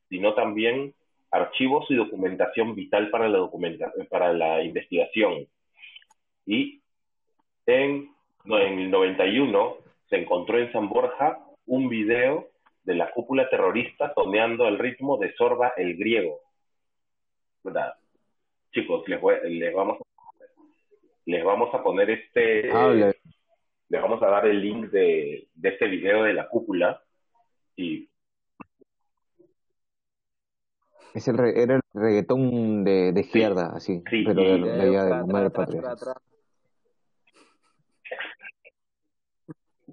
sino 0.10 0.34
también 0.34 0.94
archivos 1.32 1.86
y 1.90 1.96
documentación 1.96 2.76
vital 2.76 3.10
para 3.10 3.28
la, 3.28 3.50
para 4.10 4.34
la 4.34 4.64
investigación. 4.64 5.48
Y 6.46 6.82
en, 7.66 8.10
en 8.46 8.80
el 8.80 8.92
91 8.92 9.78
se 10.10 10.18
encontró 10.18 10.60
en 10.60 10.72
San 10.72 10.88
Borja 10.90 11.40
un 11.66 11.90
video 11.90 12.50
de 12.84 12.96
la 12.96 13.12
cúpula 13.12 13.50
terrorista 13.50 14.14
toneando 14.14 14.68
el 14.68 14.78
ritmo 14.78 15.18
de 15.18 15.34
Sorba 15.34 15.74
el 15.76 15.98
griego. 15.98 16.40
¿Verdad? 17.64 17.96
Chicos, 18.72 19.08
les, 19.08 19.20
les, 19.50 19.74
vamos, 19.74 19.98
les 21.26 21.44
vamos 21.44 21.74
a 21.74 21.82
poner 21.82 22.10
este... 22.12 22.70
les 23.90 24.02
vamos 24.02 24.22
a 24.22 24.28
dar 24.28 24.46
el 24.48 24.62
link 24.62 24.86
de, 24.92 25.48
de 25.54 25.70
este 25.70 25.88
video 25.88 26.24
de 26.24 26.34
la 26.34 26.48
cúpula 26.48 27.02
y... 27.76 28.10
Es 31.14 31.30
el 31.30 31.40
era 31.40 31.76
el 31.76 31.82
reggaetón 31.94 32.84
de, 32.84 33.14
de 33.14 33.22
izquierda, 33.22 33.72
así, 33.74 34.04
pero 34.10 34.34
de, 34.34 34.82
allá 34.82 35.04
de 35.06 35.10
la 35.10 35.26
madre 35.26 35.50
patria. 35.50 35.82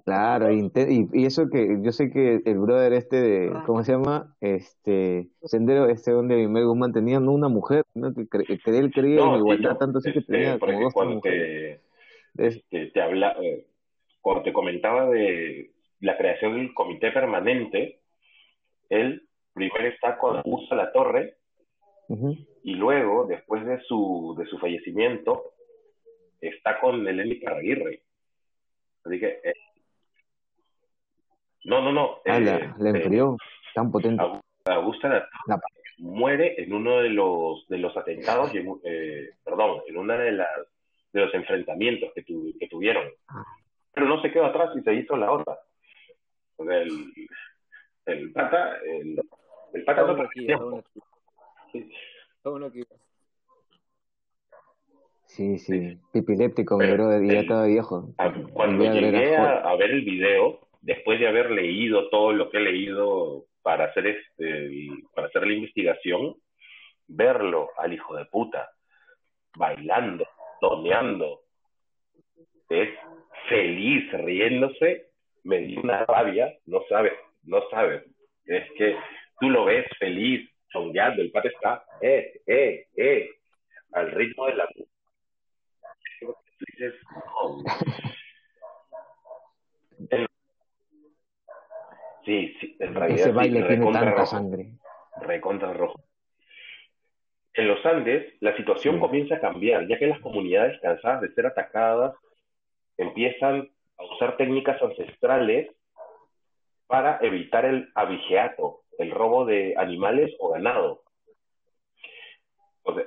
Claro, 0.05 0.51
y, 0.51 0.69
y, 1.13 1.25
eso 1.25 1.49
que 1.49 1.79
yo 1.81 1.93
sé 1.93 2.11
que 2.11 2.41
el 2.43 2.59
brother 2.59 2.91
este 2.91 3.21
de, 3.21 3.51
ah. 3.55 3.63
¿cómo 3.65 3.85
se 3.85 3.93
llama? 3.93 4.35
Este, 4.41 5.29
Sendero, 5.43 5.87
este 5.87 6.11
donde 6.11 6.35
Miguel 6.45 6.67
Guzmán 6.67 6.91
tenía 6.91 7.19
una 7.19 7.47
mujer, 7.47 7.85
¿no? 7.93 8.13
Que, 8.13 8.21
él 8.65 8.91
creía 8.93 9.23
en 9.23 9.35
igualdad, 9.35 9.77
tanto 9.77 9.99
así 9.99 10.11
que 10.11 10.19
este, 10.19 10.33
tenía 10.33 10.59
como 10.59 10.81
dos 10.81 10.93
cuando 10.93 11.21
te, 11.21 11.79
este, 12.37 12.87
te 12.87 13.01
habla, 13.01 13.37
eh, 13.41 13.65
cuando 14.19 14.43
te 14.43 14.51
comentaba 14.51 15.07
de 15.07 15.71
la 16.03 16.17
creación 16.17 16.55
del 16.55 16.73
comité 16.73 17.11
permanente, 17.11 18.01
él 18.89 19.25
primero 19.53 19.87
está 19.87 20.17
con 20.17 20.35
Augusto 20.35 20.75
La 20.75 20.91
Torre 20.91 21.37
y 22.63 22.75
luego, 22.75 23.25
después 23.25 23.65
de 23.65 23.79
su, 23.83 24.35
de 24.37 24.45
su 24.47 24.59
fallecimiento, 24.59 25.53
está 26.41 26.81
con 26.81 27.07
Eleni 27.07 27.39
Carraguirre. 27.39 28.01
Así 29.05 29.17
que 29.17 29.39
eh, 29.45 29.53
no, 31.63 31.81
no, 31.81 31.93
no. 31.93 32.17
Ah, 32.25 32.39
la, 32.39 32.57
eh, 32.57 32.73
enfrió, 32.79 33.37
tan 33.73 33.89
potente. 33.89 34.21
Augusta 34.65 35.29
muere 35.99 36.61
en 36.61 36.73
uno 36.73 36.97
de 37.01 37.09
los 37.09 37.65
de 37.69 37.77
los 37.77 37.95
atentados, 37.95 38.51
eh, 38.83 39.29
perdón, 39.43 39.81
en 39.87 39.97
una 39.97 40.17
de 40.17 40.33
las 40.33 40.49
de 41.13 41.21
los 41.21 41.33
enfrentamientos 41.33 42.11
que, 42.13 42.25
que 42.59 42.67
tuvieron. 42.67 43.07
Ah. 43.29 43.45
Pero 43.93 44.07
no 44.07 44.21
se 44.21 44.31
quedó 44.31 44.45
atrás 44.45 44.71
y 44.75 44.81
se 44.81 44.93
hizo 44.95 45.15
la 45.15 45.31
otra. 45.31 45.57
El, 46.59 47.13
el 48.05 48.31
pata, 48.31 48.77
el, 48.77 49.21
el 49.73 49.83
pata 49.83 50.03
no 50.03 50.23
aquí, 50.23 50.47
Sí, 55.25 55.57
sí, 55.57 55.97
pipiléptico, 56.11 56.77
pero, 56.77 57.09
ya 57.23 57.39
estaba 57.39 57.65
viejo. 57.65 58.13
Cuando 58.53 58.83
llegué 58.83 59.35
a, 59.35 59.75
ver 59.75 59.89
el 59.89 60.03
video, 60.03 60.67
después 60.81 61.19
de 61.19 61.27
haber 61.27 61.49
leído 61.49 62.09
todo 62.09 62.33
lo 62.33 62.51
que 62.51 62.57
he 62.57 62.61
leído 62.61 63.45
para 63.63 63.85
hacer 63.85 64.07
este 64.07 64.89
para 65.15 65.27
hacer 65.27 65.47
la 65.47 65.53
investigación, 65.53 66.35
verlo 67.07 67.69
al 67.77 67.93
hijo 67.93 68.15
de 68.15 68.25
puta 68.25 68.69
bailando, 69.57 70.27
toneando, 70.59 71.41
es 72.69 72.89
feliz, 73.49 74.11
riéndose, 74.11 75.12
me 75.43 75.59
dio 75.59 75.81
una 75.81 76.05
rabia, 76.05 76.53
no 76.65 76.81
sabes, 76.89 77.13
no 77.43 77.61
sabes. 77.69 78.03
Es 78.45 78.69
que 78.77 78.95
tú 79.39 79.49
lo 79.49 79.65
ves 79.65 79.85
feliz, 79.99 80.49
chongueando, 80.69 81.21
el 81.21 81.31
padre 81.31 81.51
está, 81.53 81.85
eh, 82.01 82.41
eh, 82.47 82.87
eh, 82.95 83.29
al 83.91 84.11
ritmo 84.11 84.47
de 84.47 84.55
la 84.55 84.67
música. 84.75 84.89
dices, 86.59 86.93
Sí, 92.25 92.55
sí, 92.59 92.77
en 92.79 92.95
realidad. 92.95 93.19
Ese 93.19 93.31
baile 93.31 93.63
tiene 93.63 93.91
tanta 93.91 94.25
sangre. 94.25 94.73
Recontra 95.21 95.73
rojo. 95.73 96.01
En 97.53 97.67
los 97.67 97.85
Andes, 97.85 98.33
la 98.39 98.55
situación 98.57 98.99
comienza 98.99 99.35
a 99.35 99.39
cambiar, 99.39 99.87
ya 99.87 99.99
que 99.99 100.07
las 100.07 100.19
comunidades 100.21 100.79
cansadas 100.81 101.21
de 101.21 101.33
ser 101.33 101.45
atacadas 101.45 102.15
empiezan 102.97 103.69
usar 104.13 104.37
técnicas 104.37 104.81
ancestrales 104.81 105.69
para 106.87 107.19
evitar 107.21 107.65
el 107.65 107.89
abigeato, 107.95 108.81
el 108.97 109.11
robo 109.11 109.45
de 109.45 109.75
animales 109.77 110.33
o 110.39 110.49
ganado. 110.49 111.03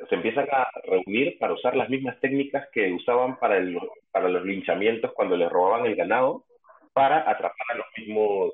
se 0.08 0.14
empiezan 0.14 0.48
a 0.50 0.66
reunir 0.84 1.38
para 1.38 1.52
usar 1.52 1.76
las 1.76 1.88
mismas 1.88 2.18
técnicas 2.20 2.68
que 2.72 2.92
usaban 2.92 3.38
para, 3.38 3.58
el, 3.58 3.78
para 4.10 4.28
los 4.28 4.44
linchamientos 4.44 5.12
cuando 5.12 5.36
les 5.36 5.50
robaban 5.50 5.86
el 5.86 5.96
ganado, 5.96 6.44
para 6.92 7.28
atrapar 7.30 7.66
a 7.72 7.76
los 7.76 7.86
mismos, 7.98 8.52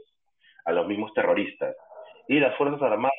a 0.65 0.73
los 0.73 0.87
mismos 0.89 1.15
terroristas. 1.15 1.77
Y 2.29 2.41
las 2.41 2.57
Fuerzas 2.57 2.83
Armadas 2.83 3.13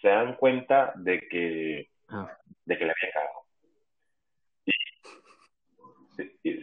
se 0.00 0.08
dan 0.08 0.34
cuenta 0.36 0.92
de 0.96 1.20
que 1.28 1.88
Ah. 2.08 2.38
de 2.64 2.78
que 2.78 2.84
le 2.84 2.92
había 2.92 3.12
cagado. 3.12 3.46
Y, 6.42 6.55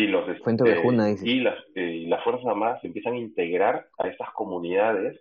los, 0.00 0.28
este, 0.28 1.30
y, 1.30 1.40
las, 1.40 1.56
eh, 1.74 1.80
y 1.80 2.06
las 2.06 2.22
Fuerzas 2.22 2.46
Armadas 2.46 2.84
empiezan 2.84 3.14
a 3.14 3.18
integrar 3.18 3.86
a 3.98 4.08
estas 4.08 4.30
comunidades 4.30 5.20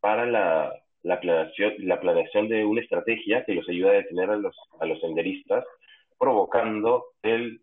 para 0.00 0.24
la, 0.24 0.72
la, 1.02 1.20
planeación, 1.20 1.74
la 1.78 2.00
planeación 2.00 2.48
de 2.48 2.64
una 2.64 2.80
estrategia 2.80 3.44
que 3.44 3.54
los 3.54 3.68
ayuda 3.68 3.90
a 3.90 3.94
detener 3.94 4.30
a 4.30 4.36
los, 4.36 4.56
a 4.80 4.86
los 4.86 5.00
senderistas, 5.00 5.64
provocando 6.18 7.04
el 7.22 7.60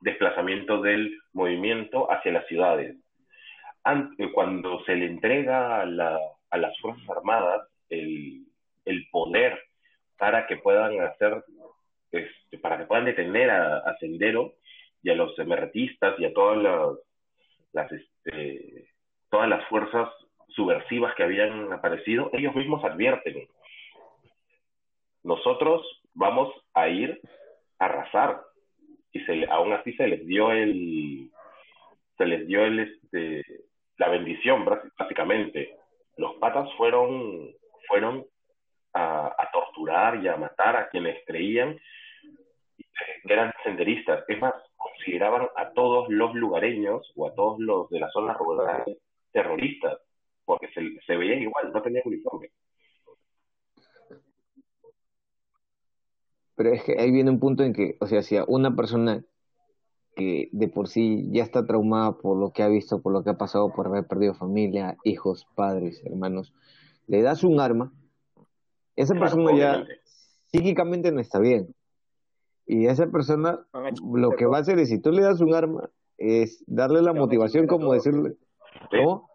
desplazamiento 0.00 0.80
del 0.80 1.18
movimiento 1.32 2.10
hacia 2.10 2.32
las 2.32 2.46
ciudades. 2.46 2.96
cuando 4.34 4.82
se 4.84 4.94
le 4.94 5.06
entrega 5.06 5.80
a, 5.80 5.86
la, 5.86 6.18
a 6.50 6.58
las 6.58 6.78
Fuerzas 6.80 7.08
Armadas 7.08 7.68
el, 7.88 8.46
el 8.84 9.06
poder 9.10 9.58
para 10.18 10.46
que 10.46 10.56
puedan 10.56 11.00
hacer, 11.00 11.44
este, 12.10 12.58
para 12.58 12.78
que 12.78 12.84
puedan 12.84 13.06
detener 13.06 13.50
a, 13.50 13.96
Sendero 13.98 14.54
y 15.02 15.10
a 15.10 15.14
los 15.14 15.38
emerretistas 15.38 16.18
y 16.18 16.24
a 16.24 16.32
todas 16.32 16.58
las, 16.62 16.98
las 17.72 17.92
este, 17.92 18.88
todas 19.30 19.48
las 19.48 19.66
fuerzas 19.68 20.08
subversivas 20.48 21.14
que 21.14 21.22
habían 21.22 21.72
aparecido, 21.72 22.30
ellos 22.32 22.54
mismos 22.54 22.84
advierten, 22.84 23.48
nosotros 25.22 25.82
vamos 26.14 26.52
a 26.74 26.88
ir 26.88 27.20
a 27.78 27.86
arrasar 27.86 28.42
y 29.12 29.20
se, 29.20 29.46
aún 29.50 29.72
así 29.72 29.92
se 29.94 30.06
les 30.06 30.26
dio 30.26 30.50
el 30.52 31.30
se 32.16 32.26
les 32.26 32.46
dio 32.46 32.64
el 32.64 32.80
este 32.80 33.44
la 33.98 34.08
bendición 34.08 34.64
básicamente 34.98 35.76
los 36.16 36.34
patas 36.36 36.68
fueron 36.76 37.50
fueron 37.88 38.26
a, 38.94 39.48
torturar 39.52 40.22
y 40.22 40.28
a 40.28 40.36
matar 40.36 40.76
a 40.76 40.88
quienes 40.88 41.24
creían 41.26 41.78
que 42.76 43.32
eran 43.32 43.52
senderistas. 43.64 44.24
Es 44.28 44.40
más, 44.40 44.54
consideraban 45.02 45.48
a 45.56 45.72
todos 45.72 46.08
los 46.08 46.34
lugareños 46.34 47.12
o 47.16 47.26
a 47.26 47.34
todos 47.34 47.58
los 47.58 47.88
de 47.90 48.00
la 48.00 48.10
zona 48.10 48.34
rural 48.34 48.84
terroristas, 49.32 49.98
porque 50.44 50.68
se, 50.74 50.82
se 51.06 51.16
veían 51.16 51.42
igual, 51.42 51.72
no 51.72 51.82
tenían 51.82 52.02
uniforme. 52.04 52.50
Pero 56.54 56.72
es 56.72 56.84
que 56.84 57.00
ahí 57.00 57.10
viene 57.10 57.30
un 57.30 57.40
punto 57.40 57.64
en 57.64 57.72
que, 57.72 57.96
o 58.00 58.06
sea, 58.06 58.22
si 58.22 58.36
a 58.36 58.44
una 58.46 58.76
persona 58.76 59.24
que 60.14 60.50
de 60.52 60.68
por 60.68 60.88
sí 60.88 61.28
ya 61.32 61.42
está 61.42 61.66
traumada 61.66 62.18
por 62.18 62.38
lo 62.38 62.52
que 62.52 62.62
ha 62.62 62.68
visto, 62.68 63.00
por 63.00 63.12
lo 63.12 63.24
que 63.24 63.30
ha 63.30 63.38
pasado, 63.38 63.72
por 63.72 63.86
haber 63.86 64.06
perdido 64.06 64.34
familia, 64.34 64.96
hijos, 65.04 65.46
padres, 65.54 66.02
hermanos, 66.04 66.52
le 67.06 67.22
das 67.22 67.42
un 67.42 67.58
arma, 67.58 67.92
esa 68.94 69.14
persona 69.14 69.56
ya 69.56 69.86
psíquicamente 70.48 71.10
no 71.10 71.20
está 71.20 71.38
bien. 71.38 71.74
Y 72.66 72.86
esa 72.86 73.06
persona 73.08 73.60
lo 74.14 74.30
que 74.30 74.46
va 74.46 74.58
a 74.58 74.60
hacer 74.60 74.78
es, 74.78 74.88
si 74.88 75.00
tú 75.00 75.10
le 75.10 75.22
das 75.22 75.40
un 75.40 75.54
arma, 75.54 75.90
es 76.18 76.64
darle 76.66 77.02
la 77.02 77.12
motivación 77.12 77.66
como 77.66 77.92
decirle, 77.92 78.34
¿cómo? 78.90 79.28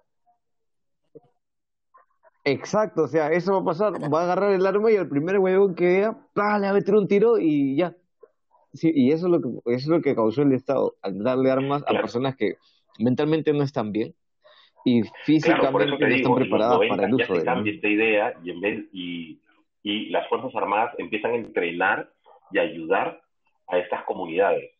Exacto, 2.45 3.03
o 3.03 3.07
sea, 3.07 3.31
eso 3.33 3.51
va 3.53 3.59
a 3.59 3.65
pasar, 3.65 3.93
va 4.13 4.21
a 4.21 4.23
agarrar 4.23 4.53
el 4.53 4.65
arma 4.65 4.89
y 4.89 4.95
al 4.95 5.09
primer 5.09 5.37
huevón 5.37 5.75
que 5.75 5.85
vea, 5.85 6.17
le 6.35 6.41
va 6.41 6.69
a 6.69 6.73
meter 6.73 6.95
un 6.95 7.07
tiro 7.07 7.37
y 7.37 7.75
ya. 7.75 7.93
Sí, 8.73 8.91
y 8.93 9.11
eso 9.11 9.25
es 9.25 9.31
lo 9.31 9.41
que 9.41 9.49
eso 9.49 9.63
es 9.65 9.87
lo 9.87 10.01
que 10.01 10.15
causó 10.15 10.43
el 10.43 10.53
Estado, 10.53 10.95
al 11.01 11.21
darle 11.23 11.51
armas 11.51 11.83
a 11.87 11.91
personas 11.93 12.37
que 12.37 12.55
mentalmente 12.99 13.51
no 13.51 13.63
están 13.63 13.91
bien 13.91 14.15
y 14.85 15.01
físicamente 15.25 15.87
no 15.87 16.07
están 16.07 16.35
preparadas 16.35 16.79
para 16.89 17.07
el 17.07 17.13
uso 17.13 17.33
de 17.33 17.43
cambia 17.43 17.73
esta 17.73 17.87
idea 17.87 18.33
y 18.43 18.51
en 18.51 18.61
vez 18.61 18.85
y 18.93 19.39
y 19.83 20.09
las 20.09 20.27
Fuerzas 20.27 20.53
Armadas 20.55 20.93
empiezan 20.97 21.31
a 21.31 21.35
entrenar 21.35 22.11
y 22.51 22.59
ayudar 22.59 23.21
a 23.67 23.77
estas 23.77 24.03
comunidades. 24.03 24.71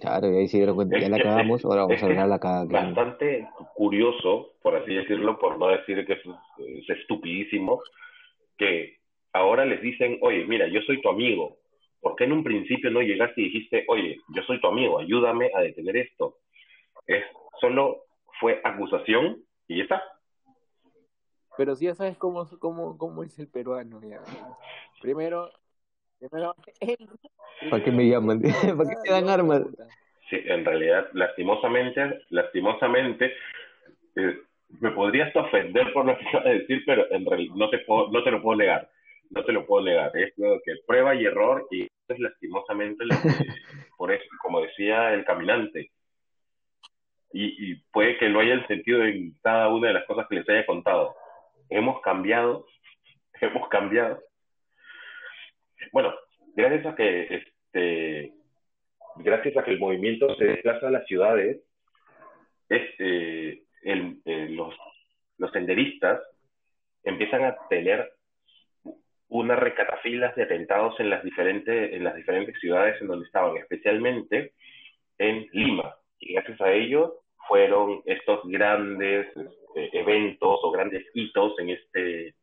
Claro, 0.00 0.30
y 0.30 0.36
ahí 0.36 0.48
se 0.48 0.58
dieron 0.58 0.76
cuenta, 0.76 0.98
ya 0.98 1.08
la 1.08 1.16
acabamos, 1.16 1.64
ahora 1.64 1.82
vamos 1.82 2.02
a 2.02 2.06
ver 2.06 2.16
la. 2.16 2.38
Bastante 2.38 3.48
curioso, 3.74 4.52
por 4.62 4.76
así 4.76 4.94
decirlo, 4.94 5.38
por 5.38 5.58
no 5.58 5.68
decir 5.68 6.04
que 6.06 6.12
es, 6.12 6.88
estupidísimo, 6.88 7.80
que 8.58 8.98
ahora 9.32 9.64
les 9.64 9.80
dicen, 9.80 10.18
oye, 10.20 10.44
mira, 10.44 10.68
yo 10.68 10.80
soy 10.82 11.00
tu 11.00 11.08
amigo, 11.08 11.56
¿por 12.00 12.14
qué 12.14 12.24
en 12.24 12.32
un 12.32 12.44
principio 12.44 12.90
no 12.90 13.00
llegaste 13.00 13.40
y 13.40 13.44
dijiste, 13.44 13.84
oye, 13.88 14.18
yo 14.34 14.42
soy 14.42 14.60
tu 14.60 14.66
amigo, 14.66 14.98
ayúdame 14.98 15.50
a 15.54 15.60
detener 15.60 15.96
esto? 15.96 16.36
Es, 17.06 17.24
solo 17.60 18.02
fue 18.38 18.60
acusación 18.64 19.42
y 19.66 19.78
ya 19.78 19.84
está. 19.84 20.02
Pero 21.56 21.74
si 21.74 21.86
ya 21.86 21.94
sabes 21.94 22.16
cómo, 22.16 22.46
cómo, 22.58 22.98
cómo 22.98 23.22
es 23.22 23.38
el 23.38 23.48
peruano. 23.48 24.00
Ya. 24.02 24.20
Primero, 25.00 25.50
primero 26.18 26.54
¿Para 27.70 27.82
qué 27.82 27.90
me 27.90 28.08
llaman? 28.08 28.40
¿Para 28.76 28.90
qué 28.90 28.96
me 29.04 29.10
dan 29.10 29.28
armas? 29.28 29.62
Sí, 30.28 30.40
en 30.44 30.64
realidad, 30.64 31.08
lastimosamente, 31.12 32.22
lastimosamente, 32.30 33.32
eh, 34.16 34.38
me 34.80 34.90
podrías 34.90 35.34
ofender 35.36 35.92
por 35.92 36.04
lo 36.04 36.18
que 36.18 36.26
acabas 36.26 36.46
de 36.46 36.58
decir, 36.60 36.82
pero 36.84 37.10
en 37.10 37.24
realidad 37.24 37.54
no 37.54 37.70
te, 37.70 37.78
puedo, 37.78 38.10
no 38.10 38.22
te 38.24 38.30
lo 38.30 38.42
puedo 38.42 38.56
negar. 38.56 38.90
No 39.30 39.44
te 39.44 39.52
lo 39.52 39.66
puedo 39.66 39.84
negar. 39.84 40.16
Es 40.16 40.32
lo 40.36 40.60
que 40.64 40.74
prueba 40.86 41.14
y 41.14 41.24
error, 41.24 41.66
y 41.70 41.84
es 41.84 42.18
lastimosamente 42.18 43.04
lo 43.04 43.14
que, 43.14 43.16
por 43.96 44.12
eso, 44.12 44.24
como 44.42 44.60
decía 44.60 45.14
el 45.14 45.24
caminante, 45.24 45.90
y, 47.32 47.72
y 47.72 47.74
puede 47.92 48.16
que 48.18 48.28
lo 48.28 48.40
hayan 48.40 48.66
sentido 48.66 49.04
en 49.04 49.36
cada 49.42 49.68
una 49.68 49.88
de 49.88 49.94
las 49.94 50.06
cosas 50.06 50.26
que 50.28 50.36
les 50.36 50.48
haya 50.48 50.64
contado 50.64 51.14
hemos 51.70 52.00
cambiado, 52.00 52.66
hemos 53.40 53.68
cambiado. 53.68 54.22
Bueno, 55.92 56.14
gracias 56.54 56.86
a 56.86 56.96
que 56.96 57.34
este, 57.34 58.32
gracias 59.16 59.56
a 59.56 59.64
que 59.64 59.72
el 59.72 59.78
movimiento 59.78 60.34
se 60.36 60.44
desplaza 60.44 60.88
a 60.88 60.90
las 60.90 61.06
ciudades, 61.06 61.62
este, 62.68 63.62
el, 63.82 64.20
eh, 64.24 64.48
los, 64.50 64.74
los 65.38 65.52
senderistas 65.52 66.20
empiezan 67.04 67.44
a 67.44 67.56
tener 67.68 68.12
unas 69.28 69.58
recatafilas 69.58 70.34
de 70.36 70.44
atentados 70.44 70.98
en 71.00 71.10
las 71.10 71.22
diferentes 71.22 71.92
en 71.92 72.04
las 72.04 72.14
diferentes 72.14 72.58
ciudades 72.60 73.00
en 73.00 73.08
donde 73.08 73.26
estaban, 73.26 73.56
especialmente 73.56 74.52
en 75.18 75.46
Lima. 75.52 75.94
Y 76.18 76.34
gracias 76.34 76.60
a 76.60 76.72
ello 76.72 77.20
fueron 77.48 78.02
estos 78.06 78.40
grandes 78.44 79.26
este, 79.76 79.98
eventos 79.98 80.58
o 80.62 80.70
grandes 80.70 81.06
hitos 81.12 81.58
en 81.58 81.70
este, 81.70 82.34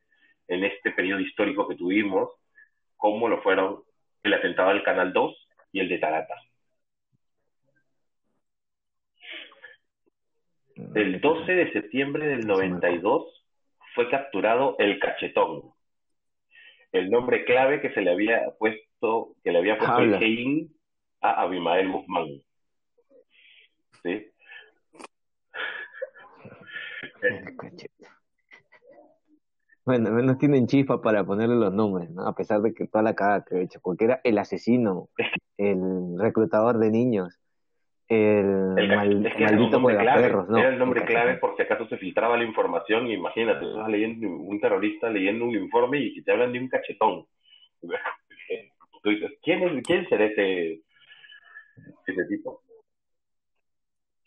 en 0.47 0.63
este 0.63 0.91
periodo 0.91 1.19
histórico 1.19 1.67
que 1.67 1.75
tuvimos 1.75 2.29
como 2.95 3.27
lo 3.27 3.41
fueron 3.41 3.83
el 4.21 4.33
atentado 4.33 4.69
del 4.69 4.83
Canal 4.83 5.11
2 5.11 5.49
y 5.73 5.79
el 5.79 5.89
de 5.89 5.97
Tarata. 5.97 6.35
El 10.95 11.19
12 11.19 11.51
de 11.51 11.71
septiembre 11.73 12.27
del 12.27 12.47
92 12.47 13.45
fue 13.95 14.09
capturado 14.09 14.75
el 14.79 14.99
cachetón, 14.99 15.73
el 16.91 17.09
nombre 17.09 17.45
clave 17.45 17.81
que 17.81 17.93
se 17.93 18.01
le 18.01 18.11
había 18.11 18.51
puesto, 18.57 19.35
que 19.43 19.51
le 19.51 19.57
había 19.57 19.77
puesto 19.77 20.01
el 20.01 20.13
Hein 20.15 20.73
a 21.21 21.41
Abimael 21.41 21.91
Guzmán. 21.91 22.27
¿Sí? 24.03 24.32
Bueno, 29.85 30.11
menos 30.11 30.37
tienen 30.37 30.67
chifa 30.67 31.01
para 31.01 31.23
ponerle 31.23 31.55
los 31.55 31.73
nombres, 31.73 32.09
¿no? 32.11 32.27
A 32.27 32.35
pesar 32.35 32.61
de 32.61 32.73
que 32.73 32.87
toda 32.87 33.03
la 33.03 33.15
cara 33.15 33.43
que 33.47 33.55
he 33.55 33.63
hecho, 33.63 33.79
porque 33.81 34.05
era 34.05 34.21
el 34.23 34.37
asesino, 34.37 35.09
el 35.57 36.17
reclutador 36.19 36.77
de 36.79 36.91
niños, 36.91 37.39
el, 38.09 38.75
maldito 38.89 39.81
perros, 39.81 40.49
¿no? 40.49 40.57
Era 40.57 40.69
el 40.69 40.79
nombre 40.79 41.05
clave 41.05 41.37
por 41.37 41.55
si 41.55 41.63
acaso 41.63 41.87
se 41.87 41.97
filtraba 41.97 42.37
la 42.37 42.43
información 42.43 43.07
y 43.07 43.13
imagínate, 43.13 43.65
estás 43.65 43.87
leyendo 43.87 44.27
un 44.27 44.59
terrorista 44.59 45.09
leyendo 45.09 45.45
un 45.45 45.55
informe 45.55 45.99
y 45.99 46.11
si 46.11 46.23
te 46.23 46.31
hablan 46.31 46.51
de 46.51 46.59
un 46.59 46.69
cachetón. 46.69 47.25
Tú 49.03 49.09
dices, 49.09 49.31
¿quién, 49.41 49.63
es, 49.63 49.83
quién 49.83 50.07
será 50.07 50.25
ese, 50.25 50.81
ese 52.07 52.25
tipo? 52.29 52.61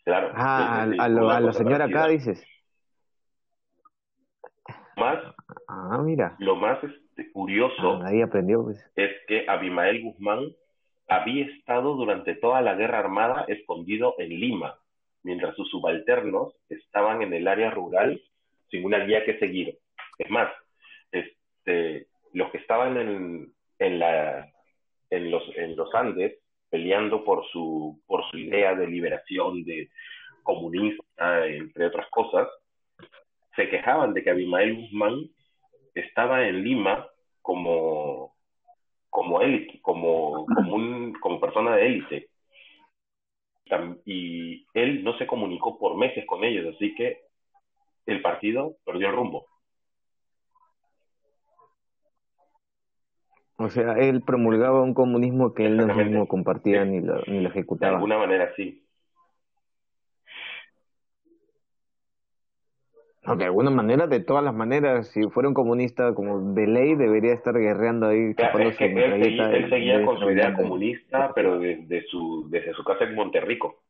Claro. 0.03 0.31
Ah, 0.35 0.83
a, 0.83 1.09
lo, 1.09 1.29
a 1.31 1.39
la 1.39 1.51
señora 1.51 1.85
acá 1.85 2.07
dices. 2.07 2.45
Más, 4.97 5.23
ah, 5.67 6.01
mira. 6.03 6.35
Lo 6.39 6.55
más 6.55 6.83
este, 6.83 7.31
curioso 7.31 8.01
ah, 8.01 8.07
ahí 8.07 8.21
aprendió, 8.21 8.63
pues. 8.63 8.83
es 8.95 9.11
que 9.27 9.45
Abimael 9.47 10.01
Guzmán 10.03 10.51
había 11.07 11.45
estado 11.45 11.95
durante 11.95 12.35
toda 12.35 12.61
la 12.61 12.75
guerra 12.75 12.99
armada 12.99 13.45
escondido 13.47 14.15
en 14.17 14.29
Lima, 14.29 14.77
mientras 15.23 15.55
sus 15.55 15.69
subalternos 15.69 16.53
estaban 16.69 17.21
en 17.21 17.33
el 17.33 17.47
área 17.47 17.69
rural 17.69 18.21
sin 18.69 18.85
una 18.85 18.99
guía 19.05 19.23
que 19.23 19.39
seguir. 19.39 19.77
Es 20.17 20.29
más, 20.29 20.51
este, 21.11 22.07
los 22.33 22.51
que 22.51 22.57
estaban 22.57 22.97
en, 22.97 23.53
en, 23.79 23.99
la, 23.99 24.51
en, 25.09 25.31
los, 25.31 25.43
en 25.55 25.75
los 25.75 25.93
Andes 25.93 26.39
peleando 26.69 27.23
por 27.23 27.45
su, 27.47 28.01
por 28.07 28.29
su 28.29 28.37
idea 28.37 28.75
de 28.75 28.87
liberación, 28.87 29.63
de 29.63 29.89
comunista, 30.43 31.45
entre 31.45 31.85
otras 31.85 32.07
cosas, 32.09 32.47
se 33.57 33.67
quejaban 33.69 34.13
de 34.13 34.23
que 34.23 34.29
Abimael 34.29 34.75
Guzmán 34.75 35.29
estaba 35.93 36.47
en 36.47 36.63
Lima 36.63 37.05
como 37.41 38.37
como 39.09 39.41
élite, 39.41 39.79
como, 39.81 40.45
como, 40.45 40.75
un, 40.75 41.13
como 41.13 41.39
persona 41.39 41.75
de 41.75 41.87
élite. 41.87 42.29
Y 44.05 44.67
él 44.75 45.03
no 45.03 45.17
se 45.17 45.25
comunicó 45.25 45.79
por 45.79 45.97
meses 45.97 46.23
con 46.27 46.43
ellos, 46.43 46.75
así 46.75 46.93
que 46.93 47.21
el 48.05 48.21
partido 48.21 48.75
perdió 48.85 49.09
el 49.09 49.15
rumbo. 49.15 49.47
O 53.57 53.69
sea, 53.69 53.93
él 53.93 54.21
promulgaba 54.21 54.83
un 54.83 54.93
comunismo 54.93 55.55
que 55.55 55.65
él 55.65 55.77
no 55.77 55.95
mismo 55.95 56.27
compartía 56.27 56.85
ni, 56.85 57.01
lo, 57.01 57.19
ni 57.25 57.41
lo 57.41 57.49
ejecutaba. 57.49 57.93
De 57.93 57.95
alguna 57.95 58.19
manera 58.19 58.53
sí. 58.55 58.86
De 63.35 63.45
alguna 63.45 63.69
manera, 63.69 64.07
de 64.07 64.21
todas 64.21 64.43
las 64.43 64.53
maneras, 64.53 65.09
si 65.09 65.21
fuera 65.29 65.49
un 65.49 65.53
comunista 65.53 66.13
como 66.13 66.53
de 66.53 66.65
ley, 66.65 66.95
debería 66.95 67.33
estar 67.33 67.53
guerreando 67.53 68.07
ahí. 68.07 68.33
él, 68.37 68.75
seguía, 68.77 69.51
él 69.51 69.69
seguía 69.69 70.05
con 70.05 70.17
su 70.17 70.31
idea 70.31 70.53
comunista, 70.53 71.33
pero 71.35 71.59
desde 71.59 72.05
su, 72.07 72.47
desde 72.49 72.73
su 72.73 72.83
casa 72.85 73.03
en 73.03 73.15
Monterrico. 73.15 73.83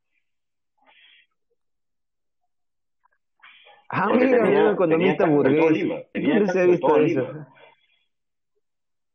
Ah, 3.90 4.10
mira, 4.12 4.44
tenía, 4.44 4.64
un 4.66 4.74
economista 4.74 5.26
burgués. 5.30 5.88
se 6.52 6.68
visto 6.68 6.98
eso? 6.98 7.46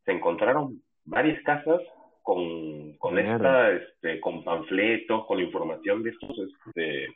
Se 0.05 0.13
encontraron 0.13 0.83
varias 1.05 1.43
casas 1.43 1.81
con, 2.23 2.97
con 2.99 3.19
esta, 3.19 3.71
este, 3.73 4.21
con 4.21 4.45
panfletos, 4.45 5.27
con 5.27 5.41
información 5.41 6.03
de 6.03 6.11
estos, 6.11 6.39
este, 6.39 7.09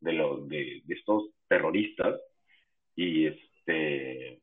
de 0.00 0.12
los, 0.12 0.48
de, 0.48 0.80
de 0.84 0.94
estos 0.94 1.33
terroristas 1.48 2.20
y 2.96 3.26
este 3.26 4.40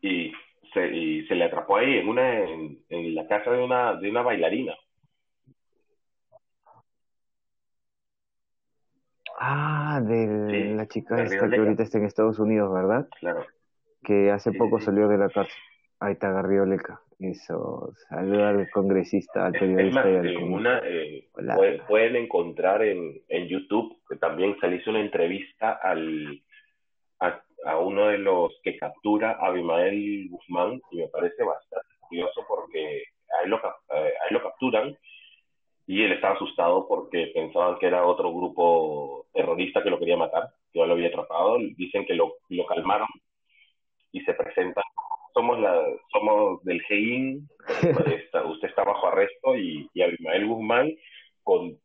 y 0.00 0.32
se, 0.72 0.86
y 0.88 1.26
se 1.26 1.34
le 1.34 1.44
atrapó 1.44 1.76
ahí 1.76 1.98
en 1.98 2.08
una 2.08 2.40
en, 2.40 3.14
la 3.14 3.26
casa 3.26 3.50
de 3.50 3.62
una 3.62 3.94
de 3.94 4.10
una 4.10 4.22
bailarina. 4.22 4.74
Ah 9.38 10.00
de 10.02 10.74
la 10.74 10.86
chica 10.86 11.22
esta 11.22 11.50
que 11.50 11.56
ahorita 11.56 11.82
está 11.82 11.98
en 11.98 12.04
Estados 12.04 12.38
Unidos 12.38 12.72
verdad 12.72 13.08
claro. 13.18 13.46
Que 14.02 14.30
hace 14.30 14.52
poco 14.52 14.80
salió 14.80 15.08
de 15.08 15.16
la 15.16 15.30
cárcel. 15.30 15.56
Ahí 15.98 16.12
está 16.12 16.30
eso 17.18 17.92
saludar 18.08 18.56
al 18.56 18.70
congresista 18.70 19.46
al 19.46 19.52
periodista 19.52 20.10
y 20.10 20.16
al 20.16 20.36
una, 20.38 20.80
eh, 20.84 21.28
pueden, 21.86 22.16
encontrar 22.16 22.82
en, 22.82 23.20
en 23.28 23.48
YouTube 23.48 23.96
que 24.08 24.16
también 24.16 24.56
se 24.60 24.68
le 24.68 24.76
hizo 24.76 24.90
una 24.90 25.00
entrevista 25.00 25.72
al 25.72 26.42
a, 27.20 27.78
uno 27.78 28.08
de 28.08 28.18
los 28.18 28.52
que 28.62 28.76
captura 28.76 29.32
a 29.32 29.46
Abimael 29.46 30.28
Guzmán 30.28 30.80
y 30.90 30.98
me 30.98 31.08
parece 31.08 31.42
bastante 31.42 31.88
curioso 32.00 32.44
porque 32.46 33.04
a 33.38 33.44
él 33.44 33.50
lo, 33.50 33.56
eh, 33.56 33.60
a 33.90 34.28
él 34.28 34.34
lo 34.34 34.42
capturan 34.42 34.96
y 35.86 36.02
él 36.02 36.12
estaba 36.12 36.34
asustado 36.34 36.86
porque 36.88 37.30
pensaban 37.34 37.78
que 37.78 37.86
era 37.86 38.06
otro 38.06 38.32
grupo 38.32 39.26
terrorista 39.32 39.82
que 39.82 39.90
lo 39.90 39.98
quería 39.98 40.16
matar, 40.16 40.50
que 40.72 40.78
ya 40.78 40.86
lo 40.86 40.94
había 40.94 41.08
atrapado. 41.08 41.58
Dicen 41.76 42.06
que 42.06 42.14
lo, 42.14 42.36
lo 42.48 42.66
calmaron 42.66 43.08
y 44.12 44.20
se 44.22 44.32
presentan 44.32 44.84
somos 45.34 45.58
la 45.60 45.84
somos 46.12 46.62
del 46.64 46.80
GEIN, 46.82 47.48
usted 48.46 48.68
está 48.68 48.84
bajo 48.84 49.08
arresto 49.08 49.56
y, 49.56 49.90
y 49.92 50.02
Abimael 50.02 50.46
Guzmán 50.46 50.94
con 51.42 51.78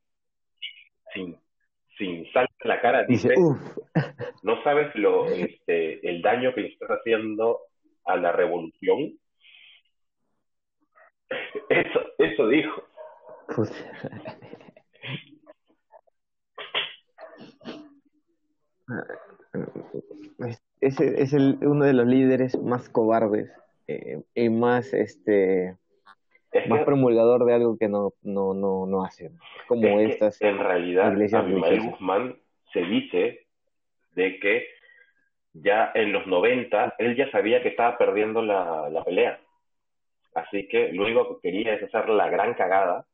sin 1.13 1.37
sin 1.97 2.31
sal 2.31 2.47
en 2.61 2.69
la 2.69 2.81
cara 2.81 3.03
dice, 3.05 3.33
no 4.43 4.63
sabes 4.63 4.95
lo 4.95 5.25
este 5.25 6.07
el 6.07 6.21
daño 6.21 6.53
que 6.53 6.61
le 6.61 6.67
estás 6.69 6.89
haciendo 6.89 7.59
a 8.05 8.15
la 8.15 8.31
revolución 8.31 9.19
eso 11.69 12.01
eso 12.17 12.47
dijo 12.47 12.83
ese 20.81 21.21
es 21.21 21.33
el, 21.33 21.57
uno 21.61 21.85
de 21.85 21.93
los 21.93 22.07
líderes 22.07 22.57
más 22.61 22.89
cobardes 22.89 23.51
eh, 23.87 24.21
y 24.35 24.49
más 24.49 24.93
este 24.93 25.75
más 26.67 26.83
promulgador 26.83 27.45
de 27.45 27.53
algo 27.53 27.77
que 27.77 27.87
no 27.87 28.13
no 28.23 28.53
no 28.53 28.85
no 28.87 29.03
hacen 29.03 29.37
como 29.67 29.99
estas 29.99 30.41
en 30.41 30.57
realidad 30.57 31.07
Abimael 31.07 31.81
Guzmán 31.81 32.35
se 32.73 32.81
dice 32.81 33.45
de 34.15 34.39
que 34.39 34.67
ya 35.53 35.91
en 35.93 36.11
los 36.11 36.27
90 36.27 36.95
él 36.97 37.15
ya 37.15 37.29
sabía 37.31 37.61
que 37.61 37.69
estaba 37.69 37.97
perdiendo 37.97 38.41
la, 38.41 38.89
la 38.89 39.03
pelea. 39.03 39.39
Así 40.35 40.67
que 40.67 40.91
lo 40.93 41.05
único 41.05 41.39
que 41.41 41.49
quería 41.49 41.73
es 41.73 41.83
hacer 41.83 42.09
la 42.09 42.29
gran 42.29 42.53
cagada 42.53 43.05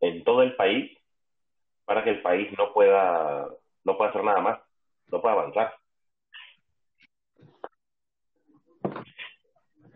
en 0.00 0.22
todo 0.24 0.42
el 0.42 0.54
país 0.56 0.96
para 1.84 2.04
que 2.04 2.10
el 2.10 2.22
país 2.22 2.48
no 2.56 2.72
pueda 2.72 3.48
no 3.84 3.96
pueda 3.96 4.10
hacer 4.10 4.24
nada 4.24 4.40
más 4.40 4.60
no 5.08 5.20
pueda 5.20 5.34
avanzar 5.34 5.74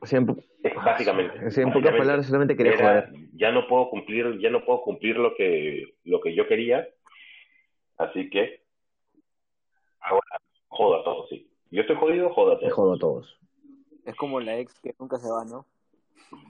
básicamente. 0.01 1.61
en 1.61 1.73
pocas 1.73 1.97
palabras 1.97 2.27
solamente 2.27 2.57
quería 2.57 2.77
joder. 2.77 3.11
Ya 3.35 3.53
no 3.53 3.67
puedo 3.69 3.91
cumplir, 3.91 4.39
ya 4.39 4.51
no 4.51 4.65
puedo 4.65 4.83
cumplir 4.83 5.17
lo 5.17 5.35
que, 5.35 5.95
lo 6.05 6.21
que 6.21 6.35
yo 6.35 6.47
quería, 6.47 6.89
así 7.97 8.29
que 8.31 8.63
ahora 10.01 10.41
joda 10.69 11.01
a 11.01 11.05
todos, 11.05 11.29
sí. 11.29 11.51
Yo 11.71 11.83
estoy 11.83 11.97
jodido, 11.97 12.31
joda 12.31 12.55
a 12.55 12.59
todos. 12.59 12.73
Jodo 12.73 12.95
a 12.95 12.99
todos. 12.99 13.39
Es 14.05 14.15
como 14.17 14.41
la 14.41 14.59
ex 14.59 14.81
que 14.81 14.95
nunca 14.99 15.19
se 15.19 15.31
va, 15.31 15.45
¿no? 15.45 15.67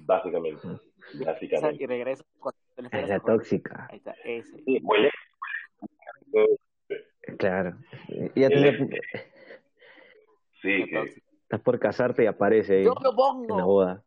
Básicamente. 0.07 0.61
Básicamente. 1.25 1.83
Y 1.83 1.87
regresa 1.87 2.25
Es 2.93 3.09
la 3.09 3.21
tóxica. 3.21 3.89
Ahí 3.91 3.99
está, 3.99 4.15
ese. 4.25 4.63
Sí, 4.65 4.81
huele. 4.83 5.11
Claro. 7.39 7.77
Ya 8.35 8.49
tenía... 8.49 8.79
Sí, 10.63 10.85
que 10.87 11.23
Estás 11.49 11.63
por 11.63 11.79
casarte 11.81 12.25
y 12.25 12.27
aparece 12.27 12.77
ahí 12.77 12.85
Yo 12.85 12.95
me 13.03 13.11
pongo. 13.11 13.47
en 13.49 13.57
la 13.57 13.65
boda. 13.65 14.03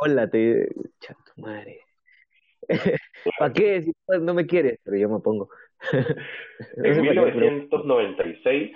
Hola, 0.00 0.30
te... 0.30 0.68
Chato, 1.00 1.32
madre. 1.36 1.80
¿Para 3.38 3.52
qué? 3.52 3.82
Si 3.82 3.92
no 4.22 4.32
me 4.32 4.46
quieres, 4.46 4.80
pero 4.82 4.96
yo 4.96 5.10
me 5.10 5.18
pongo. 5.18 5.50
en 5.92 7.02
1996, 7.02 8.74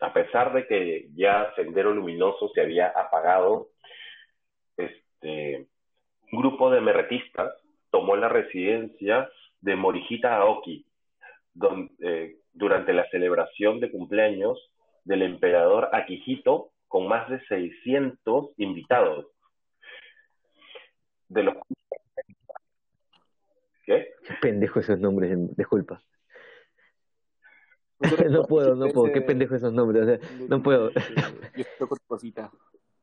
a 0.00 0.12
pesar 0.12 0.52
de 0.52 0.66
que 0.66 1.08
ya 1.14 1.50
Sendero 1.56 1.94
Luminoso 1.94 2.50
se 2.50 2.60
había 2.60 2.88
apagado, 2.88 3.70
este, 4.76 5.66
un 6.30 6.40
grupo 6.42 6.70
de 6.70 6.82
merretistas 6.82 7.54
tomó 7.90 8.16
la 8.16 8.28
residencia 8.28 9.30
de 9.62 9.76
Morihita 9.76 10.36
Aoki, 10.36 10.84
donde, 11.54 11.90
eh, 12.00 12.36
durante 12.52 12.92
la 12.92 13.08
celebración 13.08 13.80
de 13.80 13.90
cumpleaños 13.90 14.58
del 15.04 15.22
emperador 15.22 15.88
Akihito 15.90 16.73
con 16.94 17.08
más 17.08 17.28
de 17.28 17.44
600 17.46 18.50
invitados. 18.56 19.26
De 21.26 21.42
los 21.42 21.56
¿Qué? 23.84 24.14
Qué 24.22 24.34
pendejo 24.40 24.78
esos 24.78 25.00
nombres, 25.00 25.36
disculpa. 25.56 26.00
no 28.30 28.44
puedo, 28.44 28.76
no 28.76 28.86
puedo. 28.90 29.12
Qué 29.12 29.22
pendejo 29.22 29.56
esos 29.56 29.72
nombres. 29.72 30.20
no 30.48 30.62
puedo. 30.62 30.90
Yo 30.92 31.00
estoy 31.56 31.88
con 31.88 31.98
tu 31.98 32.06
cosita. 32.06 32.52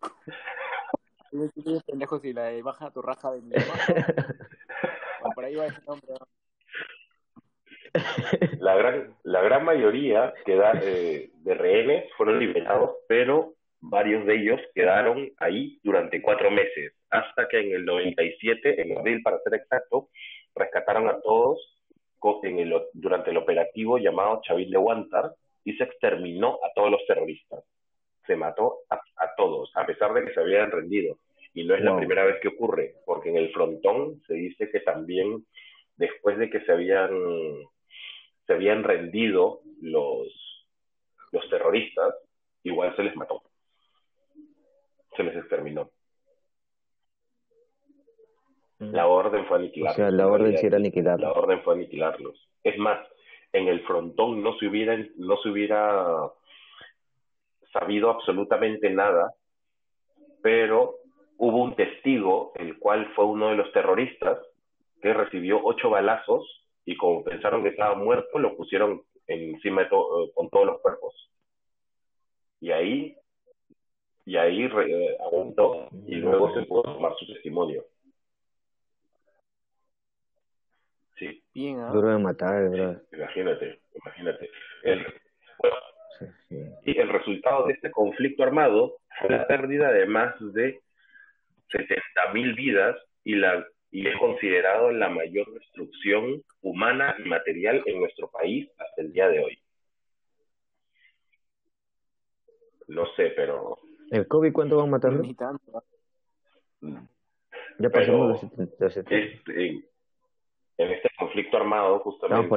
Pendejo 1.86 2.20
si 2.20 2.32
la 2.32 2.50
baja 2.64 2.92
tu 2.92 3.02
raja 3.02 3.32
de 3.34 3.42
mi 3.42 3.52
Por 5.36 5.44
ahí 5.44 5.56
va 5.56 5.66
ese 5.66 5.82
nombre. 5.86 6.14
La 8.60 8.76
gran, 8.76 9.18
la 9.24 9.42
gran 9.42 9.66
mayoría 9.66 10.34
queda, 10.46 10.80
eh, 10.82 11.30
de 11.34 11.54
rehenes 11.56 12.10
fueron 12.16 12.40
liberados, 12.40 12.92
pero 13.10 13.56
varios 13.82 14.26
de 14.26 14.36
ellos 14.36 14.62
quedaron 14.74 15.32
ahí 15.38 15.80
durante 15.84 16.22
cuatro 16.22 16.52
meses, 16.52 16.94
hasta 17.10 17.48
que 17.48 17.60
en 17.60 17.74
el 17.74 17.86
97, 17.86 18.82
en 18.82 18.98
abril 18.98 19.22
para 19.22 19.40
ser 19.40 19.56
exacto, 19.56 20.10
rescataron 20.56 21.10
a 21.10 21.20
todos 21.22 21.60
en 22.44 22.60
el, 22.60 22.74
durante 22.94 23.32
el 23.32 23.38
operativo 23.38 23.98
llamado 23.98 24.42
Chavil 24.44 24.70
de 24.70 24.78
Huántar 24.78 25.34
y 25.64 25.74
se 25.74 25.84
exterminó 25.84 26.60
a 26.64 26.72
todos 26.76 26.92
los 26.92 27.06
terroristas. 27.08 27.64
Se 28.28 28.36
mató 28.36 28.80
a, 28.90 29.02
todos, 29.36 29.72
a 29.76 29.86
pesar 29.86 30.14
de 30.14 30.26
que 30.26 30.34
se 30.34 30.40
habían 30.40 30.72
rendido. 30.72 31.18
Y 31.54 31.66
no 31.66 31.76
es 31.76 31.82
la 31.82 31.98
primera 31.98 32.24
vez 32.24 32.40
que 32.42 32.50
ocurre, 32.50 32.96
porque 33.06 33.30
en 33.30 33.38
el 33.38 33.52
frontón 33.52 34.22
se 34.28 34.36
dice 34.36 34.70
que 34.70 34.80
también 34.82 35.46
después 35.98 36.38
de 36.38 36.50
que 36.50 36.62
se 36.62 36.72
habían, 36.72 37.10
se 38.46 38.54
habían 38.54 38.84
rendido 38.84 39.62
los, 39.82 40.28
los 41.32 41.50
terroristas, 41.50 42.16
igual 42.64 42.96
se 42.96 43.04
les 43.04 43.16
mató. 43.16 43.42
Se 45.16 45.24
les 45.24 45.36
exterminó. 45.36 45.90
La 48.80 49.08
orden 49.08 49.46
fue 49.46 49.58
aniquilarlos. 49.60 49.94
O 49.94 50.02
sea, 50.02 50.12
la 50.12 50.28
orden 50.28 50.58
sí 50.58 50.66
era 50.66 50.78
aniquilarlos. 50.78 51.22
La 51.22 51.40
orden 51.40 51.62
fue 51.62 51.76
aniquilarlos. 51.76 52.50
Es 52.64 52.78
más, 52.80 53.00
en 53.54 53.68
el 53.68 53.86
frontón 53.86 54.42
no 54.42 54.58
se 54.58 54.68
hubiera, 54.68 54.98
no 55.18 55.38
se 55.38 55.50
hubiera 55.50 56.32
sabido 57.72 58.10
absolutamente 58.10 58.90
nada, 58.90 59.34
pero 60.42 60.96
hubo 61.38 61.64
un 61.64 61.76
testigo, 61.76 62.54
el 62.56 62.80
cual 62.80 63.12
fue 63.16 63.26
uno 63.26 63.50
de 63.50 63.56
los 63.56 63.72
terroristas, 63.72 64.40
que 65.02 65.14
recibió 65.14 65.60
ocho 65.64 65.90
balazos 65.90 66.66
y 66.86 66.96
como 66.96 67.24
pensaron 67.24 67.64
que 67.64 67.70
estaba 67.70 67.96
muerto, 67.96 68.40
lo 68.40 68.56
pusieron 68.56 69.04
encima 69.28 69.84
de 69.84 69.90
con 69.90 70.50
todos 70.50 70.66
los 70.66 70.82
cuerpos. 70.82 71.14
Y 72.60 72.72
ahí, 72.72 73.16
y 74.26 74.38
ahí 74.38 74.64
eh, 74.64 75.18
aguantó 75.20 75.90
y 76.06 76.16
luego 76.16 76.54
se 76.54 76.64
pudo 76.64 76.84
tomar 76.84 77.14
su 77.18 77.26
testimonio. 77.34 77.86
Sí. 81.18 81.44
Bien, 81.54 81.80
¿eh? 81.80 81.90
Duro 81.94 82.10
de 82.10 82.18
matar, 82.18 82.70
¿verdad? 82.70 83.02
imagínate, 83.12 83.80
imagínate. 83.94 84.50
El, 84.84 85.06
Y 86.84 86.98
el 86.98 87.10
resultado 87.10 87.68
de 87.68 87.74
este 87.74 87.92
conflicto 87.92 88.44
armado 88.44 88.98
fue 89.20 89.30
la 89.30 89.48
pérdida 89.48 89.92
de 89.92 90.06
más 90.06 90.36
de 90.54 90.80
70.000 91.70 92.56
vidas 92.56 92.98
y, 93.24 93.36
la, 93.36 93.66
y 93.92 94.08
es 94.08 94.18
considerado 94.18 94.92
la 94.92 95.10
mayor 95.10 95.52
destrucción 95.54 96.44
humana 96.62 97.16
y 97.20 97.28
material 97.28 97.82
en 97.86 98.00
nuestro 98.00 98.30
país 98.30 98.70
hasta 98.78 99.02
el 99.02 99.12
día 99.12 99.28
de 99.30 99.40
hoy. 99.40 99.60
No 102.88 103.06
sé, 103.16 103.32
pero... 103.36 103.78
¿El 104.12 104.28
COVID 104.28 104.52
cuánto 104.52 104.78
va 104.78 104.84
a 104.84 104.88
matar? 104.88 105.14
Ya 107.80 107.90
pasamos 107.90 108.28
los 108.30 108.42
70. 108.42 108.86
Este, 108.86 109.92
en 110.78 110.92
este 110.92 111.10
conflicto 111.18 111.58
armado 111.58 112.00
justamente 112.00 112.48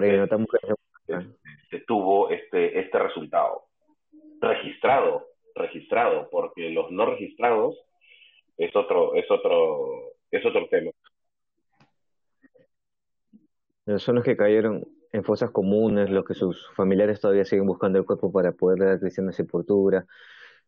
se, 1.71 1.81
tuvo 1.81 2.31
este 2.31 2.81
este 2.81 2.99
resultado 2.99 3.65
registrado 4.41 5.27
registrado 5.55 6.29
porque 6.31 6.71
los 6.71 6.91
no 6.91 7.07
registrados 7.07 7.77
es 8.57 8.75
otro 8.75 9.15
es 9.15 9.31
otro 9.31 10.15
es 10.31 10.45
otro 10.45 10.69
tema 10.69 10.91
son 13.99 14.15
los 14.17 14.25
que 14.25 14.37
cayeron 14.37 14.87
en 15.13 15.23
fosas 15.23 15.51
comunes, 15.51 16.11
los 16.11 16.25
que 16.25 16.35
sus 16.35 16.69
familiares 16.75 17.21
todavía 17.21 17.45
siguen 17.45 17.67
buscando 17.67 17.99
el 17.99 18.07
cuerpo 18.07 18.33
para 18.33 18.53
poder 18.53 18.79
dar 18.81 18.99
cristiana 18.99 19.31
sepultura, 19.31 20.07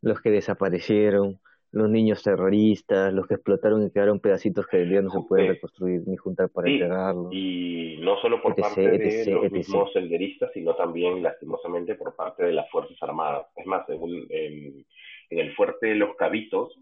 los 0.03 0.21
que 0.21 0.31
desaparecieron, 0.31 1.41
los 1.73 1.91
niños 1.91 2.23
terroristas, 2.23 3.13
los 3.13 3.27
que 3.27 3.35
explotaron 3.35 3.87
y 3.87 3.91
quedaron 3.91 4.21
pedacitos 4.21 4.67
que 4.67 4.79
el 4.83 4.89
día 4.89 5.03
no 5.03 5.11
se 5.11 5.21
puede 5.29 5.49
reconstruir 5.49 6.03
ni 6.07 6.17
juntar 6.17 6.49
para 6.49 6.71
entregarlos. 6.71 7.33
Y 7.33 7.99
no 8.01 8.17
solo 8.21 8.41
por 8.41 8.55
parte 8.55 8.81
de 8.81 9.31
los 9.31 9.51
mismos 9.53 9.93
senderistas, 9.93 10.51
sino 10.55 10.75
también 10.75 11.23
lastimosamente 11.23 11.95
por 11.95 12.15
parte 12.17 12.45
de 12.45 12.53
las 12.53 12.71
Fuerzas 12.71 12.97
Armadas. 13.03 13.47
Es 13.57 13.67
más, 13.67 13.85
según 13.87 14.27
en, 14.31 14.87
el 15.29 15.55
fuerte 15.55 15.89
de 15.89 15.95
Los 15.97 16.17
Cabitos 16.17 16.79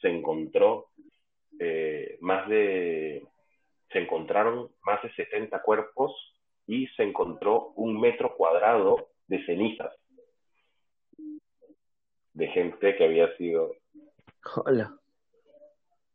se 0.00 0.08
encontró 0.08 0.88
eh, 1.58 2.18
más 2.20 2.48
de 2.48 3.24
se 3.90 4.00
encontraron 4.00 4.68
más 4.84 5.02
de 5.02 5.10
70 5.14 5.62
cuerpos 5.62 6.12
y 6.66 6.86
se 6.88 7.02
encontró 7.02 7.72
un 7.76 7.98
metro 7.98 8.36
cuadrado 8.36 9.08
de 9.26 9.44
cenizas 9.46 9.92
de 12.36 12.46
gente 12.48 12.96
que 12.96 13.04
había 13.04 13.34
sido 13.36 13.74
Hola. 14.64 14.94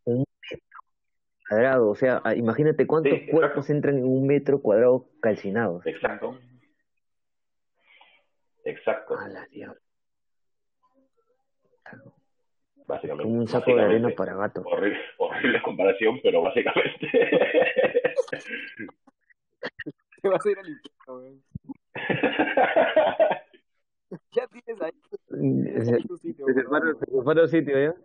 Un 0.06 0.20
metro 0.20 0.80
cuadrado, 1.50 1.90
o 1.90 1.96
sea, 1.96 2.22
ah, 2.24 2.34
imagínate 2.36 2.88
cuántos 2.88 3.20
cuerpos 3.30 3.70
entran 3.70 3.98
en 3.98 4.06
un 4.06 4.26
metro 4.26 4.62
cuadrado 4.62 5.10
calcinados. 5.20 5.86
Exacto. 5.86 6.40
Exacto. 8.64 9.18
Básicamente. 12.88 13.24
Como 13.24 13.40
un 13.40 13.48
saco 13.48 13.76
de 13.76 13.82
arena 13.82 14.10
para 14.16 14.36
gato. 14.36 14.62
Horrible, 14.66 15.00
horrible 15.18 15.62
comparación, 15.62 16.20
pero 16.24 16.42
básicamente. 16.44 17.10
¿Qué 20.22 20.30
va 20.30 20.36
a 20.36 20.40
ser 20.40 20.58
el 20.60 20.70
infierno, 20.70 21.42
ya 24.32 24.48
tienes 24.48 24.82
ahí. 24.82 24.92
Se 25.86 27.48
sitio, 27.48 27.80
¿ya? 27.80 27.96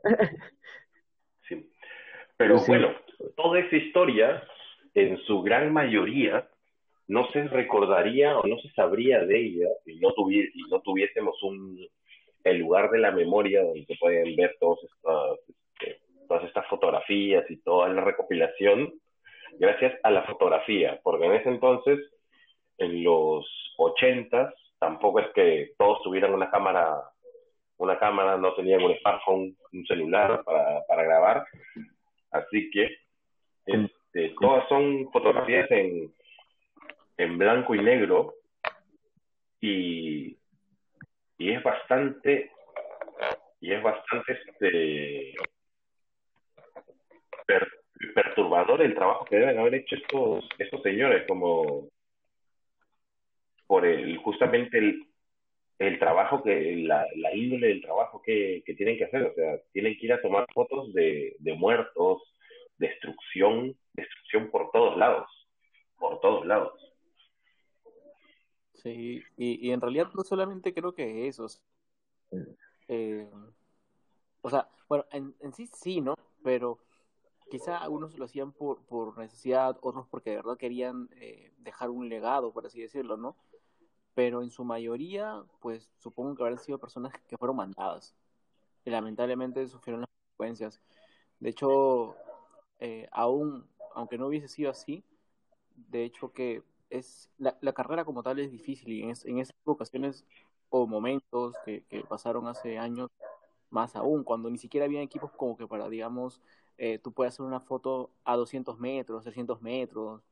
sí. 1.48 1.70
Pero 2.36 2.58
bueno, 2.66 2.90
toda 3.36 3.60
esa 3.60 3.76
historia, 3.76 4.42
en 4.94 5.18
su 5.24 5.42
gran 5.42 5.72
mayoría, 5.72 6.48
no 7.08 7.28
se 7.30 7.44
recordaría 7.48 8.38
o 8.38 8.46
no 8.46 8.58
se 8.58 8.68
sabría 8.70 9.24
de 9.24 9.38
ella 9.38 9.68
si 9.84 9.98
no, 10.00 10.08
no 10.70 10.80
tuviésemos 10.80 11.42
un 11.42 11.78
el 12.46 12.58
lugar 12.58 12.90
de 12.90 12.98
la 12.98 13.10
memoria 13.10 13.62
donde 13.62 13.84
se 13.86 13.96
pueden 13.96 14.36
ver 14.36 14.56
todas 14.60 14.78
estas, 14.84 15.38
este, 15.48 16.00
todas 16.28 16.44
estas 16.44 16.66
fotografías 16.68 17.44
y 17.50 17.56
toda 17.62 17.88
la 17.88 18.04
recopilación, 18.04 18.94
gracias 19.58 19.94
a 20.04 20.10
la 20.10 20.22
fotografía, 20.22 21.00
porque 21.02 21.26
en 21.26 21.32
ese 21.32 21.48
entonces, 21.48 21.98
en 22.78 23.02
los 23.02 23.44
ochentas, 23.78 24.54
tampoco 24.78 25.20
es 25.20 25.28
que 25.34 25.72
todos 25.78 26.02
tuvieran 26.02 26.34
una 26.34 26.50
cámara, 26.50 27.02
una 27.78 27.98
cámara, 27.98 28.36
no 28.36 28.54
tenían 28.54 28.82
un 28.82 28.96
smartphone, 28.98 29.56
un 29.72 29.86
celular 29.86 30.42
para, 30.44 30.84
para 30.86 31.02
grabar, 31.04 31.46
así 32.30 32.70
que 32.70 32.96
este, 33.66 34.34
todas 34.40 34.68
son 34.68 35.10
fotografías 35.12 35.70
en, 35.70 36.12
en 37.16 37.38
blanco 37.38 37.74
y 37.74 37.82
negro 37.82 38.34
y, 39.60 40.36
y 41.38 41.52
es 41.52 41.62
bastante 41.62 42.50
y 43.60 43.72
es 43.72 43.82
bastante 43.82 44.32
este 44.32 45.34
perturbador 48.14 48.82
el 48.82 48.94
trabajo 48.94 49.24
que 49.24 49.36
deben 49.36 49.58
haber 49.58 49.76
hecho 49.76 49.96
estos 49.96 50.48
estos 50.58 50.82
señores 50.82 51.26
como 51.26 51.88
por 53.66 53.84
el 53.86 54.16
justamente 54.18 54.78
el, 54.78 55.06
el 55.78 55.98
trabajo 55.98 56.42
que 56.42 56.76
la, 56.76 57.06
la 57.16 57.34
índole 57.34 57.68
del 57.68 57.82
trabajo 57.82 58.22
que, 58.22 58.62
que, 58.64 58.74
tienen 58.74 58.96
que 58.96 59.04
hacer. 59.04 59.24
O 59.24 59.34
sea 59.34 59.58
tienen 59.72 59.96
que 59.98 60.06
ir 60.06 60.12
a 60.12 60.22
tomar 60.22 60.46
fotos 60.52 60.92
de, 60.92 61.36
de 61.38 61.54
muertos 61.54 62.22
destrucción 62.78 63.74
destrucción 63.94 64.50
por 64.50 64.70
todos 64.70 64.96
lados 64.98 65.28
por 65.98 66.20
todos 66.20 66.46
lados. 66.46 66.72
Sí 68.74 69.22
y, 69.38 69.66
y 69.66 69.72
en 69.72 69.80
realidad 69.80 70.08
no 70.14 70.22
solamente 70.22 70.74
creo 70.74 70.94
que 70.94 71.26
eso 71.26 71.46
eh, 72.88 73.26
o 74.42 74.50
sea 74.50 74.68
bueno 74.88 75.06
en, 75.10 75.34
en 75.40 75.54
sí 75.54 75.66
sí 75.72 76.02
no 76.02 76.14
pero 76.42 76.78
quizá 77.50 77.78
algunos 77.78 78.16
lo 78.18 78.24
hacían 78.24 78.52
por, 78.52 78.84
por 78.86 79.16
necesidad, 79.18 79.76
otros 79.80 80.06
porque 80.08 80.30
de 80.30 80.36
verdad 80.36 80.56
querían 80.56 81.08
eh, 81.16 81.52
dejar 81.58 81.90
un 81.90 82.08
legado, 82.08 82.52
por 82.52 82.66
así 82.66 82.80
decirlo, 82.80 83.16
¿no? 83.16 83.36
Pero 84.16 84.42
en 84.42 84.50
su 84.50 84.64
mayoría, 84.64 85.44
pues 85.60 85.88
supongo 85.98 86.34
que 86.34 86.42
habrán 86.42 86.58
sido 86.58 86.78
personas 86.78 87.12
que 87.28 87.38
fueron 87.38 87.58
mandadas. 87.58 88.16
Y 88.84 88.90
lamentablemente 88.90 89.68
sufrieron 89.68 90.00
las 90.00 90.10
consecuencias. 90.10 90.80
De 91.38 91.50
hecho, 91.50 92.16
eh, 92.80 93.08
aún, 93.12 93.68
aunque 93.94 94.18
no 94.18 94.26
hubiese 94.26 94.48
sido 94.48 94.70
así, 94.70 95.04
de 95.76 96.04
hecho 96.04 96.32
que 96.32 96.62
es 96.90 97.30
la, 97.38 97.72
carrera 97.74 98.04
como 98.04 98.22
tal 98.22 98.38
es 98.38 98.50
difícil 98.50 98.92
y 98.92 99.02
en, 99.02 99.12
en 99.24 99.38
esas 99.38 99.56
ocasiones 99.64 100.24
o 100.70 100.86
momentos 100.86 101.54
que, 101.64 101.84
que 101.84 102.02
pasaron 102.02 102.46
hace 102.48 102.78
años, 102.78 103.10
más 103.70 103.96
aún, 103.96 104.24
cuando 104.24 104.50
ni 104.50 104.58
siquiera 104.58 104.86
había 104.86 105.02
equipos 105.02 105.30
como 105.32 105.56
que 105.56 105.66
para, 105.66 105.88
digamos, 105.88 106.40
eh, 106.78 106.98
tú 106.98 107.12
puedes 107.12 107.34
hacer 107.34 107.46
una 107.46 107.60
foto 107.60 108.10
a 108.24 108.36
200 108.36 108.78
metros, 108.78 109.24
300 109.24 109.60
metros. 109.62 110.22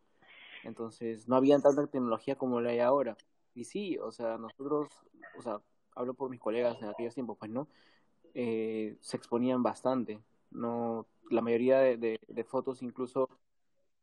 Entonces, 0.65 1.29
no 1.29 1.37
había 1.37 1.59
tanta 1.61 1.87
tecnología 1.87 2.37
como 2.37 2.61
la 2.61 2.71
hay 2.71 2.81
ahora. 2.81 3.17
Y 3.55 3.65
sí, 3.65 3.97
o 3.99 4.11
sea, 4.11 4.37
nosotros, 4.39 4.89
o 5.39 5.43
sea, 5.43 5.61
hablo 5.95 6.15
por 6.15 6.31
mis 6.31 6.41
colegas 6.41 6.81
en 6.83 6.89
aquellos 6.89 7.15
tiempos, 7.15 7.37
pues, 7.39 7.51
¿no? 7.51 7.69
Eh, 8.35 8.97
se 9.01 9.17
exponían 9.17 9.63
bastante. 9.63 10.21
No, 10.51 11.07
la 11.31 11.41
mayoría 11.41 11.79
de, 11.79 12.19
fotos 12.47 12.83
incluso 12.83 13.29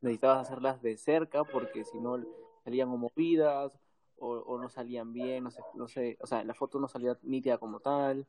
necesitabas 0.02 0.48
hacerlas 0.48 0.82
de 0.82 0.98
cerca 0.98 1.44
porque 1.44 1.84
si 1.86 2.00
no 2.00 2.18
salían 2.64 2.90
movidas 2.90 3.78
o, 4.18 4.58
no 4.58 4.70
salían 4.70 5.14
bien, 5.14 5.44
no 5.44 5.52
sé, 5.52 5.62
no 5.74 5.88
sé, 5.88 6.18
o 6.22 6.28
sea, 6.28 6.44
la 6.44 6.54
foto 6.54 6.80
no 6.80 6.88
salía 6.88 7.18
nítida 7.24 7.58
como 7.58 7.80
tal. 7.80 8.28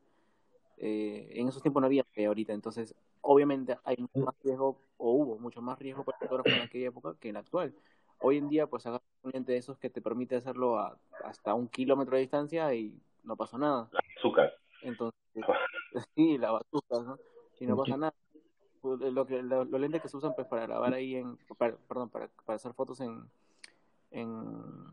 Eh, 0.77 1.29
en 1.35 1.47
esos 1.47 1.61
tiempos 1.61 1.81
no 1.81 1.85
había 1.87 2.03
ahorita, 2.27 2.51
entonces 2.51 2.95
obviamente 3.21 3.77
hay 3.83 3.95
mucho 3.97 4.25
más 4.25 4.35
riesgo, 4.43 4.81
o 4.97 5.11
hubo 5.11 5.37
mucho 5.37 5.61
más 5.61 5.77
riesgo 5.79 6.03
para 6.03 6.17
el 6.19 6.53
en 6.53 6.61
aquella 6.61 6.87
época 6.87 7.15
que 7.19 7.29
en 7.29 7.35
la 7.35 7.41
actual. 7.41 7.75
Hoy 8.19 8.37
en 8.37 8.49
día, 8.49 8.67
pues 8.67 8.85
un 9.23 9.31
lente 9.31 9.51
de 9.53 9.57
esos 9.57 9.77
que 9.77 9.89
te 9.89 10.01
permite 10.01 10.35
hacerlo 10.35 10.77
a, 10.77 10.97
hasta 11.23 11.53
un 11.53 11.67
kilómetro 11.67 12.15
de 12.15 12.21
distancia 12.21 12.73
y 12.73 12.99
no 13.23 13.35
pasó 13.35 13.57
nada. 13.57 13.89
La 13.91 13.99
azúcar. 14.17 14.53
Entonces, 14.81 15.19
sí, 16.15 16.37
la 16.37 16.51
bazooka, 16.51 17.01
¿no? 17.03 17.19
Y 17.59 17.65
no 17.65 17.77
pasa 17.77 17.97
nada. 17.97 18.13
Pues, 18.81 18.99
lo 18.99 19.25
que, 19.25 19.41
los 19.41 19.69
lentes 19.69 20.01
que 20.01 20.09
se 20.09 20.17
usan 20.17 20.35
pues 20.35 20.45
para 20.47 20.63
grabar 20.63 20.93
ahí 20.93 21.15
en, 21.15 21.37
para, 21.57 21.77
perdón, 21.77 22.09
para, 22.09 22.27
para 22.45 22.57
hacer 22.57 22.73
fotos 22.73 22.99
en, 22.99 23.23
en 24.11 24.91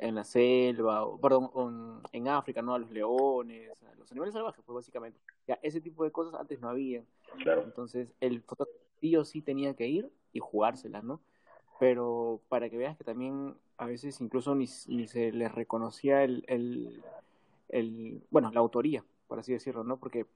en 0.00 0.14
la 0.14 0.24
selva, 0.24 1.04
o, 1.04 1.20
perdón, 1.20 2.02
en 2.12 2.28
África, 2.28 2.62
¿no? 2.62 2.74
A 2.74 2.78
los 2.78 2.90
leones, 2.90 3.70
a 3.70 3.94
los 3.96 4.10
animales 4.10 4.34
salvajes, 4.34 4.62
pues 4.64 4.74
básicamente. 4.74 5.20
Ya, 5.46 5.58
ese 5.62 5.80
tipo 5.80 6.04
de 6.04 6.10
cosas 6.10 6.34
antes 6.34 6.60
no 6.60 6.68
había. 6.68 7.04
Claro. 7.42 7.62
Entonces, 7.62 8.12
el 8.20 8.42
fotógrafo 8.42 9.24
sí 9.24 9.42
tenía 9.42 9.74
que 9.74 9.86
ir 9.86 10.10
y 10.32 10.40
jugárselas, 10.40 11.04
¿no? 11.04 11.20
Pero 11.80 12.42
para 12.50 12.68
que 12.68 12.76
veas 12.76 12.94
que 12.98 13.04
también 13.04 13.56
a 13.78 13.86
veces 13.86 14.20
incluso 14.20 14.54
ni, 14.54 14.66
se 14.66 15.32
les 15.32 15.50
reconocía 15.50 16.22
el, 16.22 17.02
bueno, 18.30 18.50
la 18.52 18.60
autoría, 18.60 19.02
por 19.26 19.38
así 19.38 19.54
decirlo, 19.54 19.82
¿no? 19.82 19.96
Porque, 19.96 20.26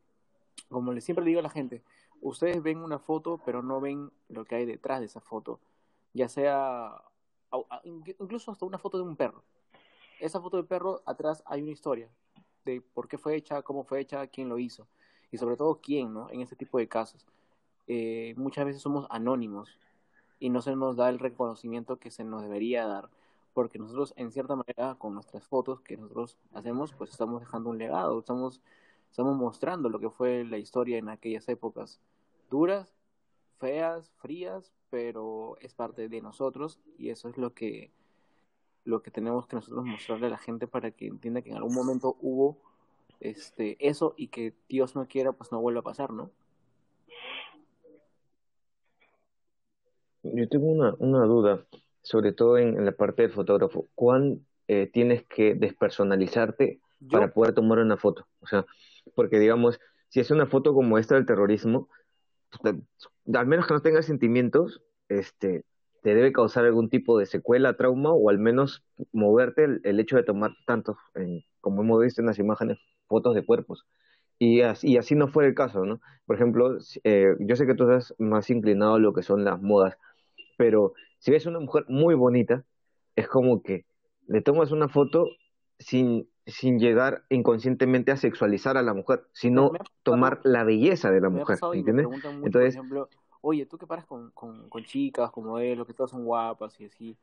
como 0.71 0.95
les 0.95 1.05
siempre 1.05 1.23
digo 1.23 1.41
a 1.41 1.43
la 1.43 1.51
gente, 1.51 1.83
ustedes 2.23 2.63
ven 2.63 2.79
una 2.79 2.99
foto, 2.99 3.43
pero 3.45 3.63
no 3.63 3.79
ven 3.79 4.11
lo 4.31 4.47
que 4.47 4.55
hay 4.55 4.65
detrás 4.65 5.01
de 5.01 5.07
esa 5.07 5.21
foto. 5.21 5.61
Ya 6.15 6.31
sea 6.31 7.03
incluso 7.85 8.51
hasta 8.51 8.65
una 8.65 8.79
foto 8.79 8.97
de 8.97 9.05
un 9.05 9.15
perro. 9.15 9.45
Esa 10.21 10.41
foto 10.41 10.57
del 10.57 10.65
perro, 10.65 11.03
atrás 11.05 11.43
hay 11.45 11.61
una 11.61 11.73
historia 11.73 12.09
de 12.65 12.81
por 12.81 13.07
qué 13.07 13.19
fue 13.19 13.37
hecha, 13.37 13.61
cómo 13.61 13.85
fue 13.85 14.01
hecha, 14.01 14.27
quién 14.29 14.49
lo 14.49 14.59
hizo. 14.59 14.89
Y 15.31 15.37
sobre 15.37 15.59
todo 15.59 15.79
quién, 15.83 16.15
¿no? 16.15 16.31
En 16.31 16.41
este 16.41 16.57
tipo 16.57 16.79
de 16.79 16.89
casos. 16.89 17.27
Eh, 17.87 18.33
muchas 18.39 18.65
veces 18.65 18.81
somos 18.81 19.07
anónimos 19.11 19.79
y 20.45 20.51
no 20.51 20.61
se 20.61 20.77
nos 20.77 20.97
da 20.97 21.09
el 21.09 21.19
reconocimiento 21.19 21.97
que 21.97 22.11
se 22.11 22.23
nos 22.23 22.43
debería 22.43 22.87
dar. 22.87 23.09
Porque 23.55 23.79
nosotros, 23.79 24.13
en 24.19 24.31
cierta 24.31 24.55
manera, 24.55 24.95
con 24.97 25.15
nuestras 25.15 25.43
fotos 25.47 25.81
que 25.81 25.97
nosotros 25.97 26.37
hacemos, 26.53 26.93
pues 26.93 27.13
estamos 27.13 27.41
dejando 27.41 27.71
un 27.71 27.79
legado, 27.79 28.19
estamos, 28.19 28.61
estamos 29.11 29.39
mostrando 29.39 29.89
lo 29.89 29.99
que 30.01 30.11
fue 30.11 30.45
la 30.45 30.59
historia 30.59 30.99
en 30.99 31.09
aquellas 31.09 31.49
épocas 31.49 31.99
duras, 32.51 32.95
feas, 33.59 34.11
frías, 34.19 34.71
pero 34.91 35.57
es 35.63 35.73
parte 35.73 36.11
de 36.11 36.21
nosotros 36.21 36.79
y 36.99 37.09
eso 37.09 37.31
es 37.31 37.39
lo 37.39 37.55
que 37.55 37.91
lo 38.85 39.03
que 39.03 39.11
tenemos 39.11 39.47
que 39.47 39.57
nosotros 39.57 39.87
mostrarle 39.87 40.27
a 40.27 40.31
la 40.31 40.37
gente 40.37 40.67
para 40.67 40.91
que 40.91 41.07
entienda 41.07 41.41
que 41.41 41.53
en 41.53 41.57
algún 41.57 41.75
momento 41.75 42.19
hubo 42.21 42.59
este 43.21 43.79
eso 43.81 44.13
y 44.19 44.29
que 44.29 44.53
Dios 44.69 44.95
no 44.95 45.09
quiera 45.09 45.33
pues 45.33 45.53
no 45.53 45.61
vuelva 45.63 45.81
a 45.81 45.85
pasar, 45.85 46.13
¿no? 46.13 46.31
Yo 50.25 50.49
tengo 50.49 50.67
una, 50.67 50.95
una 50.99 51.25
duda, 51.27 51.65
sobre 52.03 52.33
todo 52.33 52.59
en, 52.59 52.85
la 52.85 52.93
parte 52.93 53.23
del 53.23 53.31
fotógrafo. 53.31 53.87
¿Cuán 53.95 54.47
eh, 54.69 54.89
tienes 54.93 55.25
que 55.25 55.55
despersonalizarte 55.55 56.81
para 57.11 57.33
poder 57.33 57.55
tomar 57.55 57.79
una 57.79 57.97
foto? 57.97 58.27
O 58.41 58.47
sea, 58.47 58.65
porque 59.15 59.39
digamos, 59.39 59.79
si 60.09 60.21
es 60.21 60.31
una 60.31 60.47
foto 60.47 60.73
como 60.73 60.99
esta 60.99 61.15
del 61.15 61.27
terrorismo, 61.27 61.89
pues, 62.63 62.77
al 63.35 63.47
menos 63.47 63.67
que 63.67 63.75
no 63.75 63.83
tengas 63.83 64.07
sentimientos, 64.07 64.83
este, 65.09 65.65
te 66.03 66.15
debe 66.15 66.33
causar 66.33 66.65
algún 66.65 66.89
tipo 66.89 67.19
de 67.19 67.27
secuela, 67.27 67.77
trauma, 67.77 68.13
o 68.13 68.31
al 68.31 68.39
menos 68.39 68.83
moverte 69.13 69.65
el, 69.83 70.01
hecho 70.01 70.17
de 70.17 70.23
tomar 70.23 70.53
tantos, 70.67 70.97
como 71.61 71.83
hemos 71.83 72.03
visto 72.03 72.23
en 72.23 72.27
las 72.27 72.39
imágenes, 72.39 72.79
fotos 73.09 73.35
de 73.35 73.45
cuerpos. 73.45 73.87
Y 74.39 74.63
así, 74.63 74.97
así 74.97 75.15
no 75.15 75.29
fue 75.29 75.47
el 75.47 75.55
caso, 75.55 75.85
¿no? 75.85 76.01
Por 76.27 76.37
ejemplo, 76.37 76.79
eh, 77.05 77.37
yo 77.41 77.57
sé 77.57 77.67
que 77.67 77.75
tú 77.75 77.89
estás 77.91 78.15
más 78.19 78.51
inclinado 78.51 78.95
a 78.95 78.99
lo 78.99 79.13
que 79.13 79.23
son 79.23 79.45
las 79.45 79.63
modas, 79.63 79.97
pero 80.57 80.95
si 81.19 81.31
ves 81.31 81.47
una 81.47 81.61
mujer 81.61 81.85
muy 81.89 82.15
bonita, 82.15 82.65
es 83.17 83.29
como 83.29 83.63
que 83.63 83.85
le 84.27 84.41
tomas 84.41 84.73
una 84.73 84.89
foto 84.89 85.29
sin, 85.79 86.29
sin 86.47 86.79
llegar 86.79 87.25
inconscientemente 87.29 88.13
a 88.13 88.17
sexualizar 88.17 88.77
a 88.77 88.83
la 88.83 88.95
mujer, 88.95 89.27
sino 89.33 89.73
tomar 90.03 90.41
la 90.45 90.65
belleza 90.65 91.11
de 91.11 91.21
la 91.21 91.31
mujer, 91.31 91.59
¿entiendes? 91.73 92.09
Entonces, 92.43 92.79
oye, 93.41 93.67
tú 93.67 93.79
que 93.79 93.87
paras 93.87 94.07
con, 94.07 94.31
con, 94.31 94.69
con 94.69 94.85
chicas, 94.85 95.31
con 95.31 95.45
modelos, 95.45 95.87
que 95.87 95.95
todas 95.95 96.11
son 96.11 96.25
guapas 96.25 96.81
y 96.81 96.87
así, 96.87 97.17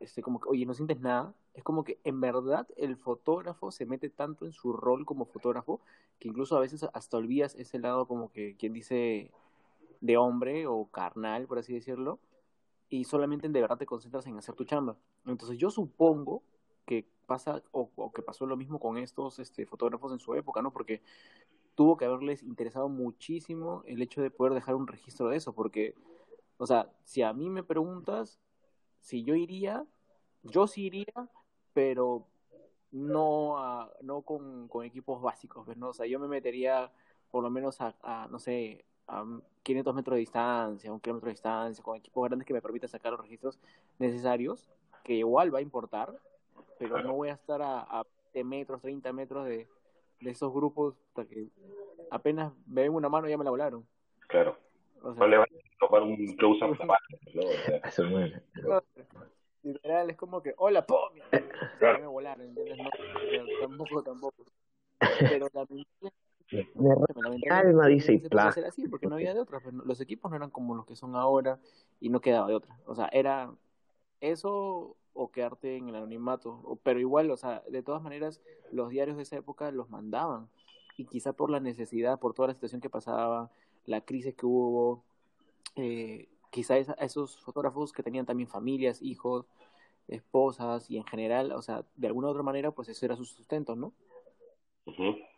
este, 0.00 0.22
como 0.22 0.40
que, 0.40 0.48
oye, 0.48 0.64
no 0.64 0.74
sientes 0.74 1.00
nada, 1.00 1.34
es 1.54 1.62
como 1.64 1.84
que 1.84 1.98
en 2.04 2.20
verdad 2.20 2.66
el 2.76 2.96
fotógrafo 2.96 3.70
se 3.70 3.84
mete 3.84 4.08
tanto 4.08 4.46
en 4.46 4.52
su 4.52 4.72
rol 4.72 5.04
como 5.04 5.26
fotógrafo 5.26 5.80
que 6.18 6.28
incluso 6.28 6.56
a 6.56 6.60
veces 6.60 6.86
hasta 6.92 7.16
olvidas 7.16 7.54
ese 7.56 7.78
lado 7.78 8.06
como 8.06 8.30
que 8.30 8.54
quien 8.56 8.72
dice 8.72 9.30
de 10.00 10.16
hombre 10.16 10.66
o 10.66 10.86
carnal, 10.86 11.46
por 11.46 11.58
así 11.58 11.74
decirlo, 11.74 12.18
y 12.88 13.04
solamente 13.04 13.48
de 13.48 13.60
verdad 13.60 13.78
te 13.78 13.86
concentras 13.86 14.26
en 14.26 14.38
hacer 14.38 14.54
tu 14.54 14.64
chamba. 14.64 14.96
Entonces 15.26 15.58
yo 15.58 15.70
supongo 15.70 16.42
que 16.86 17.06
pasa 17.26 17.62
o, 17.72 18.12
que 18.12 18.22
pasó 18.22 18.46
lo 18.46 18.56
mismo 18.56 18.80
con 18.80 18.96
estos 18.96 19.38
este, 19.38 19.66
fotógrafos 19.66 20.12
en 20.12 20.18
su 20.18 20.34
época, 20.34 20.62
¿no? 20.62 20.72
Porque 20.72 21.02
tuvo 21.74 21.96
que 21.96 22.06
haberles 22.06 22.42
interesado 22.42 22.88
muchísimo 22.88 23.82
el 23.86 24.02
hecho 24.02 24.22
de 24.22 24.30
poder 24.30 24.54
dejar 24.54 24.74
un 24.74 24.86
registro 24.86 25.28
de 25.28 25.36
eso, 25.36 25.52
porque, 25.52 25.94
o 26.56 26.66
sea, 26.66 26.90
si 27.04 27.22
a 27.22 27.32
mí 27.32 27.50
me 27.50 27.62
preguntas 27.62 28.40
si 29.00 29.22
yo 29.22 29.34
iría, 29.34 29.86
yo 30.42 30.66
sí 30.66 30.86
iría, 30.86 31.30
pero 31.72 32.26
no 32.90 33.58
a, 33.58 33.92
no 34.02 34.22
con, 34.22 34.68
equipos 34.84 35.20
básicos, 35.22 35.64
pues, 35.66 35.76
¿no? 35.76 35.90
O 35.90 35.92
sea, 35.92 36.06
yo 36.06 36.18
me 36.18 36.28
metería 36.28 36.90
por 37.30 37.42
lo 37.42 37.50
menos 37.50 37.78
a, 37.80 38.28
no 38.30 38.38
sé, 38.38 38.86
a 39.08 39.24
500 39.62 39.94
metros 39.94 40.14
de 40.14 40.20
distancia, 40.20 40.92
un 40.92 41.00
kilómetro 41.00 41.26
de 41.26 41.32
distancia, 41.32 41.82
con 41.82 41.96
equipos 41.96 42.28
grandes 42.28 42.46
que 42.46 42.54
me 42.54 42.62
permitan 42.62 42.88
sacar 42.88 43.12
los 43.12 43.20
registros 43.20 43.58
necesarios, 43.98 44.70
que 45.02 45.14
igual 45.14 45.54
va 45.54 45.58
a 45.58 45.62
importar, 45.62 46.14
pero 46.78 47.02
no 47.02 47.14
voy 47.14 47.30
a 47.30 47.34
estar 47.34 47.60
a, 47.62 47.80
a 47.80 48.04
20 48.34 48.44
metros, 48.44 48.80
30 48.80 49.12
metros 49.12 49.46
de, 49.46 49.66
de 50.20 50.30
esos 50.30 50.52
grupos 50.52 50.94
hasta 51.08 51.26
que 51.26 51.48
apenas 52.10 52.52
me 52.66 52.82
ven 52.82 52.94
una 52.94 53.08
mano 53.08 53.28
ya 53.28 53.38
me 53.38 53.44
la 53.44 53.50
volaron. 53.50 53.86
Claro. 54.28 54.56
O 55.02 55.14
sea, 55.14 55.20
no 55.20 55.28
le 55.28 55.38
van 55.38 55.48
a 55.48 55.86
tomar 55.86 56.02
un 56.02 56.16
close-up 56.36 56.76
¿no? 58.62 58.82
Literal, 59.62 60.10
es 60.10 60.16
como 60.16 60.42
que, 60.42 60.54
hola, 60.56 60.86
¡pum! 60.86 60.96
Claro. 61.78 62.00
me 62.00 62.06
volaron, 62.06 62.46
¿entiendes? 62.46 62.78
No, 62.78 63.68
tampoco, 63.68 64.02
tampoco. 64.02 64.44
Pero 65.20 65.48
también 65.50 65.86
me 66.50 67.40
calma, 67.46 67.86
dice 67.86 68.14
y 68.14 68.64
así 68.66 68.88
porque 68.88 69.06
no 69.06 69.16
había 69.16 69.34
de 69.34 69.40
otra. 69.40 69.60
Los 69.84 70.00
equipos 70.00 70.30
no 70.30 70.36
eran 70.36 70.50
como 70.50 70.74
los 70.74 70.86
que 70.86 70.96
son 70.96 71.14
ahora 71.16 71.58
y 72.00 72.08
no 72.08 72.20
quedaba 72.20 72.48
de 72.48 72.54
otra. 72.54 72.78
O 72.86 72.94
sea, 72.94 73.08
era 73.12 73.52
eso 74.20 74.96
o 75.12 75.30
quedarte 75.30 75.76
en 75.76 75.88
el 75.88 75.96
anonimato. 75.96 76.78
Pero 76.82 77.00
igual, 77.00 77.30
o 77.30 77.36
sea, 77.36 77.62
de 77.68 77.82
todas 77.82 78.02
maneras, 78.02 78.40
los 78.72 78.88
diarios 78.90 79.16
de 79.16 79.24
esa 79.24 79.36
época 79.36 79.70
los 79.70 79.90
mandaban. 79.90 80.48
Y 80.96 81.04
quizá 81.04 81.32
por 81.32 81.50
la 81.50 81.60
necesidad, 81.60 82.18
por 82.18 82.34
toda 82.34 82.48
la 82.48 82.54
situación 82.54 82.80
que 82.80 82.90
pasaba, 82.90 83.50
la 83.84 84.00
crisis 84.00 84.34
que 84.34 84.46
hubo, 84.46 85.04
eh, 85.76 86.28
quizá 86.50 86.74
a 86.74 87.04
esos 87.04 87.38
fotógrafos 87.40 87.92
que 87.92 88.02
tenían 88.02 88.26
también 88.26 88.48
familias, 88.48 89.02
hijos, 89.02 89.46
esposas 90.08 90.90
y 90.90 90.96
en 90.96 91.04
general, 91.04 91.52
o 91.52 91.62
sea, 91.62 91.84
de 91.94 92.06
alguna 92.06 92.28
u 92.28 92.30
otra 92.30 92.42
manera, 92.42 92.70
pues 92.70 92.88
eso 92.88 93.04
era 93.04 93.16
su 93.16 93.24
sustento, 93.24 93.76
¿no? 93.76 93.92
Uh 94.86 94.92
-huh. 94.92 95.28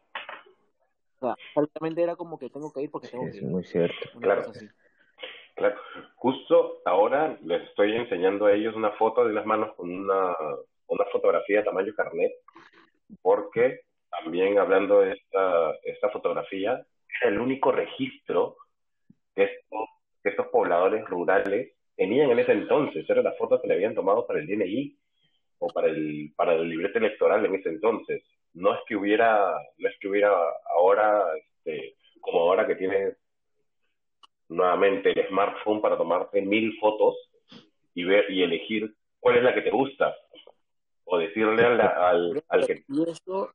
O 1.20 1.26
sea, 1.26 1.36
prácticamente 1.54 2.02
era 2.02 2.16
como 2.16 2.38
que 2.38 2.48
tengo 2.48 2.72
que 2.72 2.82
ir 2.82 2.90
porque 2.90 3.08
tengo 3.08 3.26
sí, 3.26 3.32
que 3.32 3.36
ir. 3.38 3.44
Es 3.44 3.50
muy 3.50 3.64
cierto. 3.64 4.10
Una 4.14 4.22
claro. 4.22 4.52
Claro, 5.54 5.76
justo 6.14 6.80
ahora 6.86 7.38
les 7.42 7.62
estoy 7.64 7.94
enseñando 7.94 8.46
a 8.46 8.52
ellos 8.54 8.74
una 8.74 8.92
foto 8.92 9.24
de 9.24 9.32
unas 9.32 9.44
manos 9.44 9.74
con 9.76 9.90
una, 9.90 10.34
una 10.86 11.04
fotografía 11.12 11.58
de 11.58 11.64
tamaño 11.64 11.92
carnet, 11.94 12.32
porque 13.20 13.80
también 14.10 14.58
hablando 14.58 15.00
de 15.00 15.12
esta, 15.12 15.74
esta 15.84 16.08
fotografía, 16.10 16.74
es 17.08 17.28
el 17.28 17.38
único 17.38 17.72
registro 17.72 18.56
que 19.34 19.44
estos, 19.44 19.88
que 20.22 20.30
estos 20.30 20.46
pobladores 20.46 21.04
rurales 21.04 21.74
tenían 21.94 22.30
en 22.30 22.38
ese 22.38 22.52
entonces, 22.52 23.08
era 23.10 23.20
la 23.20 23.32
foto 23.32 23.60
que 23.60 23.68
le 23.68 23.74
habían 23.74 23.94
tomado 23.94 24.26
para 24.26 24.40
el 24.40 24.46
DNI 24.46 24.96
o 25.58 25.68
para 25.68 25.88
el, 25.88 26.32
para 26.36 26.54
el 26.54 26.70
librete 26.70 26.98
electoral 26.98 27.44
en 27.44 27.56
ese 27.56 27.68
entonces. 27.68 28.22
No 28.54 28.74
es 28.74 28.80
que 28.86 28.96
hubiera, 28.96 29.54
no 29.78 29.88
es 29.88 29.98
que 30.00 30.08
hubiera 30.08 30.32
ahora, 30.74 31.24
este, 31.36 31.96
como 32.20 32.40
ahora 32.40 32.66
que 32.66 32.74
tienes 32.74 33.16
nuevamente 34.48 35.10
el 35.10 35.28
smartphone 35.28 35.80
para 35.80 35.96
tomarte 35.96 36.42
mil 36.42 36.76
fotos 36.80 37.16
y 37.94 38.04
ver 38.04 38.30
y 38.30 38.42
elegir 38.42 38.94
cuál 39.20 39.38
es 39.38 39.44
la 39.44 39.54
que 39.54 39.62
te 39.62 39.70
gusta 39.70 40.14
o 41.04 41.18
decirle 41.18 41.64
al, 41.64 41.80
al, 41.80 42.44
al 42.48 42.66
que... 42.66 42.84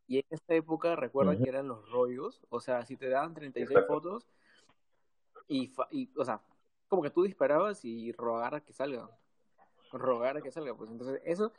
Y, 0.08 0.18
en 0.20 0.26
esta 0.30 0.56
época 0.56 0.96
recuerda 0.96 1.38
que 1.38 1.50
eran 1.50 1.68
los 1.68 1.90
rollos, 1.90 2.42
o 2.50 2.60
sea, 2.60 2.86
si 2.86 2.98
te 2.98 3.10
daban 3.10 3.34
36 3.34 3.80
fotos 3.88 4.28
y, 5.48 5.72
y, 5.92 6.10
o 6.18 6.26
sea, 6.26 6.42
como 6.88 7.02
que 7.02 7.10
tú 7.10 7.24
disparabas 7.24 7.84
y 7.86 8.12
rogara 8.12 8.62
que 8.62 8.74
salga, 8.74 9.10
rogara 9.92 10.42
que 10.42 10.52
salga, 10.52 10.76
pues 10.76 10.90
entonces 10.92 11.22
eso 11.26 11.52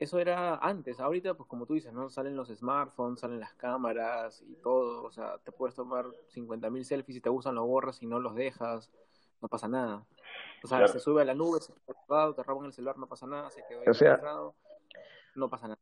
eso 0.00 0.18
era 0.18 0.56
antes, 0.56 0.98
ahorita 0.98 1.34
pues 1.34 1.46
como 1.46 1.66
tú 1.66 1.74
dices, 1.74 1.92
¿no? 1.92 2.08
Salen 2.08 2.34
los 2.34 2.48
smartphones, 2.48 3.20
salen 3.20 3.38
las 3.38 3.52
cámaras 3.52 4.42
y 4.48 4.54
todo, 4.54 5.04
o 5.04 5.10
sea, 5.12 5.36
te 5.44 5.52
puedes 5.52 5.74
tomar 5.74 6.06
50.000 6.34 6.84
selfies 6.84 7.16
si 7.16 7.20
te 7.20 7.28
gustan 7.28 7.54
los 7.54 7.66
borras 7.66 8.02
y 8.02 8.06
no 8.06 8.18
los 8.18 8.34
dejas, 8.34 8.90
no 9.42 9.48
pasa 9.48 9.68
nada. 9.68 10.06
O 10.64 10.66
sea, 10.66 10.88
se 10.88 11.00
sube 11.00 11.20
a 11.20 11.26
la 11.26 11.34
nube, 11.34 11.60
se 11.60 11.74
queda 11.74 12.34
te 12.34 12.42
roban 12.42 12.64
el 12.64 12.72
celular, 12.72 12.96
no 12.96 13.06
pasa 13.06 13.26
nada, 13.26 13.50
se 13.50 13.62
quedó 13.68 13.82
o 13.82 14.54
no 15.34 15.50
pasa 15.50 15.68
nada. 15.68 15.80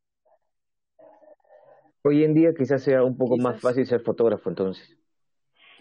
Hoy 2.03 2.25
en 2.25 2.35
día 2.35 2.53
quizás 2.55 2.83
sea 2.83 3.05
un 3.05 3.17
poco 3.17 3.37
más 3.37 3.61
fácil 3.61 3.87
ser 3.87 4.01
fotógrafo 4.01 4.49
entonces 4.49 4.98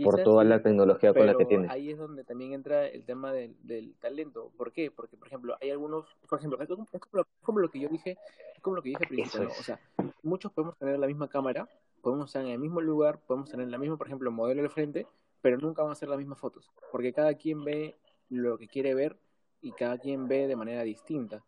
por 0.03 0.23
toda 0.23 0.43
la 0.43 0.61
tecnología 0.61 1.13
con 1.13 1.25
la 1.25 1.35
que 1.35 1.45
tiene. 1.45 1.67
Ahí 1.69 1.91
es 1.91 1.97
donde 1.97 2.23
también 2.23 2.53
entra 2.53 2.87
el 2.87 3.05
tema 3.05 3.31
del, 3.31 3.55
del 3.63 3.95
talento. 3.95 4.51
¿Por 4.57 4.71
qué? 4.71 4.91
Porque, 4.91 5.17
por 5.17 5.27
ejemplo, 5.27 5.57
hay 5.61 5.71
algunos, 5.71 6.05
por 6.27 6.39
ejemplo, 6.39 6.59
es 6.61 7.01
como, 7.41 7.59
lo 7.59 7.69
que 7.69 7.79
yo 7.79 7.89
dije, 7.89 8.17
es 8.55 8.61
como 8.61 8.75
lo 8.75 8.81
que 8.81 8.89
dije 8.89 9.03
al 9.03 9.09
principio, 9.09 9.47
o 9.47 9.63
sea, 9.63 9.79
muchos 10.23 10.51
podemos 10.51 10.77
tener 10.77 10.99
la 10.99 11.07
misma 11.07 11.27
cámara, 11.27 11.69
podemos 12.01 12.27
estar 12.27 12.43
en 12.43 12.51
el 12.51 12.59
mismo 12.59 12.81
lugar, 12.81 13.19
podemos 13.19 13.49
tener 13.49 13.67
la 13.67 13.77
misma, 13.77 13.97
por 13.97 14.07
ejemplo, 14.07 14.31
modelo 14.31 14.61
de 14.61 14.69
frente, 14.69 15.07
pero 15.41 15.57
nunca 15.57 15.83
van 15.83 15.91
a 15.91 15.95
ser 15.95 16.09
las 16.09 16.17
mismas 16.17 16.39
fotos, 16.39 16.71
porque 16.91 17.13
cada 17.13 17.33
quien 17.35 17.63
ve 17.63 17.97
lo 18.29 18.57
que 18.57 18.67
quiere 18.67 18.93
ver 18.93 19.17
y 19.61 19.71
cada 19.71 19.97
quien 19.97 20.27
ve 20.27 20.47
de 20.47 20.55
manera 20.55 20.83
distinta. 20.83 21.43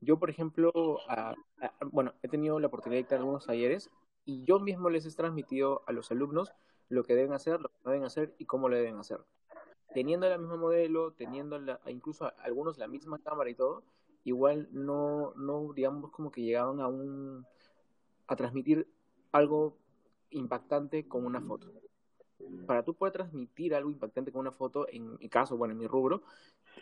Yo, 0.00 0.18
por 0.18 0.30
ejemplo, 0.30 0.72
bueno, 1.92 2.12
he 2.22 2.28
tenido 2.28 2.58
la 2.58 2.66
oportunidad 2.66 2.96
de 2.96 3.02
dictar 3.02 3.18
algunos 3.18 3.46
talleres 3.46 3.90
y 4.24 4.44
yo 4.44 4.58
mismo 4.58 4.90
les 4.90 5.06
he 5.06 5.14
transmitido 5.14 5.82
a 5.86 5.92
los 5.92 6.10
alumnos 6.10 6.52
lo 6.92 7.04
que 7.04 7.14
deben 7.14 7.32
hacer, 7.32 7.60
lo 7.60 7.68
que 7.68 7.78
no 7.84 7.90
deben 7.90 8.06
hacer 8.06 8.34
y 8.38 8.44
cómo 8.44 8.68
lo 8.68 8.76
deben 8.76 8.98
hacer. 8.98 9.20
Teniendo 9.94 10.28
la 10.28 10.38
misma 10.38 10.56
modelo, 10.56 11.12
teniendo 11.12 11.58
la, 11.58 11.80
incluso 11.86 12.32
algunos 12.38 12.78
la 12.78 12.86
misma 12.86 13.18
cámara 13.18 13.50
y 13.50 13.54
todo, 13.54 13.82
igual 14.24 14.68
no, 14.72 15.32
no 15.34 15.72
digamos 15.72 16.10
como 16.10 16.30
que 16.30 16.42
llegaban 16.42 16.80
a 16.80 16.88
un 16.88 17.46
a 18.26 18.36
transmitir 18.36 18.86
algo 19.32 19.76
impactante 20.30 21.08
con 21.08 21.24
una 21.24 21.40
foto. 21.40 21.72
Para 22.66 22.84
tú 22.84 22.94
poder 22.94 23.12
transmitir 23.12 23.74
algo 23.74 23.90
impactante 23.90 24.32
con 24.32 24.40
una 24.40 24.52
foto, 24.52 24.86
en 24.90 25.16
mi 25.18 25.28
caso, 25.28 25.56
bueno, 25.56 25.72
en 25.72 25.78
mi 25.78 25.86
rubro, 25.86 26.22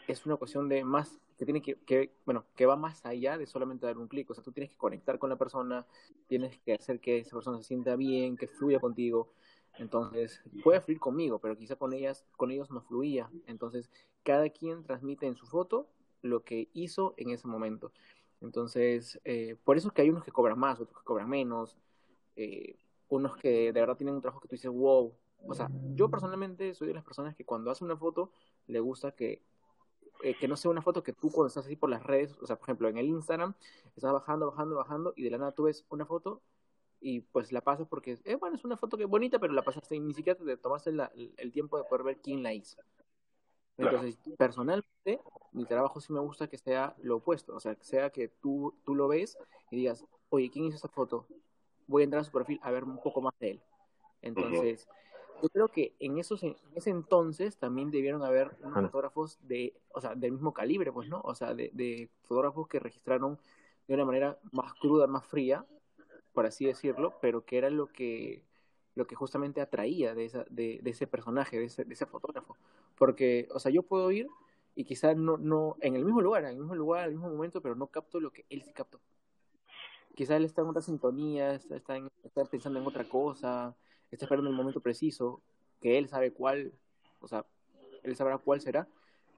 es 0.09 0.25
una 0.27 0.37
cuestión 0.37 0.69
de 0.69 0.85
más, 0.85 1.21
que 1.37 1.45
tiene 1.45 1.61
que, 1.61 1.77
que 1.81 2.13
bueno, 2.25 2.47
que 2.57 2.67
va 2.67 2.77
más 2.77 3.05
allá 3.05 3.37
de 3.37 3.47
solamente 3.47 3.87
dar 3.87 3.99
un 3.99 4.09
clic. 4.09 4.31
O 4.31 4.35
sea, 4.35 4.43
tú 4.43 4.53
tienes 4.53 4.71
que 4.71 4.79
conectar 4.79 5.19
con 5.19 5.31
la 5.31 5.37
persona, 5.37 5.87
tienes 6.27 6.59
que 6.61 6.75
hacer 6.75 7.01
que 7.01 7.19
esa 7.19 7.37
persona 7.37 7.59
se 7.59 7.65
sienta 7.65 7.97
bien, 7.97 8.37
que 8.37 8.47
fluya 8.47 8.81
contigo. 8.81 9.33
Entonces, 9.81 10.43
puede 10.63 10.83
fluir 10.83 11.01
conmigo, 11.01 11.39
pero 11.39 11.57
quizá 11.57 11.75
con 11.75 11.95
ellas, 11.95 12.27
con 12.37 12.51
ellos 12.51 12.71
no 12.71 12.83
fluía. 12.83 13.31
Entonces, 13.47 13.91
cada 14.23 14.51
quien 14.51 14.85
transmite 14.85 15.27
en 15.27 15.37
su 15.37 15.47
foto 15.47 15.89
lo 16.21 16.45
que 16.45 16.69
hizo 16.75 17.15
en 17.17 17.31
ese 17.31 17.49
momento. 17.49 17.91
Entonces, 18.43 19.19
eh, 19.25 19.57
por 19.65 19.79
eso 19.79 19.89
es 19.89 19.95
que 19.95 20.03
hay 20.03 20.11
unos 20.11 20.23
que 20.23 20.33
cobran 20.33 20.59
más, 20.59 20.79
otros 20.81 20.99
que 20.99 21.05
cobran 21.05 21.31
menos, 21.31 21.79
eh, 22.37 22.77
unos 23.09 23.39
que 23.39 23.73
de 23.73 23.81
verdad 23.81 23.97
tienen 23.97 24.17
un 24.17 24.21
trabajo 24.21 24.43
que 24.43 24.49
tú 24.49 24.55
dices, 24.55 24.71
wow. 24.71 25.15
O 25.47 25.55
sea, 25.55 25.71
yo 25.95 26.11
personalmente 26.11 26.75
soy 26.75 26.89
de 26.89 26.95
las 26.95 27.05
personas 27.05 27.35
que 27.35 27.47
cuando 27.47 27.71
hace 27.71 27.83
una 27.83 27.97
foto 27.97 28.33
le 28.67 28.81
gusta 28.81 29.13
que, 29.13 29.43
eh, 30.23 30.35
que 30.39 30.47
no 30.47 30.59
sea 30.59 30.71
una 30.71 30.83
foto 30.83 31.03
que 31.03 31.15
tú 31.15 31.31
cuando 31.31 31.49
estás 31.49 31.65
así 31.65 31.77
por 31.77 31.89
las 31.89 32.03
redes, 32.03 32.37
o 32.43 32.47
sea, 32.47 32.57
por 32.57 32.67
ejemplo, 32.67 32.89
en 32.91 32.99
el 32.99 33.07
Instagram, 33.07 33.55
estás 33.97 34.13
bajando, 34.13 34.51
bajando, 34.51 34.77
bajando 34.77 35.15
y 35.17 35.23
de 35.23 35.31
la 35.31 35.39
nada 35.39 35.53
tú 35.53 35.63
ves 35.63 35.87
una 35.89 36.05
foto 36.05 36.43
y 37.01 37.21
pues 37.21 37.51
la 37.51 37.63
pasas 37.63 37.89
porque, 37.89 38.19
eh, 38.25 38.35
bueno, 38.37 38.57
es 38.57 38.65
una 38.65 38.77
foto 38.77 38.97
que 38.97 39.05
es 39.05 39.09
bonita, 39.09 39.39
pero 39.39 39.53
la 39.53 39.63
pasaste 39.63 39.97
y 39.97 40.01
ni 40.01 40.13
siquiera 40.13 40.39
te 40.39 40.57
tomaste 40.57 40.91
el 41.39 41.53
tiempo 41.53 41.79
de 41.79 41.85
poder 41.85 42.05
ver 42.05 42.21
quién 42.21 42.43
la 42.43 42.53
hizo. 42.53 42.81
Entonces, 43.79 44.19
personalmente, 44.37 45.21
mi 45.53 45.65
trabajo 45.65 46.01
sí 46.01 46.13
me 46.13 46.21
gusta 46.21 46.49
que 46.49 46.59
sea 46.59 46.95
lo 46.99 47.17
opuesto, 47.17 47.55
o 47.55 47.61
sea, 47.61 47.75
que 47.75 47.85
sea 47.85 48.11
que 48.11 48.29
tú, 48.29 48.75
tú 48.85 48.95
lo 48.95 49.09
ves 49.09 49.39
y 49.71 49.77
digas, 49.77 50.05
oye, 50.29 50.51
¿quién 50.51 50.67
hizo 50.67 50.77
esta 50.77 50.89
foto? 50.89 51.27
Voy 51.87 52.03
a 52.03 52.05
entrar 52.05 52.21
a 52.21 52.25
su 52.25 52.31
perfil 52.31 52.61
a 52.63 52.71
ver 52.71 52.85
un 52.85 53.01
poco 53.01 53.23
más 53.23 53.33
de 53.41 53.53
él. 53.53 53.63
Entonces, 54.21 54.87
yo 55.43 55.49
creo 55.49 55.69
que 55.69 55.97
en, 55.99 56.19
esos, 56.19 56.43
en 56.43 56.57
ese 56.75 56.91
entonces 56.91 57.57
también 57.57 57.91
debieron 57.91 58.23
haber 58.23 58.55
unos 58.63 58.83
fotógrafos 58.83 59.39
de, 59.47 59.75
o 59.95 60.01
sea, 60.01 60.15
del 60.15 60.33
mismo 60.33 60.53
calibre, 60.53 60.93
pues, 60.93 61.09
¿no? 61.09 61.23
O 61.25 61.35
sea, 61.35 61.55
de, 61.55 61.71
de 61.73 62.11
fotógrafos 62.25 62.69
que 62.69 62.79
registraron 62.79 63.39
de 63.89 63.95
una 63.95 64.05
manera 64.05 64.39
más 64.53 64.75
cruda, 64.75 65.07
más 65.07 65.25
fría, 65.25 65.65
por 66.33 66.47
así 66.47 66.67
decirlo, 66.67 67.19
pero 67.21 67.45
que 67.45 67.59
era 67.59 67.71
lo 67.71 67.87
que, 67.89 68.45
lo 68.95 69.07
que 69.07 69.15
justamente 69.15 69.61
atraía 69.61 70.15
de, 70.15 70.25
esa, 70.25 70.45
de, 70.51 70.81
ese 70.85 71.07
personaje, 71.07 71.59
de 71.59 71.65
ese, 71.65 72.07
fotógrafo. 72.07 72.57
Porque, 72.97 73.49
o 73.53 73.59
sea, 73.59 73.73
yo 73.73 73.83
puedo 73.83 74.11
ir 74.11 74.29
y 74.75 74.85
quizás 74.85 75.17
no, 75.17 75.37
no, 75.37 75.77
en 75.81 75.97
el 75.97 76.05
mismo 76.05 76.21
lugar, 76.21 76.45
en 76.45 76.51
el 76.51 76.59
mismo 76.59 76.75
lugar, 76.75 77.09
el 77.09 77.15
mismo 77.15 77.31
momento, 77.31 77.61
pero 77.61 77.75
no 77.75 77.89
capto 77.89 78.21
lo 78.21 78.33
que 78.33 78.45
él 78.51 78.63
sí 78.63 78.73
captó. 78.73 79.01
Quizás 80.15 80.37
él 80.37 80.45
está 80.45 80.63
en 80.63 80.69
otra 80.69 80.83
sintonía, 80.83 81.55
está, 81.55 81.77
está 81.77 82.45
pensando 82.45 82.79
en 82.79 82.87
otra 82.87 83.05
cosa, 83.05 83.77
está 84.11 84.25
esperando 84.25 84.51
el 84.51 84.57
momento 84.57 84.81
preciso, 84.81 85.41
que 85.81 85.99
él 85.99 86.09
sabe 86.09 86.33
cuál, 86.33 86.73
o 87.21 87.29
sea, 87.29 87.47
él 88.03 88.17
sabrá 88.17 88.39
cuál 88.39 88.61
será, 88.61 88.89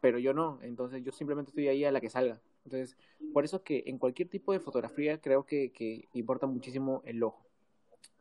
pero 0.01 0.18
yo 0.18 0.34
no, 0.34 0.59
entonces 0.62 1.05
yo 1.05 1.12
simplemente 1.12 1.51
estoy 1.51 1.68
ahí 1.68 1.84
a 1.84 1.93
la 1.93 2.01
que 2.01 2.11
salga. 2.11 2.40
Entonces, 2.64 2.96
por 3.32 3.44
eso 3.44 3.62
que 3.62 3.84
en 3.86 3.98
cualquier 3.98 4.28
tipo 4.28 4.52
de 4.52 4.60
fotografía 4.60 5.20
creo 5.20 5.44
que, 5.44 6.08
importa 6.12 6.46
muchísimo 6.46 7.02
el 7.04 7.22
ojo. 7.22 7.44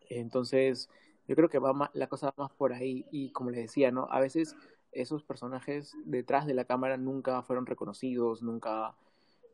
Entonces, 0.09 0.89
yo 1.27 1.35
creo 1.35 1.49
que 1.49 1.59
va 1.59 1.91
la 1.93 2.07
cosa 2.07 2.27
va 2.27 2.33
más 2.45 2.51
por 2.51 2.73
ahí 2.73 3.05
y 3.11 3.31
como 3.31 3.51
les 3.51 3.61
decía, 3.61 3.91
¿no? 3.91 4.07
A 4.11 4.19
veces 4.19 4.55
esos 4.91 5.23
personajes 5.23 5.95
detrás 6.05 6.45
de 6.45 6.53
la 6.53 6.65
cámara 6.65 6.97
nunca 6.97 7.41
fueron 7.43 7.65
reconocidos, 7.65 8.41
nunca, 8.41 8.95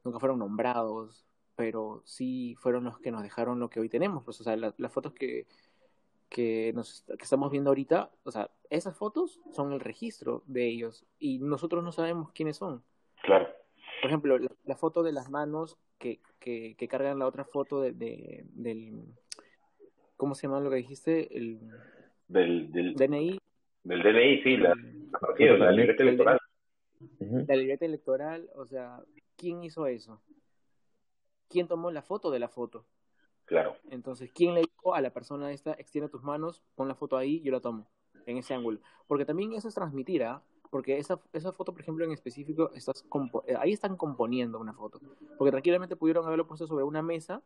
nunca 0.03 0.19
fueron 0.19 0.39
nombrados, 0.39 1.25
pero 1.55 2.01
sí 2.05 2.55
fueron 2.57 2.85
los 2.85 2.97
que 2.99 3.11
nos 3.11 3.23
dejaron 3.23 3.59
lo 3.59 3.69
que 3.69 3.79
hoy 3.79 3.89
tenemos. 3.89 4.23
Pues, 4.23 4.39
o 4.41 4.43
sea, 4.43 4.55
las 4.55 4.91
fotos 4.91 5.13
que, 5.13 5.45
que 6.29 6.73
estamos 7.19 7.51
viendo 7.51 7.69
ahorita, 7.69 8.09
o 8.23 8.31
sea, 8.31 8.49
esas 8.69 8.95
fotos 8.95 9.41
son 9.51 9.73
el 9.73 9.79
registro 9.79 10.43
de 10.47 10.67
ellos 10.67 11.05
y 11.19 11.39
nosotros 11.39 11.83
no 11.83 11.91
sabemos 11.91 12.31
quiénes 12.31 12.57
son. 12.57 12.83
Claro 13.21 13.56
por 14.01 14.09
ejemplo, 14.09 14.37
la, 14.65 14.75
foto 14.75 15.03
de 15.03 15.11
las 15.11 15.29
manos 15.29 15.77
que, 15.97 16.19
que, 16.39 16.75
que, 16.77 16.87
cargan 16.87 17.19
la 17.19 17.27
otra 17.27 17.45
foto 17.45 17.81
de, 17.81 17.91
de, 17.93 18.45
del, 18.53 19.03
¿cómo 20.15 20.35
se 20.35 20.47
llama 20.47 20.59
lo 20.59 20.69
que 20.69 20.77
dijiste? 20.77 21.35
El, 21.35 21.59
del, 22.27 22.71
del 22.71 22.93
DNI. 22.93 23.39
Del 23.83 24.03
DNI, 24.03 24.43
sí, 24.43 24.57
la, 24.57 24.73
la, 24.75 25.57
la 25.57 25.71
libreta 25.71 26.03
electoral. 26.03 26.39
La 27.19 27.55
libreta 27.55 27.85
electoral, 27.85 28.49
o 28.55 28.65
sea, 28.65 29.01
¿quién 29.35 29.63
hizo 29.63 29.87
eso? 29.87 30.21
¿Quién 31.49 31.67
tomó 31.67 31.91
la 31.91 32.01
foto 32.01 32.31
de 32.31 32.39
la 32.39 32.49
foto? 32.49 32.85
Claro. 33.45 33.77
Entonces, 33.89 34.31
¿quién 34.33 34.53
le 34.53 34.61
dijo 34.61 34.93
a 34.93 35.01
la 35.01 35.11
persona 35.11 35.51
esta, 35.51 35.71
extiende 35.73 36.09
tus 36.09 36.21
manos, 36.21 36.63
pon 36.75 36.89
la 36.89 36.95
foto 36.95 37.15
ahí, 37.15 37.39
yo 37.41 37.51
la 37.51 37.61
tomo, 37.61 37.89
en 38.25 38.37
ese 38.37 38.53
ángulo? 38.53 38.79
Porque 39.07 39.25
también 39.25 39.53
eso 39.53 39.69
es 39.69 39.75
transmitir, 39.75 40.23
¿ah? 40.23 40.43
Porque 40.69 40.97
esa, 40.97 41.19
esa 41.33 41.51
foto, 41.51 41.71
por 41.71 41.81
ejemplo, 41.81 42.05
en 42.05 42.11
específico, 42.11 42.71
estás 42.73 43.05
eh, 43.45 43.55
ahí 43.59 43.73
están 43.73 43.95
componiendo 43.95 44.59
una 44.59 44.73
foto. 44.73 44.99
Porque 45.37 45.51
tranquilamente 45.51 45.95
pudieron 45.95 46.25
haberlo 46.25 46.47
puesto 46.47 46.67
sobre 46.67 46.83
una 46.83 47.01
mesa, 47.01 47.41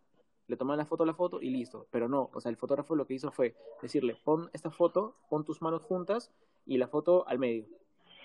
le 0.48 0.58
toman 0.58 0.78
la 0.78 0.86
foto 0.86 1.04
a 1.04 1.06
la 1.06 1.14
foto 1.14 1.42
y 1.42 1.50
listo. 1.50 1.88
Pero 1.92 2.08
no, 2.08 2.30
o 2.34 2.42
sea, 2.42 2.50
el 2.50 2.58
fotógrafo 2.58 2.96
lo 2.96 3.06
que 3.06 3.14
hizo 3.14 3.32
fue 3.32 3.56
decirle, 3.82 4.18
pon 4.24 4.50
esta 4.54 4.72
foto, 4.72 5.16
pon 5.30 5.46
tus 5.46 5.62
manos 5.62 5.84
juntas 5.84 6.32
y 6.66 6.78
la 6.78 6.88
foto 6.88 7.28
al 7.28 7.40
medio. 7.40 7.66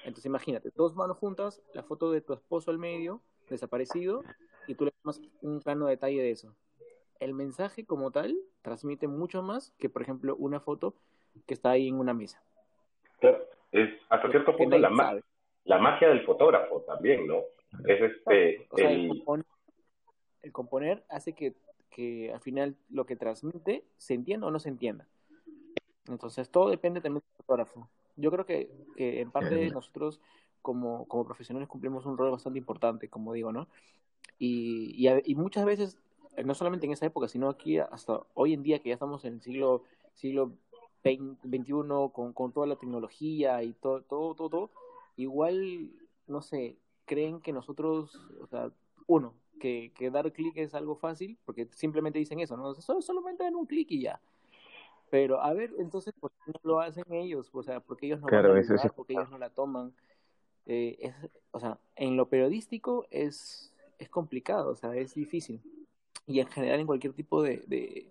Entonces 0.04 0.26
imagínate, 0.26 0.72
dos 0.76 0.94
manos 0.94 1.16
juntas, 1.18 1.62
la 1.74 1.82
foto 1.82 2.10
de 2.12 2.20
tu 2.20 2.32
esposo 2.32 2.70
al 2.70 2.78
medio, 2.78 3.20
desaparecido, 3.50 4.22
y 4.68 4.74
tú 4.74 4.84
le 4.84 4.92
tomas 5.02 5.20
un 5.42 5.60
plano 5.60 5.86
detalle 5.86 6.22
de 6.22 6.30
eso. 6.30 6.54
El 7.18 7.34
mensaje 7.34 7.84
como 7.84 8.10
tal 8.10 8.36
transmite 8.62 9.08
mucho 9.08 9.42
más 9.42 9.72
que, 9.78 9.88
por 9.88 10.02
ejemplo, 10.02 10.36
una 10.36 10.60
foto 10.60 10.94
que 11.46 11.54
está 11.54 11.70
ahí 11.70 11.88
en 11.88 11.98
una 11.98 12.14
mesa 12.14 12.40
es 13.72 13.90
hasta 14.08 14.30
cierto 14.30 14.56
punto 14.56 14.78
la, 14.78 15.20
la 15.64 15.78
magia 15.78 16.08
del 16.08 16.24
fotógrafo 16.24 16.82
también, 16.82 17.26
¿no? 17.26 17.40
Es 17.86 18.00
este, 18.00 18.66
el... 18.76 19.22
el... 20.42 20.52
componer, 20.52 21.04
hace 21.08 21.32
que, 21.32 21.54
que 21.90 22.32
al 22.32 22.40
final 22.40 22.76
lo 22.88 23.04
que 23.04 23.16
transmite 23.16 23.84
se 23.96 24.14
entienda 24.14 24.46
o 24.46 24.50
no 24.50 24.58
se 24.58 24.68
entienda. 24.68 25.06
Entonces, 26.08 26.50
todo 26.50 26.70
depende 26.70 27.00
también 27.00 27.22
del 27.22 27.36
fotógrafo. 27.36 27.88
Yo 28.16 28.30
creo 28.30 28.46
que, 28.46 28.70
que 28.96 29.20
en 29.20 29.30
parte 29.30 29.70
nosotros 29.70 30.20
como, 30.62 31.06
como 31.06 31.24
profesionales 31.24 31.68
cumplimos 31.68 32.06
un 32.06 32.16
rol 32.16 32.30
bastante 32.30 32.58
importante, 32.58 33.08
como 33.08 33.32
digo, 33.32 33.52
¿no? 33.52 33.68
Y, 34.38 34.94
y, 34.96 35.08
y, 35.24 35.34
muchas 35.34 35.64
veces, 35.64 35.98
no 36.44 36.54
solamente 36.54 36.86
en 36.86 36.92
esa 36.92 37.06
época, 37.06 37.28
sino 37.28 37.48
aquí 37.48 37.78
hasta 37.78 38.20
hoy 38.34 38.52
en 38.52 38.62
día 38.62 38.80
que 38.80 38.88
ya 38.88 38.94
estamos 38.94 39.24
en 39.24 39.34
el 39.34 39.42
siglo, 39.42 39.84
siglo 40.14 40.52
XXI 41.10 42.12
con, 42.12 42.32
con 42.32 42.52
toda 42.52 42.66
la 42.66 42.76
tecnología 42.76 43.62
y 43.62 43.72
todo, 43.74 44.02
todo, 44.02 44.34
todo, 44.34 44.48
todo, 44.48 44.70
igual, 45.16 45.90
no 46.26 46.42
sé, 46.42 46.76
creen 47.04 47.40
que 47.40 47.52
nosotros, 47.52 48.20
o 48.40 48.46
sea, 48.46 48.70
uno, 49.06 49.34
que, 49.60 49.92
que 49.94 50.10
dar 50.10 50.32
clic 50.32 50.56
es 50.56 50.74
algo 50.74 50.96
fácil, 50.96 51.38
porque 51.44 51.68
simplemente 51.72 52.18
dicen 52.18 52.40
eso, 52.40 52.56
¿no? 52.56 52.74
Solo, 52.74 53.00
solamente 53.00 53.44
dan 53.44 53.54
un 53.54 53.66
clic 53.66 53.90
y 53.90 54.02
ya. 54.02 54.20
Pero, 55.10 55.40
a 55.40 55.52
ver, 55.54 55.72
entonces, 55.78 56.12
¿por 56.18 56.30
qué 56.32 56.52
no 56.52 56.60
lo 56.64 56.80
hacen 56.80 57.04
ellos? 57.12 57.48
O 57.52 57.62
sea, 57.62 57.80
¿por 57.80 57.96
qué 57.96 58.06
ellos 58.06 58.20
no 58.20 58.26
claro, 58.26 58.48
van 58.50 58.58
a 58.58 58.60
eso 58.60 58.74
porque 58.94 59.12
ellos 59.12 59.30
no 59.30 59.38
la 59.38 59.50
toman? 59.50 59.94
Eh, 60.66 60.96
es, 61.00 61.14
o 61.52 61.60
sea, 61.60 61.78
en 61.94 62.16
lo 62.16 62.28
periodístico 62.28 63.06
es, 63.10 63.72
es 63.98 64.08
complicado, 64.08 64.70
o 64.70 64.74
sea, 64.76 64.94
es 64.96 65.14
difícil. 65.14 65.62
Y 66.26 66.40
en 66.40 66.48
general 66.48 66.80
en 66.80 66.86
cualquier 66.86 67.12
tipo 67.12 67.40
de, 67.40 67.58
de, 67.68 68.10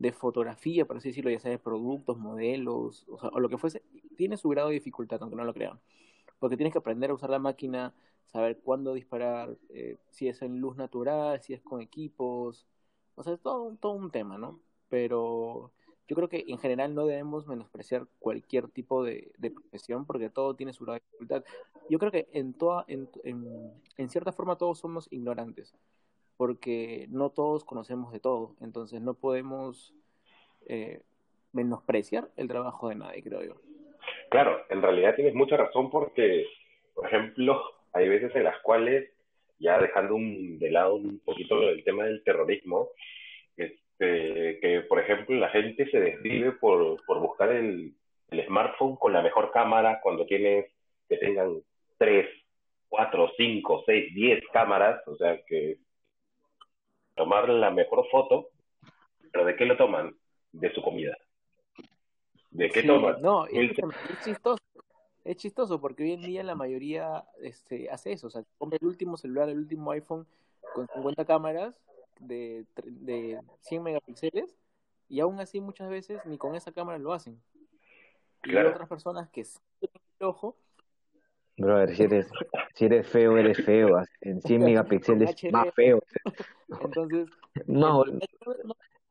de 0.00 0.12
fotografía, 0.12 0.86
por 0.86 0.96
así 0.96 1.10
decirlo, 1.10 1.30
ya 1.30 1.38
sea 1.38 1.52
de 1.52 1.58
productos, 1.58 2.18
modelos, 2.18 3.06
o, 3.08 3.38
lo 3.38 3.48
que 3.48 3.58
fuese, 3.58 3.82
tiene 4.16 4.36
su 4.36 4.48
grado 4.48 4.68
de 4.68 4.74
dificultad, 4.74 5.18
aunque 5.22 5.36
no 5.36 5.44
lo 5.44 5.54
crean 5.54 5.78
porque 6.40 6.56
tienes 6.56 6.72
que 6.72 6.78
aprender 6.78 7.10
a 7.10 7.14
usar 7.14 7.30
la 7.30 7.38
máquina, 7.38 7.94
saber 8.24 8.58
cuándo 8.64 8.94
disparar, 8.94 9.56
eh, 9.68 9.98
si 10.10 10.26
es 10.26 10.42
en 10.42 10.58
luz 10.60 10.76
natural, 10.76 11.40
si 11.42 11.54
es 11.54 11.62
con 11.62 11.80
equipos, 11.80 12.66
o 13.14 13.22
sea, 13.22 13.34
es 13.34 13.40
todo, 13.40 13.76
todo 13.78 13.92
un 13.92 14.10
tema, 14.10 14.38
¿no? 14.38 14.60
Pero 14.88 15.72
yo 16.08 16.16
creo 16.16 16.28
que 16.28 16.44
en 16.48 16.58
general 16.58 16.94
no 16.94 17.06
debemos 17.06 17.46
menospreciar 17.46 18.08
cualquier 18.18 18.68
tipo 18.68 19.04
de, 19.04 19.32
profesión 19.54 20.06
porque 20.06 20.30
todo 20.30 20.56
tiene 20.56 20.72
su 20.72 20.84
dificultad. 20.86 21.44
Yo 21.88 21.98
creo 21.98 22.10
que 22.10 22.28
en, 22.32 22.54
toda, 22.54 22.84
en, 22.88 23.08
en, 23.24 24.08
cierta 24.08 24.32
forma 24.32 24.56
todos 24.56 24.78
somos 24.78 25.08
ignorantes 25.12 25.74
porque 26.40 27.04
no 27.10 27.28
todos 27.28 27.66
conocemos 27.66 28.14
de 28.14 28.18
todo, 28.18 28.56
entonces 28.62 29.02
no 29.02 29.12
podemos 29.12 29.94
eh, 30.66 31.02
menospreciar 31.52 32.28
el 32.38 32.48
trabajo 32.48 32.88
de 32.88 32.94
nadie, 32.94 33.22
creo 33.22 33.44
yo. 33.44 33.56
Claro, 34.30 34.58
en 34.70 34.80
realidad 34.80 35.14
tienes 35.16 35.34
mucha 35.34 35.58
razón 35.58 35.90
porque, 35.90 36.46
por 36.94 37.06
ejemplo, 37.08 37.62
hay 37.92 38.08
veces 38.08 38.34
en 38.34 38.44
las 38.44 38.58
cuales, 38.62 39.10
ya 39.58 39.78
dejando 39.78 40.14
un, 40.14 40.58
de 40.58 40.70
lado 40.70 40.94
un 40.94 41.18
poquito 41.18 41.60
el 41.68 41.84
tema 41.84 42.04
del 42.04 42.24
terrorismo, 42.24 42.88
este, 43.58 44.60
que 44.60 44.80
por 44.88 44.98
ejemplo 44.98 45.36
la 45.36 45.50
gente 45.50 45.90
se 45.90 46.00
desvive 46.00 46.52
por, 46.52 47.04
por 47.04 47.20
buscar 47.20 47.52
el, 47.52 47.92
el 48.30 48.46
smartphone 48.46 48.96
con 48.96 49.12
la 49.12 49.20
mejor 49.20 49.50
cámara 49.50 50.00
cuando 50.02 50.24
tienes 50.24 50.72
que 51.06 51.18
tengan 51.18 51.60
tres, 51.98 52.30
cuatro, 52.88 53.30
cinco, 53.36 53.82
seis, 53.84 54.14
diez 54.14 54.42
cámaras, 54.54 55.06
o 55.06 55.16
sea 55.16 55.38
que 55.46 55.76
tomar 57.20 57.50
la 57.50 57.70
mejor 57.70 58.08
foto, 58.10 58.48
pero 59.30 59.44
¿de 59.44 59.54
qué 59.54 59.66
lo 59.66 59.76
toman? 59.76 60.16
De 60.52 60.72
su 60.72 60.80
comida. 60.80 61.14
¿De 62.50 62.70
qué 62.70 62.82
tomas? 62.82 63.20
No, 63.20 63.46
es, 63.46 63.72
chistoso. 64.24 64.62
Es 65.22 65.36
chistoso 65.36 65.78
porque 65.78 66.02
hoy 66.02 66.12
en 66.12 66.22
día 66.22 66.42
la 66.42 66.54
mayoría 66.54 67.24
este, 67.42 67.90
hace 67.90 68.12
eso. 68.12 68.28
O 68.28 68.30
sea, 68.30 68.42
compra 68.56 68.78
el 68.80 68.86
último 68.86 69.18
celular, 69.18 69.50
el 69.50 69.58
último 69.58 69.90
iPhone 69.90 70.26
con 70.74 70.88
50 70.94 71.26
cámaras 71.26 71.74
de, 72.20 72.64
de 72.84 73.38
100 73.60 73.82
megapíxeles 73.82 74.56
y 75.10 75.20
aún 75.20 75.40
así 75.40 75.60
muchas 75.60 75.90
veces 75.90 76.24
ni 76.24 76.38
con 76.38 76.54
esa 76.54 76.72
cámara 76.72 76.98
lo 76.98 77.12
hacen. 77.12 77.38
Y 78.44 78.56
hay 78.56 78.64
otras 78.64 78.88
personas 78.88 79.28
que 79.28 79.42
el 79.82 79.90
ojo. 80.26 80.56
Brother, 81.56 81.94
si 81.94 82.02
eres, 82.04 82.30
si 82.74 82.84
eres 82.86 83.06
feo, 83.06 83.36
eres 83.36 83.64
feo. 83.64 84.02
En 84.20 84.40
100 84.40 84.64
megapíxeles 84.64 85.36
más 85.52 85.74
feo. 85.74 86.00
Entonces, 86.80 87.28
no, 87.66 88.04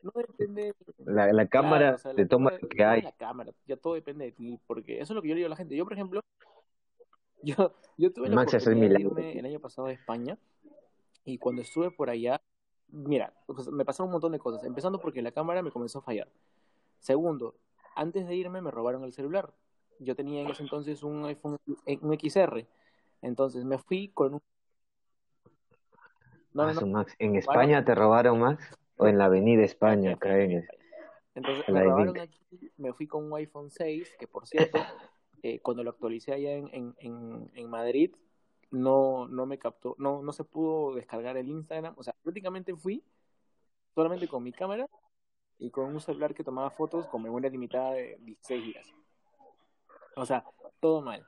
no 0.01 0.11
depende. 0.15 0.73
La, 1.05 1.31
la 1.31 1.47
cámara 1.47 1.95
te 2.15 2.25
toma 2.25 2.51
lo 2.59 2.67
que 2.67 2.83
hay. 2.83 3.01
La 3.01 3.11
cámara, 3.11 3.51
ya 3.67 3.77
todo 3.77 3.93
depende 3.93 4.25
de 4.25 4.31
ti, 4.31 4.59
porque 4.65 4.99
eso 4.99 5.13
es 5.13 5.15
lo 5.15 5.21
que 5.21 5.29
yo 5.29 5.35
le 5.35 5.39
digo 5.39 5.47
a 5.47 5.49
la 5.49 5.55
gente. 5.55 5.75
Yo, 5.75 5.83
por 5.83 5.93
ejemplo, 5.93 6.21
yo, 7.43 7.73
yo 7.97 8.11
tuve 8.11 8.29
la 8.29 8.41
oportunidad 8.41 8.95
de 8.95 9.01
irme 9.01 9.39
el 9.39 9.45
año 9.45 9.59
pasado 9.59 9.87
a 9.87 9.91
España 9.91 10.37
y 11.25 11.37
cuando 11.37 11.61
estuve 11.61 11.91
por 11.91 12.09
allá, 12.09 12.41
mira, 12.87 13.33
pues, 13.45 13.67
me 13.67 13.85
pasaron 13.85 14.07
un 14.07 14.13
montón 14.13 14.31
de 14.31 14.39
cosas. 14.39 14.63
Empezando 14.63 14.99
porque 14.99 15.21
la 15.21 15.31
cámara 15.31 15.61
me 15.61 15.71
comenzó 15.71 15.99
a 15.99 16.01
fallar. 16.01 16.27
Segundo, 16.99 17.55
antes 17.95 18.27
de 18.27 18.35
irme 18.35 18.61
me 18.61 18.71
robaron 18.71 19.03
el 19.03 19.13
celular. 19.13 19.53
Yo 20.00 20.16
tenía 20.16 20.41
en 20.41 20.50
ese 20.50 20.64
entonces 20.64 21.04
un 21.04 21.26
iPhone, 21.26 21.58
un 21.66 22.14
XR. 22.18 22.66
Entonces 23.22 23.66
me 23.66 23.78
fui 23.78 24.10
con 24.10 24.36
un. 24.36 24.41
No, 26.54 26.74
no, 26.74 26.88
Max. 26.88 27.16
¿En 27.20 27.36
España 27.36 27.84
te 27.84 27.93
robaron, 27.93 28.39
Max? 28.39 28.78
O 28.97 29.08
en 29.08 29.18
la 29.18 29.26
Avenida 29.26 29.64
España, 29.64 30.18
creen. 30.18 30.68
Entonces 31.36 31.68
me 31.70 31.84
robaron 31.84 32.20
aquí, 32.20 32.39
me 32.78 32.93
fui 32.93 33.08
con 33.08 33.26
un 33.26 33.38
iPhone 33.38 33.70
6, 33.70 34.16
que 34.20 34.28
por 34.28 34.47
cierto, 34.47 34.78
eh, 35.43 35.60
cuando 35.60 35.84
lo 35.84 35.91
actualicé 35.91 36.34
allá 36.34 36.54
en, 36.54 36.95
en, 36.97 37.52
en, 37.54 37.70
Madrid, 37.70 38.16
no, 38.72 39.28
no 39.28 39.45
me 39.45 39.58
captó, 39.58 39.95
no, 40.00 40.22
no 40.22 40.34
se 40.34 40.43
pudo 40.43 40.95
descargar 40.95 41.38
el 41.38 41.47
Instagram. 41.47 41.93
O 41.97 42.04
sea, 42.04 42.14
prácticamente 42.24 42.76
fui 42.76 43.04
solamente 43.95 44.28
con 44.28 44.43
mi 44.43 44.52
cámara 44.52 44.88
y 45.60 45.70
con 45.72 45.86
un 45.86 46.00
celular 46.00 46.34
que 46.34 46.43
tomaba 46.43 46.70
fotos 46.70 47.08
con 47.08 47.21
memoria 47.21 47.50
limitada 47.50 47.92
de 47.92 48.17
16 48.21 48.66
GB. 48.66 49.00
O 50.15 50.25
sea, 50.25 50.43
todo 50.79 51.01
mal. 51.01 51.25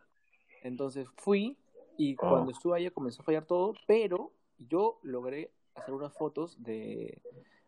Entonces 0.64 1.08
fui 1.18 1.58
y 1.98 2.16
oh. 2.16 2.30
cuando 2.30 2.52
estuve 2.52 2.78
allá 2.78 2.92
comenzó 2.92 3.22
a 3.22 3.26
fallar 3.26 3.46
todo, 3.46 3.74
pero 3.88 4.32
yo 4.58 5.00
logré 5.04 5.52
hacer 5.76 5.94
unas 5.94 6.14
fotos 6.14 6.62
de, 6.64 7.22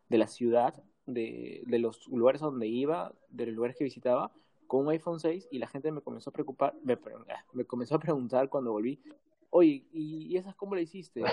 de 0.09 0.17
la 0.17 0.27
ciudad, 0.27 0.83
de, 1.05 1.63
de 1.65 1.79
los 1.79 2.07
lugares 2.07 2.41
a 2.41 2.45
donde 2.45 2.67
iba, 2.67 3.13
de 3.29 3.47
los 3.47 3.55
lugares 3.55 3.77
que 3.77 3.83
visitaba, 3.83 4.31
con 4.67 4.87
un 4.87 4.89
iPhone 4.89 5.19
6 5.19 5.49
y 5.51 5.59
la 5.59 5.67
gente 5.67 5.91
me 5.91 6.01
comenzó 6.01 6.29
a 6.29 6.33
preocupar, 6.33 6.75
me, 6.83 6.93
ah, 6.93 7.45
me 7.53 7.65
comenzó 7.65 7.95
a 7.95 7.99
preguntar 7.99 8.49
cuando 8.49 8.71
volví, 8.71 8.99
oye, 9.49 9.85
¿y, 9.91 10.35
esas 10.35 10.55
cómo 10.55 10.75
le 10.75 10.81
hiciste? 10.81 11.23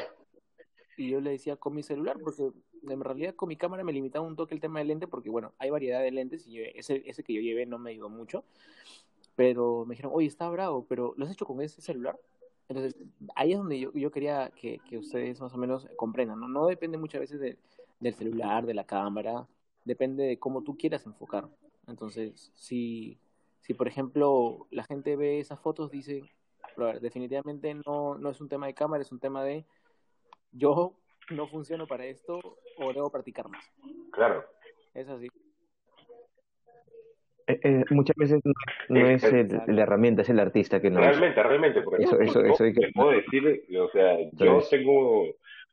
Y 0.98 1.08
yo 1.08 1.20
le 1.20 1.30
decía 1.30 1.56
con 1.56 1.74
mi 1.74 1.82
celular, 1.82 2.18
porque 2.22 2.50
en 2.82 3.00
realidad 3.00 3.34
con 3.34 3.48
mi 3.48 3.56
cámara 3.56 3.82
me 3.82 3.94
limitaba 3.94 4.26
un 4.26 4.36
toque 4.36 4.54
el 4.54 4.60
tema 4.60 4.80
del 4.80 4.88
lente, 4.88 5.06
porque 5.06 5.30
bueno, 5.30 5.54
hay 5.58 5.70
variedad 5.70 6.02
de 6.02 6.10
lentes 6.10 6.46
y 6.46 6.60
ese, 6.60 7.02
ese 7.06 7.24
que 7.24 7.32
yo 7.32 7.40
llevé 7.40 7.64
no 7.64 7.78
me 7.78 7.92
ayudó 7.92 8.10
mucho, 8.10 8.44
pero 9.36 9.84
me 9.86 9.92
dijeron, 9.94 10.12
oye, 10.14 10.26
está 10.26 10.48
bravo, 10.48 10.86
pero 10.88 11.14
¿lo 11.16 11.24
has 11.24 11.32
hecho 11.32 11.46
con 11.46 11.60
ese 11.60 11.80
celular? 11.80 12.18
Entonces, 12.68 12.94
ahí 13.34 13.52
es 13.52 13.58
donde 13.58 13.80
yo, 13.80 13.92
yo 13.92 14.10
quería 14.10 14.50
que, 14.54 14.78
que, 14.88 14.98
ustedes 14.98 15.40
más 15.40 15.52
o 15.52 15.58
menos 15.58 15.88
comprendan, 15.96 16.38
¿no? 16.38 16.48
No 16.48 16.66
depende 16.66 16.98
muchas 16.98 17.20
veces 17.20 17.40
de, 17.40 17.58
del 17.98 18.14
celular, 18.14 18.64
de 18.64 18.74
la 18.74 18.84
cámara, 18.84 19.46
depende 19.84 20.24
de 20.24 20.38
cómo 20.38 20.62
tú 20.62 20.76
quieras 20.76 21.04
enfocar. 21.06 21.48
Entonces, 21.86 22.52
si, 22.54 23.18
si 23.60 23.74
por 23.74 23.88
ejemplo 23.88 24.66
la 24.70 24.84
gente 24.84 25.16
ve 25.16 25.40
esas 25.40 25.60
fotos, 25.60 25.90
dice, 25.90 26.22
definitivamente 27.00 27.74
no, 27.74 28.16
no 28.16 28.30
es 28.30 28.40
un 28.40 28.48
tema 28.48 28.66
de 28.66 28.74
cámara, 28.74 29.02
es 29.02 29.12
un 29.12 29.20
tema 29.20 29.42
de 29.42 29.64
yo 30.52 30.94
no 31.30 31.46
funciono 31.46 31.86
para 31.86 32.06
esto 32.06 32.40
o 32.78 32.92
debo 32.92 33.10
practicar 33.10 33.48
más. 33.48 33.64
Claro. 34.12 34.44
Es 34.94 35.08
así. 35.08 35.28
Eh, 37.50 37.60
eh, 37.62 37.84
muchas 37.90 38.16
veces 38.16 38.40
no, 38.88 39.06
es 39.06 39.22
la 39.66 39.82
herramienta, 39.82 40.22
es 40.22 40.28
el 40.30 40.40
artista 40.40 40.80
que 40.80 40.90
no. 40.90 41.00
Realmente, 41.00 41.42
realmente, 41.42 41.82
porque 41.82 42.04
eso, 42.04 42.20
eso, 42.20 42.44
eso 42.44 42.64
hay 42.64 42.72
que... 42.72 42.90
puedo 42.94 43.10
decir, 43.10 43.64
o 43.78 43.90
sea, 43.90 44.16
yo 44.32 44.60
tengo 44.70 45.26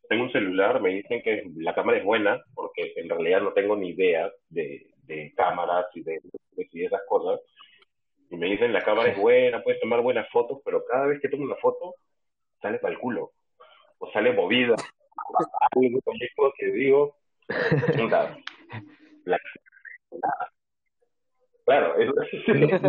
tengo 0.07 0.23
un 0.23 0.31
celular, 0.31 0.81
me 0.81 0.89
dicen 0.89 1.21
que 1.21 1.43
la 1.57 1.75
cámara 1.75 1.97
es 1.97 2.03
buena, 2.03 2.41
porque 2.53 2.93
en 2.95 3.09
realidad 3.09 3.41
no 3.41 3.53
tengo 3.53 3.75
ni 3.75 3.89
idea 3.89 4.31
de, 4.49 4.87
de 5.03 5.33
cámaras 5.35 5.85
y 5.95 6.03
de, 6.03 6.19
de, 6.51 6.85
esas 6.85 7.01
cosas. 7.07 7.41
Y 8.29 8.37
me 8.37 8.47
dicen 8.47 8.73
la 8.73 8.83
cámara 8.83 9.09
es 9.09 9.17
buena, 9.17 9.63
puedes 9.63 9.79
tomar 9.79 10.01
buenas 10.01 10.29
fotos, 10.29 10.59
pero 10.63 10.83
cada 10.85 11.07
vez 11.07 11.19
que 11.21 11.29
tomo 11.29 11.43
una 11.43 11.55
foto, 11.55 11.95
sale 12.61 12.79
para 12.79 12.93
el 12.93 12.99
culo. 12.99 13.31
O 13.99 14.11
sale 14.11 14.31
movida. 14.33 14.75
Algo 15.75 16.53
que 16.57 16.71
digo, 16.71 17.15
la, 19.25 19.39
Eso, 21.99 22.13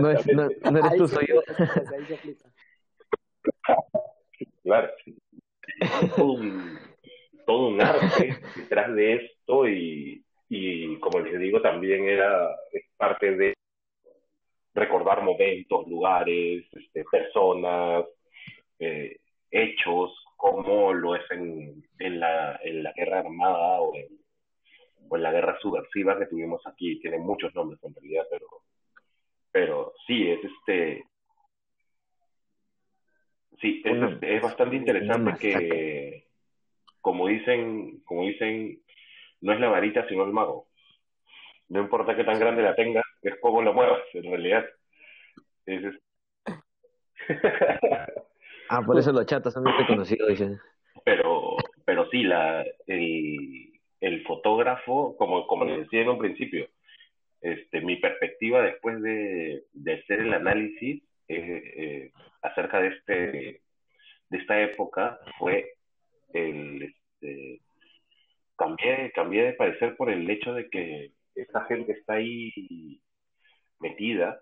no, 0.01 0.11
es, 0.11 0.27
no, 0.27 0.49
no 0.71 0.79
eres 0.79 0.97
tú, 0.97 1.09
soy 1.09 1.27
yo. 1.27 1.43
Claro 4.63 4.91
todo 7.49 7.69
un 7.69 7.81
arte 7.81 8.37
detrás 8.57 8.95
de 8.95 9.15
esto 9.15 9.67
y, 9.67 10.23
y 10.51 11.01
como 11.01 11.21
les 11.21 11.41
digo, 11.41 11.63
también 11.63 12.05
era 12.07 12.55
parte 12.99 13.35
de 13.37 13.55
recordar 14.75 15.23
momentos, 15.23 15.89
lugares, 15.89 16.67
este, 16.73 17.05
personas, 17.11 18.05
eh, 18.79 19.17
hechos 19.51 20.13
como 20.37 20.93
lo 20.93 21.17
es 21.17 21.23
en, 21.31 21.83
en, 21.99 22.21
la, 22.21 22.61
en 22.63 22.83
la 22.83 22.93
guerra 22.93 23.21
armada 23.21 23.81
o 23.81 23.97
en, 23.97 24.09
o 25.09 25.17
en 25.17 25.23
la 25.23 25.33
guerra 25.33 25.59
subversiva 25.61 26.19
que 26.19 26.27
tuvimos 26.27 26.61
aquí. 26.67 27.01
Tiene 27.01 27.17
muchos 27.19 27.55
nombres 27.55 27.83
en 27.83 27.95
realidad, 27.95 28.25
pero 28.31 28.38
sí, 30.09 30.29
es 30.29 30.41
este... 30.45 31.05
Sí, 33.61 33.83
es, 33.85 34.03
este, 34.03 34.37
es 34.37 34.43
bastante 34.43 34.77
interesante 34.77 35.33
que, 35.41 36.27
como 37.01 37.27
dicen, 37.27 38.01
como 38.05 38.23
dicen, 38.23 38.81
no 39.41 39.53
es 39.53 39.61
la 39.61 39.69
varita 39.69 40.09
sino 40.09 40.25
el 40.25 40.33
mago. 40.33 40.69
No 41.69 41.81
importa 41.81 42.17
qué 42.17 42.25
tan 42.25 42.39
grande 42.39 42.63
la 42.63 42.75
tengas, 42.75 43.05
es 43.23 43.35
como 43.41 43.63
lo 43.63 43.75
muevas, 43.75 44.01
en 44.15 44.31
realidad. 44.31 44.65
Es, 45.67 45.83
ah, 48.71 48.83
por 48.87 48.99
eso 48.99 49.13
los 49.13 49.27
chatos 49.27 49.53
son 49.53 49.65
muy 49.65 49.73
reconocidos, 49.73 50.29
dicen. 50.29 50.59
Pero, 51.05 51.57
pero 51.85 52.09
sí, 52.11 52.23
la, 52.23 52.65
el, 52.87 53.73
el 54.01 54.23
fotógrafo, 54.25 55.17
como, 55.17 55.47
como 55.47 55.65
les 55.65 55.81
decía 55.81 56.03
en 56.03 56.11
un 56.11 56.19
principio, 56.19 56.69
este, 57.41 57.81
mi 57.81 57.97
perspectiva 58.39 58.63
después 58.63 59.03
de, 59.03 59.65
de 59.73 59.95
hacer 59.95 60.21
el 60.21 60.33
análisis 60.33 61.03
eh, 61.29 61.63
eh, 61.77 62.13
acerca 62.43 62.81
de 62.81 62.89
este 62.89 63.63
de 64.31 64.39
esta 64.39 64.61
época 64.61 65.19
fue 65.39 65.75
el 66.33 66.83
este, 66.83 67.61
cambié 68.57 69.13
cambié 69.13 69.45
de 69.45 69.53
parecer 69.55 69.97
por 69.97 70.11
el 70.11 70.29
hecho 70.31 70.55
de 70.55 70.69
que 70.71 71.13
esta 71.35 71.65
gente 71.65 71.93
está 71.93 72.15
ahí 72.15 73.01
metida 73.81 74.41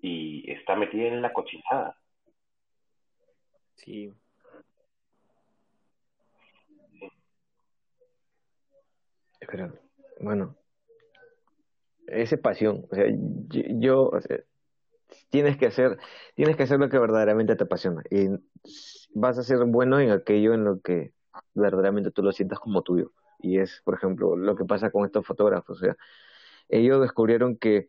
y 0.00 0.50
está 0.50 0.76
metida 0.76 1.08
en 1.08 1.22
la 1.22 1.32
cochinada. 1.32 1.96
Sí. 3.76 4.12
Pero, 9.40 9.72
bueno, 10.20 10.56
esa 12.12 12.36
pasión, 12.36 12.86
o 12.90 12.94
sea, 12.94 13.06
yo, 13.48 14.08
o 14.08 14.20
sea, 14.20 14.38
tienes 15.30 15.56
que 15.56 15.66
hacer, 15.66 15.98
tienes 16.34 16.56
que 16.56 16.64
hacer 16.64 16.78
lo 16.78 16.88
que 16.88 16.98
verdaderamente 16.98 17.56
te 17.56 17.64
apasiona 17.64 18.02
y 18.10 18.28
vas 19.14 19.38
a 19.38 19.42
ser 19.42 19.64
bueno 19.66 20.00
en 20.00 20.10
aquello 20.10 20.54
en 20.54 20.64
lo 20.64 20.80
que 20.80 21.12
verdaderamente 21.54 22.10
tú 22.10 22.22
lo 22.22 22.32
sientas 22.32 22.58
como 22.58 22.82
tuyo. 22.82 23.12
Y 23.38 23.58
es, 23.58 23.82
por 23.84 23.94
ejemplo, 23.94 24.36
lo 24.36 24.56
que 24.56 24.64
pasa 24.64 24.90
con 24.90 25.04
estos 25.04 25.26
fotógrafos. 25.26 25.78
O 25.78 25.84
sea, 25.84 25.96
ellos 26.68 27.00
descubrieron 27.00 27.56
que 27.56 27.88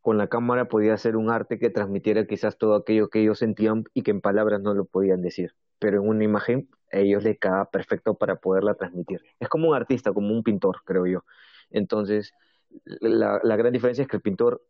con 0.00 0.18
la 0.18 0.28
cámara 0.28 0.68
podía 0.68 0.94
hacer 0.94 1.16
un 1.16 1.30
arte 1.30 1.58
que 1.58 1.70
transmitiera 1.70 2.26
quizás 2.26 2.58
todo 2.58 2.74
aquello 2.74 3.08
que 3.08 3.20
ellos 3.20 3.38
sentían 3.38 3.84
y 3.94 4.02
que 4.02 4.10
en 4.10 4.20
palabras 4.20 4.60
no 4.60 4.74
lo 4.74 4.86
podían 4.86 5.22
decir. 5.22 5.54
Pero 5.78 6.02
en 6.02 6.08
una 6.08 6.24
imagen 6.24 6.68
a 6.92 6.98
ellos 6.98 7.22
les 7.24 7.38
queda 7.38 7.66
perfecto 7.70 8.14
para 8.14 8.36
poderla 8.36 8.74
transmitir. 8.74 9.22
Es 9.38 9.48
como 9.48 9.68
un 9.68 9.76
artista, 9.76 10.12
como 10.12 10.32
un 10.32 10.42
pintor, 10.42 10.78
creo 10.84 11.06
yo. 11.06 11.24
Entonces, 11.70 12.32
la, 12.84 13.40
la 13.42 13.56
gran 13.56 13.72
diferencia 13.72 14.02
es 14.02 14.08
que 14.08 14.16
el 14.16 14.22
pintor 14.22 14.64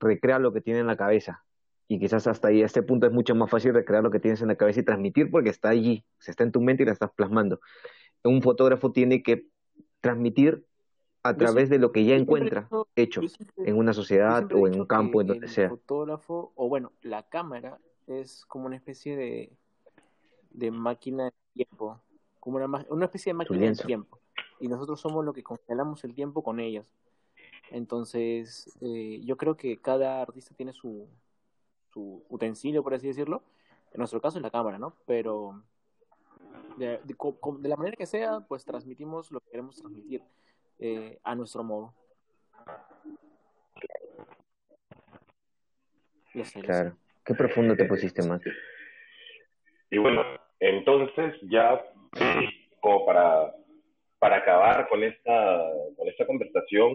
recrea 0.00 0.38
lo 0.38 0.52
que 0.52 0.60
tiene 0.60 0.80
en 0.80 0.86
la 0.86 0.96
cabeza 0.96 1.44
y 1.88 1.98
quizás 1.98 2.26
hasta 2.26 2.48
ahí 2.48 2.62
a 2.62 2.66
este 2.66 2.82
punto 2.82 3.06
es 3.06 3.12
mucho 3.12 3.34
más 3.34 3.50
fácil 3.50 3.74
recrear 3.74 4.02
lo 4.02 4.10
que 4.10 4.20
tienes 4.20 4.40
en 4.42 4.48
la 4.48 4.56
cabeza 4.56 4.80
y 4.80 4.84
transmitir 4.84 5.30
porque 5.30 5.50
está 5.50 5.68
allí, 5.68 6.04
se 6.18 6.30
está 6.30 6.44
en 6.44 6.52
tu 6.52 6.60
mente 6.60 6.82
y 6.82 6.86
la 6.86 6.92
estás 6.92 7.10
plasmando. 7.12 7.60
Un 8.22 8.42
fotógrafo 8.42 8.92
tiene 8.92 9.22
que 9.22 9.48
transmitir 10.00 10.66
a 11.22 11.36
través 11.36 11.70
de 11.70 11.78
lo 11.78 11.92
que 11.92 12.04
ya 12.04 12.16
encuentra 12.16 12.68
hecho 12.96 13.22
en 13.56 13.76
una 13.76 13.92
sociedad 13.92 14.50
o 14.52 14.66
en 14.66 14.80
un 14.80 14.86
campo, 14.86 15.20
en 15.20 15.26
donde 15.26 15.48
sea. 15.48 15.64
El 15.64 15.70
fotógrafo, 15.70 16.52
o 16.54 16.68
bueno, 16.68 16.92
la 17.02 17.22
cámara 17.22 17.78
es 18.06 18.44
como 18.46 18.66
una 18.66 18.76
especie 18.76 19.16
de, 19.16 19.52
de 20.50 20.70
máquina 20.70 21.24
de 21.24 21.32
tiempo, 21.54 22.00
como 22.40 22.56
una, 22.56 22.86
una 22.88 23.04
especie 23.06 23.30
de 23.30 23.38
máquina 23.38 23.66
de 23.66 23.74
tiempo. 23.74 24.20
Y 24.60 24.68
nosotros 24.68 25.00
somos 25.00 25.24
lo 25.24 25.32
que 25.32 25.42
congelamos 25.42 26.04
el 26.04 26.14
tiempo 26.14 26.42
con 26.42 26.60
ellas. 26.60 26.90
Entonces, 27.70 28.70
eh, 28.80 29.20
yo 29.24 29.36
creo 29.36 29.56
que 29.56 29.80
cada 29.80 30.22
artista 30.22 30.54
tiene 30.54 30.72
su, 30.72 31.08
su 31.92 32.24
utensilio, 32.28 32.82
por 32.82 32.94
así 32.94 33.06
decirlo. 33.06 33.42
En 33.92 33.98
nuestro 33.98 34.20
caso 34.20 34.38
es 34.38 34.42
la 34.42 34.50
cámara, 34.50 34.78
¿no? 34.78 34.96
Pero 35.06 35.62
de, 36.76 37.00
la 37.62 37.76
manera 37.76 37.96
que 37.96 38.06
sea, 38.06 38.40
pues 38.48 38.64
transmitimos 38.64 39.30
lo 39.30 39.40
que 39.40 39.50
queremos 39.50 39.76
transmitir 39.76 40.22
eh, 40.78 41.18
a 41.22 41.34
nuestro 41.34 41.62
modo. 41.62 41.94
claro. 46.62 46.96
Qué 47.24 47.34
profundo 47.34 47.74
te 47.74 47.86
pusiste, 47.86 48.26
más. 48.26 48.42
Y 49.90 49.98
bueno, 49.98 50.22
entonces 50.60 51.34
ya 51.42 51.82
como 52.80 53.06
para, 53.06 53.54
para 54.18 54.36
acabar 54.36 54.88
con 54.88 55.02
esta, 55.02 55.62
con 55.96 56.08
esta 56.08 56.26
conversación, 56.26 56.94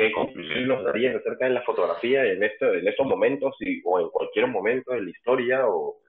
¿qué 0.00 0.12
conclusión 0.12 0.66
nos 0.66 0.82
darías 0.82 1.14
acerca 1.14 1.44
de 1.44 1.50
la 1.50 1.62
fotografía 1.62 2.24
en, 2.24 2.42
este, 2.42 2.78
en 2.78 2.88
estos 2.88 3.06
momentos 3.06 3.54
y, 3.60 3.82
o 3.84 4.00
en 4.00 4.08
cualquier 4.08 4.46
momento 4.46 4.92
de 4.92 5.02
la 5.02 5.10
historia 5.10 5.68
o 5.68 6.00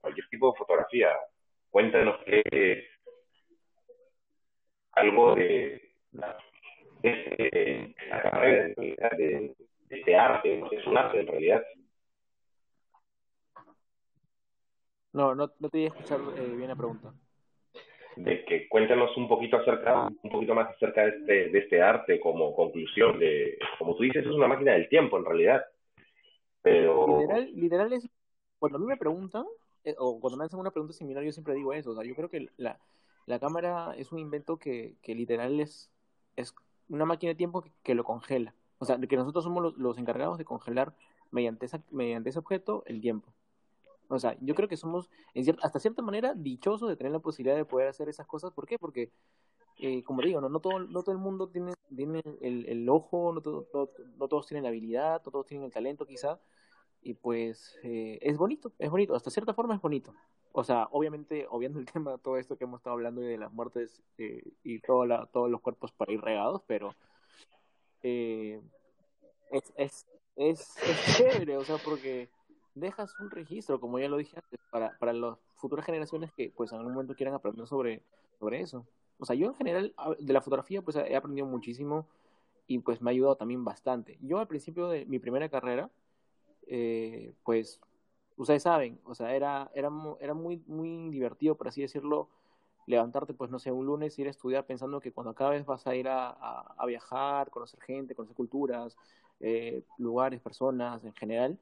cualquier 0.00 0.26
tipo 0.28 0.50
de 0.50 0.58
fotografía? 0.58 1.10
Cuéntanos 1.70 2.18
qué 2.24 2.88
algo 4.90 5.36
de, 5.36 5.92
de, 7.00 7.94
la 8.10 8.22
carrera 8.22 8.74
de, 9.16 9.54
este 9.88 10.16
arte, 10.16 10.64
es 10.72 10.86
un 10.88 10.98
arte 10.98 11.20
en 11.20 11.26
realidad. 11.28 11.62
No, 15.12 15.36
no, 15.36 15.48
no 15.60 15.70
te 15.70 15.78
voy 15.78 15.84
a 15.84 15.88
escuchar 15.88 16.18
eh, 16.38 16.56
bien 16.56 16.68
la 16.70 16.76
pregunta. 16.76 17.14
De 18.18 18.44
que 18.44 18.68
cuéntanos 18.68 19.16
un 19.16 19.28
poquito 19.28 19.58
acerca, 19.58 20.08
un 20.08 20.30
poquito 20.30 20.54
más 20.54 20.68
acerca 20.70 21.02
de 21.02 21.08
este, 21.10 21.48
de 21.50 21.58
este 21.58 21.80
arte 21.80 22.18
como 22.18 22.54
conclusión 22.54 23.18
de, 23.18 23.56
como 23.78 23.94
tú 23.94 24.02
dices, 24.02 24.26
es 24.26 24.32
una 24.32 24.48
máquina 24.48 24.72
del 24.72 24.88
tiempo 24.88 25.18
en 25.18 25.24
realidad. 25.24 25.64
Pero 26.60 27.20
literal, 27.20 27.50
literal 27.54 27.92
es 27.92 28.08
cuando 28.58 28.78
a 28.78 28.80
mí 28.80 28.86
me 28.86 28.96
preguntan, 28.96 29.44
eh, 29.84 29.94
o 29.98 30.20
cuando 30.20 30.36
me 30.36 30.44
hacen 30.44 30.58
una 30.58 30.72
pregunta 30.72 30.94
similar, 30.94 31.22
yo 31.22 31.32
siempre 31.32 31.54
digo 31.54 31.72
eso. 31.72 31.90
O 31.90 31.94
sea, 31.94 32.04
yo 32.04 32.16
creo 32.16 32.28
que 32.28 32.48
la, 32.56 32.78
la 33.26 33.38
cámara 33.38 33.94
es 33.96 34.10
un 34.10 34.18
invento 34.18 34.58
que, 34.58 34.96
que 35.00 35.14
literal 35.14 35.60
es, 35.60 35.90
es 36.36 36.54
una 36.88 37.04
máquina 37.04 37.30
de 37.30 37.36
tiempo 37.36 37.64
que, 37.82 37.94
lo 37.94 38.02
congela. 38.02 38.54
O 38.78 38.84
sea, 38.84 38.98
que 38.98 39.16
nosotros 39.16 39.44
somos 39.44 39.62
los, 39.62 39.76
los 39.76 39.98
encargados 39.98 40.38
de 40.38 40.44
congelar 40.44 40.92
mediante, 41.30 41.66
esa, 41.66 41.82
mediante 41.90 42.30
ese 42.30 42.38
objeto 42.38 42.82
el 42.86 43.00
tiempo. 43.00 43.32
O 44.08 44.18
sea, 44.18 44.36
yo 44.40 44.54
creo 44.54 44.68
que 44.68 44.76
somos, 44.76 45.10
hasta 45.62 45.78
cierta 45.78 46.02
manera, 46.02 46.34
dichosos 46.34 46.88
de 46.88 46.96
tener 46.96 47.12
la 47.12 47.20
posibilidad 47.20 47.56
de 47.56 47.64
poder 47.64 47.88
hacer 47.88 48.08
esas 48.08 48.26
cosas. 48.26 48.52
¿Por 48.52 48.66
qué? 48.66 48.78
Porque, 48.78 49.12
eh, 49.78 50.02
como 50.02 50.22
digo, 50.22 50.40
no, 50.40 50.48
no, 50.48 50.60
todo, 50.60 50.80
no 50.80 51.02
todo 51.02 51.12
el 51.12 51.20
mundo 51.20 51.48
tiene, 51.48 51.74
tiene 51.94 52.22
el, 52.40 52.66
el 52.68 52.88
ojo, 52.88 53.32
no, 53.32 53.40
todo, 53.40 53.92
no 54.16 54.28
todos 54.28 54.46
tienen 54.46 54.64
la 54.64 54.70
habilidad, 54.70 55.22
no 55.24 55.30
todos 55.30 55.46
tienen 55.46 55.66
el 55.66 55.72
talento 55.72 56.06
quizá, 56.06 56.40
y 57.02 57.14
pues 57.14 57.78
eh, 57.82 58.18
es 58.22 58.36
bonito, 58.36 58.72
es 58.78 58.90
bonito, 58.90 59.14
hasta 59.14 59.30
cierta 59.30 59.54
forma 59.54 59.74
es 59.74 59.80
bonito. 59.80 60.14
O 60.52 60.64
sea, 60.64 60.88
obviamente, 60.90 61.46
obviando 61.50 61.78
el 61.78 61.86
tema 61.92 62.18
todo 62.18 62.36
esto 62.36 62.56
que 62.56 62.64
hemos 62.64 62.80
estado 62.80 62.94
hablando 62.94 63.22
y 63.22 63.26
de 63.26 63.38
las 63.38 63.52
muertes 63.52 64.02
eh, 64.18 64.42
y 64.62 64.80
todo 64.80 65.06
la, 65.06 65.26
todos 65.26 65.50
los 65.50 65.60
cuerpos 65.60 65.92
para 65.92 66.12
ir 66.12 66.20
regados, 66.20 66.62
pero 66.66 66.94
eh, 68.02 68.60
es, 69.50 69.72
es, 69.76 70.06
es, 70.36 70.76
chévere, 71.16 71.56
o 71.56 71.64
sea, 71.64 71.76
porque 71.78 72.30
dejas 72.80 73.14
un 73.20 73.30
registro, 73.30 73.80
como 73.80 73.98
ya 73.98 74.08
lo 74.08 74.16
dije 74.16 74.36
antes, 74.36 74.60
para, 74.70 74.96
para 74.98 75.12
las 75.12 75.38
futuras 75.56 75.84
generaciones 75.84 76.32
que 76.32 76.52
pues 76.56 76.72
en 76.72 76.78
algún 76.78 76.94
momento 76.94 77.14
quieran 77.14 77.34
aprender 77.34 77.66
sobre, 77.66 78.02
sobre 78.38 78.60
eso. 78.60 78.86
O 79.18 79.26
sea, 79.26 79.34
yo 79.34 79.46
en 79.46 79.54
general 79.54 79.94
de 80.18 80.32
la 80.32 80.40
fotografía 80.40 80.82
pues 80.82 80.96
he 80.96 81.16
aprendido 81.16 81.46
muchísimo 81.46 82.06
y 82.66 82.78
pues 82.78 83.00
me 83.00 83.10
ha 83.10 83.12
ayudado 83.12 83.36
también 83.36 83.64
bastante. 83.64 84.18
Yo 84.20 84.38
al 84.38 84.46
principio 84.46 84.88
de 84.88 85.06
mi 85.06 85.18
primera 85.18 85.48
carrera, 85.48 85.90
eh, 86.66 87.34
pues 87.44 87.80
ustedes 88.36 88.62
saben, 88.62 89.00
o 89.04 89.14
sea, 89.14 89.34
era, 89.34 89.70
era, 89.74 89.90
era 90.20 90.34
muy, 90.34 90.62
muy 90.66 91.08
divertido, 91.10 91.56
por 91.56 91.68
así 91.68 91.80
decirlo, 91.80 92.28
levantarte, 92.86 93.34
pues 93.34 93.50
no 93.50 93.58
sé, 93.58 93.70
un 93.70 93.86
lunes, 93.86 94.18
ir 94.18 94.28
a 94.28 94.30
estudiar 94.30 94.64
pensando 94.64 95.00
que 95.00 95.12
cuando 95.12 95.30
acabes 95.30 95.66
vas 95.66 95.86
a 95.86 95.94
ir 95.94 96.08
a, 96.08 96.30
a, 96.30 96.86
viajar, 96.86 97.50
conocer 97.50 97.80
gente, 97.80 98.14
conocer 98.14 98.36
culturas, 98.36 98.96
eh, 99.40 99.82
lugares, 99.98 100.40
personas 100.40 101.04
en 101.04 101.12
general. 101.14 101.58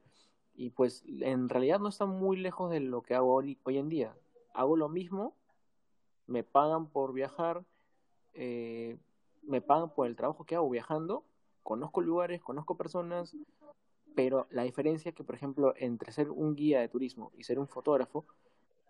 Y 0.57 0.71
pues 0.71 1.03
en 1.07 1.49
realidad 1.49 1.79
no 1.79 1.87
está 1.87 2.07
muy 2.07 2.35
lejos 2.35 2.71
de 2.71 2.79
lo 2.79 3.03
que 3.03 3.13
hago 3.13 3.31
hoy, 3.31 3.59
hoy 3.63 3.77
en 3.77 3.89
día. 3.89 4.15
Hago 4.55 4.75
lo 4.75 4.89
mismo, 4.89 5.35
me 6.25 6.43
pagan 6.43 6.87
por 6.87 7.13
viajar, 7.13 7.63
eh, 8.33 8.97
me 9.43 9.61
pagan 9.61 9.93
por 9.93 10.07
el 10.07 10.15
trabajo 10.15 10.45
que 10.45 10.55
hago 10.55 10.67
viajando, 10.67 11.23
conozco 11.61 12.01
lugares, 12.01 12.41
conozco 12.41 12.75
personas, 12.75 13.37
pero 14.15 14.47
la 14.49 14.63
diferencia 14.63 15.11
que, 15.11 15.23
por 15.23 15.35
ejemplo, 15.35 15.75
entre 15.77 16.11
ser 16.11 16.31
un 16.31 16.55
guía 16.55 16.79
de 16.79 16.89
turismo 16.89 17.31
y 17.37 17.43
ser 17.43 17.59
un 17.59 17.67
fotógrafo, 17.67 18.25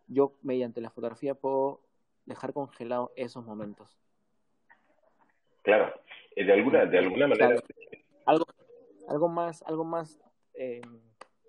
yo 0.07 0.31
mediante 0.41 0.80
la 0.80 0.89
fotografía 0.89 1.35
puedo 1.35 1.81
dejar 2.26 2.53
congelados 2.53 3.11
esos 3.18 3.45
momentos. 3.45 3.99
Claro, 5.64 5.94
eh, 6.34 6.45
de 6.45 6.53
alguna, 6.53 6.85
de 6.85 6.98
alguna 6.98 7.27
manera. 7.27 7.61
algo, 8.26 8.45
algo 9.10 9.27
más, 9.27 9.61
algo 9.64 9.84
más, 9.84 10.18
eh, 10.53 10.80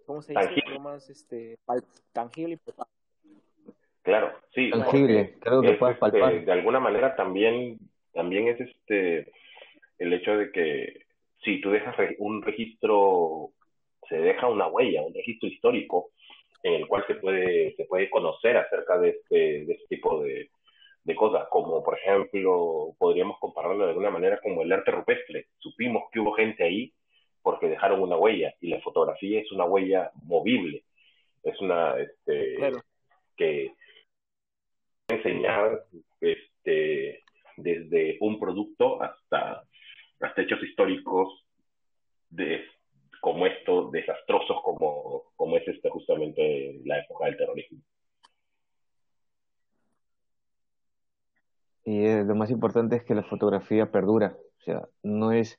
¿cómo 0.09 0.22
se 0.22 0.32
dice? 0.32 0.62
Algo 0.66 0.80
más 0.80 1.10
este, 1.10 1.59
tangible 2.12 2.55
y 2.55 2.72
Claro, 4.02 4.32
sí. 4.55 4.70
Tangible, 4.70 5.35
creo 5.39 5.60
que 5.60 5.74
puedas 5.74 5.97
este, 5.97 6.01
palpar. 6.01 6.44
de 6.47 6.52
alguna 6.52 6.80
manera 6.80 7.14
también, 7.14 7.78
también 8.14 8.48
es 8.48 8.59
este 8.59 9.30
el 9.98 10.12
hecho 10.14 10.35
de 10.35 10.51
que 10.51 11.02
si 11.44 11.60
tú 11.60 11.70
dejas 11.70 11.94
un 12.18 12.40
registro, 12.43 13.51
se 14.09 14.16
deja 14.16 14.48
una 14.48 14.68
huella, 14.68 15.02
un 15.02 15.12
registro 15.12 15.47
histórico 15.47 16.10
en 16.62 16.72
el 16.74 16.89
cual 16.89 17.05
se 17.06 17.16
puede, 17.16 17.76
se 17.76 17.85
puede 17.85 18.09
conocer 18.09 18.56
acerca 18.56 18.98
de 18.98 19.10
este, 19.10 19.66
de 19.66 19.72
este 19.74 19.97
tipo 19.97 20.22
de, 20.22 20.48
de 21.05 21.14
cosas, 21.14 21.48
como 21.51 21.85
por 21.85 21.98
ejemplo, 21.98 22.94
podríamos 22.97 23.39
compararlo 23.39 23.85
de 23.85 23.90
alguna 23.90 24.10
manera 24.10 24.40
como 24.40 24.62
el 24.62 24.72
arte 24.72 24.90
rupestre. 24.90 25.48
Supimos 25.59 26.05
que 26.10 26.20
hubo 26.20 26.32
gente 26.32 26.64
ahí 26.64 26.94
porque 27.49 27.70
dejaron 27.70 28.03
una 28.03 28.19
huella 28.19 28.53
y 28.61 28.69
la 28.69 28.79
fotografía 28.83 29.41
es 29.41 29.51
una 29.53 29.65
huella 29.65 30.11
movible, 30.25 30.85
es 31.43 31.59
una 31.62 31.99
este, 31.99 32.59
que 33.39 33.73
enseñar 35.09 35.83
este, 36.20 37.23
desde 37.57 38.19
un 38.20 38.39
producto 38.39 39.03
hasta, 39.03 39.65
hasta 40.20 40.43
hechos 40.43 40.62
históricos 40.62 41.43
de, 42.29 42.66
como 43.23 43.47
esto, 43.47 43.91
desastrosos 43.93 44.59
como, 44.62 45.33
como 45.35 45.57
es 45.57 45.66
este 45.69 45.89
justamente 45.89 46.83
la 46.85 46.99
época 46.99 47.25
del 47.25 47.39
terrorismo. 47.39 47.79
Y 51.87 52.05
lo 52.25 52.35
más 52.35 52.51
importante 52.51 52.97
es 52.97 53.05
que 53.05 53.15
la 53.15 53.23
fotografía 53.23 53.91
perdura, 53.91 54.37
o 54.59 54.62
sea, 54.65 54.83
no 55.03 55.33
es, 55.33 55.59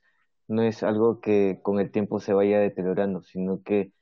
no 0.50 0.62
es 0.62 0.82
algo 0.82 1.20
que 1.20 1.60
con 1.62 1.80
el 1.80 1.90
tiempo 1.92 2.20
se 2.20 2.34
vaya 2.34 2.60
deteriorando, 2.60 3.22
sino 3.22 3.62
que 3.62 3.92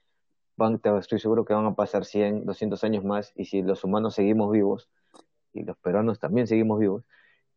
van, 0.56 0.80
estoy 0.98 1.20
seguro 1.20 1.44
que 1.44 1.54
van 1.54 1.66
a 1.66 1.74
pasar 1.74 2.04
100, 2.04 2.46
200 2.46 2.84
años 2.84 3.04
más 3.04 3.32
y 3.36 3.46
si 3.46 3.62
los 3.62 3.84
humanos 3.84 4.14
seguimos 4.14 4.50
vivos, 4.52 4.90
y 5.52 5.64
los 5.64 5.76
peruanos 5.78 6.18
también 6.20 6.46
seguimos 6.46 6.78
vivos, 6.80 7.04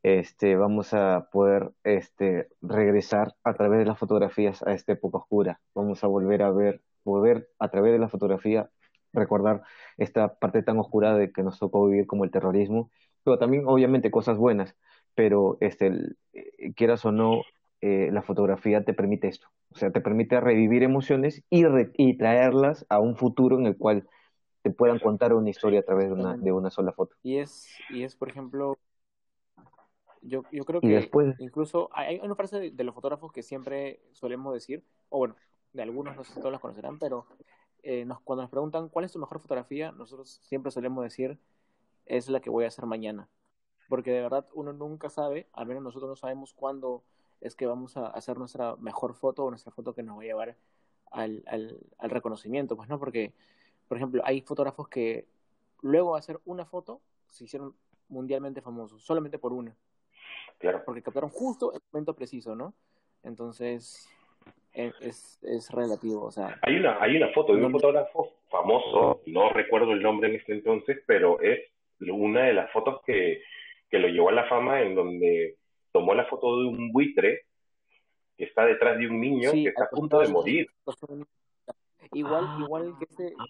este, 0.03 0.55
vamos 0.55 0.93
a 0.93 1.29
poder 1.31 1.71
este, 1.83 2.49
regresar 2.61 3.35
a 3.43 3.53
través 3.53 3.79
de 3.79 3.85
las 3.85 3.99
fotografías 3.99 4.63
a 4.63 4.73
esta 4.73 4.93
época 4.93 5.19
oscura. 5.19 5.61
Vamos 5.75 6.03
a 6.03 6.07
volver 6.07 6.41
a 6.43 6.51
ver, 6.51 6.81
volver 7.03 7.49
a 7.59 7.69
través 7.69 7.93
de 7.93 7.99
la 7.99 8.09
fotografía, 8.09 8.69
recordar 9.13 9.63
esta 9.97 10.35
parte 10.35 10.63
tan 10.63 10.79
oscura 10.79 11.15
de 11.15 11.31
que 11.31 11.43
nos 11.43 11.59
tocó 11.59 11.87
vivir 11.87 12.07
como 12.07 12.23
el 12.25 12.31
terrorismo, 12.31 12.91
pero 13.23 13.37
también 13.39 13.65
obviamente 13.67 14.11
cosas 14.11 14.37
buenas, 14.37 14.75
pero 15.15 15.57
este, 15.61 16.15
eh, 16.33 16.73
quieras 16.75 17.05
o 17.05 17.11
no, 17.11 17.41
eh, 17.81 18.09
la 18.11 18.21
fotografía 18.21 18.83
te 18.83 18.93
permite 18.93 19.27
esto, 19.27 19.47
o 19.71 19.77
sea, 19.77 19.91
te 19.91 20.01
permite 20.01 20.39
revivir 20.39 20.83
emociones 20.83 21.43
y, 21.49 21.63
y 21.97 22.17
traerlas 22.17 22.85
a 22.89 22.99
un 22.99 23.15
futuro 23.15 23.57
en 23.57 23.65
el 23.65 23.77
cual 23.77 24.07
te 24.61 24.69
puedan 24.69 24.99
contar 24.99 25.33
una 25.33 25.49
historia 25.49 25.79
a 25.79 25.83
través 25.83 26.07
de 26.07 26.13
una, 26.13 26.37
de 26.37 26.51
una 26.51 26.69
sola 26.69 26.91
foto. 26.91 27.15
Y 27.23 27.37
es, 27.37 27.67
y 27.89 28.03
es 28.03 28.15
por 28.15 28.29
ejemplo, 28.29 28.77
yo, 30.21 30.43
yo 30.51 30.65
creo 30.65 30.81
que 30.81 31.09
incluso 31.39 31.89
hay 31.93 32.19
una 32.19 32.35
frase 32.35 32.71
de, 32.71 32.83
los 32.83 32.93
fotógrafos 32.93 33.31
que 33.31 33.41
siempre 33.41 33.99
solemos 34.11 34.53
decir, 34.53 34.83
o 35.09 35.17
bueno, 35.17 35.35
de 35.73 35.81
algunos 35.81 36.15
no 36.15 36.23
sé 36.23 36.33
si 36.33 36.39
todos 36.39 36.51
los 36.51 36.61
conocerán, 36.61 36.99
pero 36.99 37.25
eh, 37.83 38.05
nos, 38.05 38.19
cuando 38.21 38.43
nos 38.43 38.51
preguntan 38.51 38.89
cuál 38.89 39.05
es 39.05 39.11
tu 39.11 39.19
mejor 39.19 39.39
fotografía, 39.39 39.91
nosotros 39.91 40.39
siempre 40.43 40.71
solemos 40.71 41.03
decir, 41.03 41.39
es 42.05 42.29
la 42.29 42.41
que 42.41 42.49
voy 42.49 42.65
a 42.65 42.67
hacer 42.67 42.85
mañana. 42.85 43.27
Porque 43.89 44.11
de 44.11 44.21
verdad 44.21 44.47
uno 44.53 44.73
nunca 44.73 45.09
sabe, 45.09 45.47
al 45.53 45.65
menos 45.65 45.83
nosotros 45.83 46.09
no 46.09 46.15
sabemos 46.15 46.53
cuándo 46.53 47.03
es 47.41 47.55
que 47.55 47.65
vamos 47.65 47.97
a 47.97 48.07
hacer 48.07 48.37
nuestra 48.37 48.75
mejor 48.77 49.13
foto 49.13 49.45
o 49.45 49.49
nuestra 49.49 49.71
foto 49.71 49.93
que 49.93 50.03
nos 50.03 50.17
va 50.17 50.21
a 50.21 50.25
llevar 50.25 50.55
al, 51.11 51.43
al, 51.47 51.77
al 51.97 52.09
reconocimiento, 52.09 52.77
pues 52.77 52.87
no, 52.87 52.99
porque 52.99 53.33
por 53.91 53.97
ejemplo, 53.97 54.21
hay 54.23 54.39
fotógrafos 54.39 54.87
que 54.87 55.25
luego 55.81 56.13
de 56.13 56.19
hacer 56.19 56.39
una 56.45 56.63
foto 56.63 57.01
se 57.27 57.43
hicieron 57.43 57.75
mundialmente 58.07 58.61
famosos, 58.61 59.03
solamente 59.03 59.37
por 59.37 59.51
una. 59.51 59.75
Claro. 60.59 60.83
Porque 60.85 61.01
captaron 61.01 61.29
justo 61.29 61.73
el 61.73 61.81
momento 61.91 62.15
preciso, 62.15 62.55
¿no? 62.55 62.73
Entonces, 63.21 64.07
e, 64.73 64.93
es, 65.01 65.43
es 65.43 65.69
relativo, 65.71 66.23
o 66.23 66.31
sea... 66.31 66.57
Hay 66.61 66.77
una, 66.77 67.03
hay 67.03 67.17
una 67.17 67.33
foto 67.33 67.53
de 67.53 67.65
un 67.65 67.71
fotógrafo 67.73 68.29
famoso, 68.49 69.23
no 69.25 69.49
recuerdo 69.49 69.91
el 69.91 70.01
nombre 70.01 70.29
en 70.29 70.35
este 70.35 70.53
entonces, 70.53 71.03
pero 71.05 71.41
es 71.41 71.59
una 71.99 72.43
de 72.43 72.53
las 72.53 72.71
fotos 72.71 73.01
que, 73.05 73.41
que 73.89 73.99
lo 73.99 74.07
llevó 74.07 74.29
a 74.29 74.31
la 74.31 74.47
fama 74.47 74.83
en 74.83 74.95
donde 74.95 75.57
tomó 75.91 76.13
la 76.13 76.25
foto 76.25 76.61
de 76.61 76.67
un 76.67 76.91
buitre 76.91 77.45
que 78.37 78.45
está 78.45 78.65
detrás 78.65 78.97
de 78.97 79.07
un 79.07 79.19
niño 79.19 79.51
que 79.51 79.67
está 79.69 79.85
a 79.85 79.89
punto 79.89 80.19
de 80.19 80.27
morir. 80.27 80.67
Igual, 82.13 82.45
ah, 82.45 82.57
igual 82.59 82.95
que 82.97 83.05
este, 83.05 83.33
ah, 83.39 83.45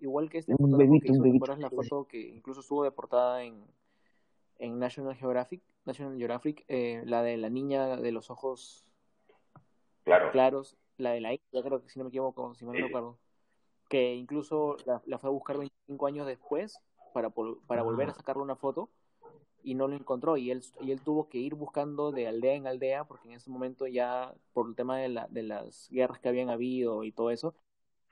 igual 0.00 0.30
que 0.30 0.38
este 0.38 0.54
un 0.56 0.76
bebito, 0.76 1.12
un 1.12 1.22
bebito. 1.22 1.56
la 1.56 1.70
foto 1.70 2.06
que 2.06 2.20
incluso 2.20 2.60
estuvo 2.60 2.84
de 2.84 2.92
portada 2.92 3.42
en, 3.42 3.64
en 4.58 4.78
National 4.78 5.16
Geographic, 5.16 5.62
National 5.84 6.16
Geographic, 6.16 6.64
eh, 6.68 7.02
la 7.06 7.22
de 7.22 7.36
la 7.38 7.50
niña 7.50 7.96
de 7.96 8.12
los 8.12 8.30
ojos 8.30 8.86
claro. 10.04 10.30
claros, 10.30 10.76
la 10.96 11.10
de 11.10 11.22
la 11.22 11.32
India, 11.32 11.62
creo 11.62 11.82
que 11.82 11.88
si 11.88 11.98
no 11.98 12.04
me 12.04 12.10
equivoco, 12.10 12.54
si 12.54 12.64
no 12.64 12.72
me 12.72 12.82
recuerdo, 12.82 13.18
que 13.88 14.14
incluso 14.14 14.76
la, 14.86 15.02
la, 15.06 15.18
fue 15.18 15.30
a 15.30 15.32
buscar 15.32 15.58
25 15.58 16.06
años 16.06 16.26
después 16.26 16.78
para, 17.12 17.30
para 17.66 17.82
volver 17.82 18.10
a 18.10 18.14
sacarle 18.14 18.42
una 18.42 18.56
foto 18.56 18.90
y 19.62 19.74
no 19.74 19.88
lo 19.88 19.96
encontró 19.96 20.36
y 20.36 20.50
él, 20.50 20.62
y 20.80 20.90
él 20.92 21.00
tuvo 21.00 21.28
que 21.28 21.38
ir 21.38 21.54
buscando 21.54 22.12
de 22.12 22.28
aldea 22.28 22.54
en 22.54 22.66
aldea 22.66 23.04
porque 23.04 23.28
en 23.28 23.34
ese 23.34 23.50
momento 23.50 23.86
ya 23.86 24.34
por 24.52 24.68
el 24.68 24.74
tema 24.74 24.98
de, 24.98 25.08
la, 25.08 25.28
de 25.28 25.42
las 25.42 25.88
guerras 25.90 26.18
que 26.20 26.28
habían 26.28 26.50
habido 26.50 27.04
y 27.04 27.12
todo 27.12 27.30
eso 27.30 27.54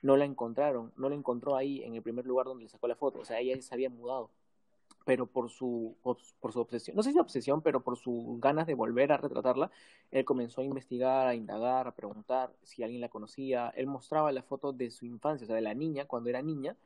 no 0.02 0.16
la 0.16 0.24
encontraron, 0.24 0.92
no 0.96 1.08
la 1.08 1.14
encontró 1.14 1.56
ahí 1.56 1.82
en 1.82 1.94
el 1.94 2.02
primer 2.02 2.26
lugar 2.26 2.46
donde 2.46 2.64
le 2.64 2.70
sacó 2.70 2.88
la 2.88 2.96
foto, 2.96 3.20
o 3.20 3.24
sea, 3.24 3.40
ella 3.40 3.60
se 3.60 3.74
había 3.74 3.90
mudado, 3.90 4.30
pero 5.04 5.26
por 5.26 5.50
su, 5.50 5.96
por 6.02 6.52
su 6.52 6.60
obsesión, 6.60 6.96
no 6.96 7.02
sé 7.02 7.12
si 7.12 7.18
obsesión, 7.18 7.62
pero 7.62 7.82
por 7.82 7.98
sus 7.98 8.40
ganas 8.40 8.66
de 8.66 8.74
volver 8.74 9.12
a 9.12 9.18
retratarla, 9.18 9.70
él 10.10 10.24
comenzó 10.24 10.62
a 10.62 10.64
investigar, 10.64 11.26
a 11.26 11.34
indagar, 11.34 11.86
a 11.86 11.94
preguntar 11.94 12.54
si 12.62 12.82
alguien 12.82 13.00
la 13.00 13.08
conocía, 13.08 13.72
él 13.76 13.86
mostraba 13.86 14.32
la 14.32 14.42
foto 14.42 14.72
de 14.72 14.90
su 14.90 15.04
infancia, 15.04 15.44
o 15.44 15.48
sea, 15.48 15.56
de 15.56 15.62
la 15.62 15.74
niña, 15.74 16.06
cuando 16.06 16.30
era 16.30 16.40
niña, 16.42 16.76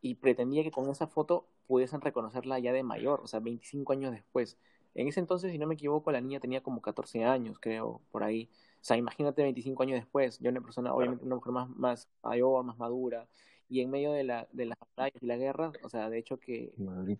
y 0.00 0.16
pretendía 0.16 0.62
que 0.62 0.70
con 0.70 0.88
esa 0.90 1.06
foto 1.06 1.46
pudiesen 1.66 2.00
reconocerla 2.00 2.58
ya 2.58 2.72
de 2.72 2.82
mayor, 2.82 3.20
o 3.22 3.26
sea, 3.26 3.40
25 3.40 3.92
años 3.92 4.12
después. 4.12 4.58
En 4.94 5.08
ese 5.08 5.20
entonces, 5.20 5.50
si 5.50 5.58
no 5.58 5.66
me 5.66 5.74
equivoco, 5.74 6.12
la 6.12 6.20
niña 6.20 6.40
tenía 6.40 6.62
como 6.62 6.80
14 6.80 7.24
años, 7.24 7.58
creo, 7.60 8.00
por 8.12 8.22
ahí. 8.22 8.48
O 8.80 8.84
sea, 8.84 8.96
imagínate 8.96 9.42
25 9.42 9.82
años 9.82 9.98
después, 9.98 10.38
ya 10.38 10.50
una 10.50 10.60
persona, 10.60 10.94
obviamente 10.94 11.24
una 11.24 11.36
mujer 11.36 11.52
más, 11.52 11.68
más 11.70 12.08
mayor, 12.22 12.64
más 12.64 12.78
madura, 12.78 13.26
y 13.68 13.80
en 13.80 13.90
medio 13.90 14.12
de, 14.12 14.24
la, 14.24 14.46
de 14.52 14.66
las 14.66 14.78
batallas 14.78 15.22
y 15.22 15.26
la 15.26 15.36
guerra, 15.36 15.72
o 15.82 15.88
sea, 15.88 16.10
de 16.10 16.18
hecho 16.18 16.38
que 16.38 16.72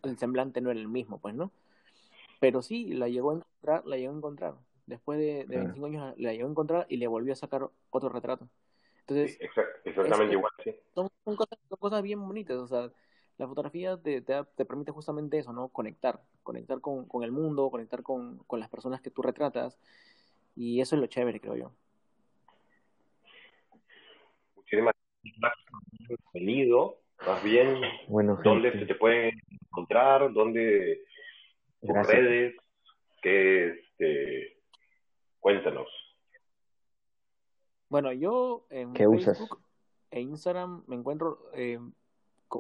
el 0.03 0.19
semblante 0.19 0.61
no 0.61 0.71
era 0.71 0.79
el 0.79 0.89
mismo, 0.89 1.19
pues, 1.19 1.35
¿no? 1.35 1.51
Pero 2.39 2.63
sí, 2.63 2.93
la 2.93 3.09
llegó 3.09 3.31
a 3.31 3.37
encontrar, 3.37 3.87
la 3.87 3.97
llegó 3.97 4.13
a 4.13 4.17
encontrar. 4.17 4.55
Después 4.87 5.19
de, 5.19 5.47
de 5.47 5.57
25 5.57 5.87
años 5.87 6.15
la 6.19 6.33
llegó 6.33 6.47
a 6.47 6.51
encontrar 6.51 6.87
y 6.91 6.99
le 6.99 7.07
volvió 7.07 7.33
a 7.33 7.37
sacar 7.37 7.71
otro 7.91 8.09
retrato. 8.11 8.49
Entonces, 9.07 9.39
exactamente 9.85 10.35
igual, 10.35 10.53
sí. 10.63 10.75
Son, 10.95 11.09
cosas, 11.37 11.59
son, 11.69 11.79
cosas, 11.79 12.03
bien 12.03 12.21
bonitas, 12.27 12.57
o 12.57 12.67
sea, 12.67 12.91
la 13.39 13.49
fotografía 13.49 13.97
te, 13.97 14.21
te, 14.21 14.35
te, 14.57 14.65
permite 14.65 14.93
justamente 14.93 15.39
eso, 15.39 15.53
¿no? 15.53 15.69
Conectar, 15.69 16.21
conectar 16.43 16.81
con, 16.81 17.07
con 17.07 17.25
el 17.25 17.33
mundo, 17.33 17.71
conectar 17.71 18.03
con, 18.03 18.39
con 18.47 18.61
las 18.61 18.69
personas 18.69 19.01
que 19.01 19.11
tú 19.11 19.23
retratas 19.23 19.79
y 20.55 20.81
eso 20.81 20.95
es 20.97 21.01
lo 21.01 21.07
chévere, 21.07 21.41
creo 21.41 21.57
yo. 21.57 21.73
Muchísimas 24.57 24.95
gracias 25.39 25.67
por 26.09 26.19
venido. 26.33 26.99
Más 27.27 27.43
bien, 27.43 27.81
bueno, 28.09 28.39
¿dónde 28.43 28.73
se 28.73 28.87
te 28.87 28.95
puede 28.95 29.33
encontrar? 29.51 30.33
¿Dónde 30.33 31.05
tus 31.81 32.07
redes? 32.07 32.55
¿Qué, 33.23 33.85
este, 33.95 34.59
cuéntanos. 35.41 35.89
Bueno, 37.89 38.13
yo 38.13 38.67
en 38.71 38.95
Facebook 38.95 39.61
e 40.11 40.21
Instagram 40.21 40.85
me 40.87 40.97
encuentro, 40.97 41.51
eh, 41.55 41.79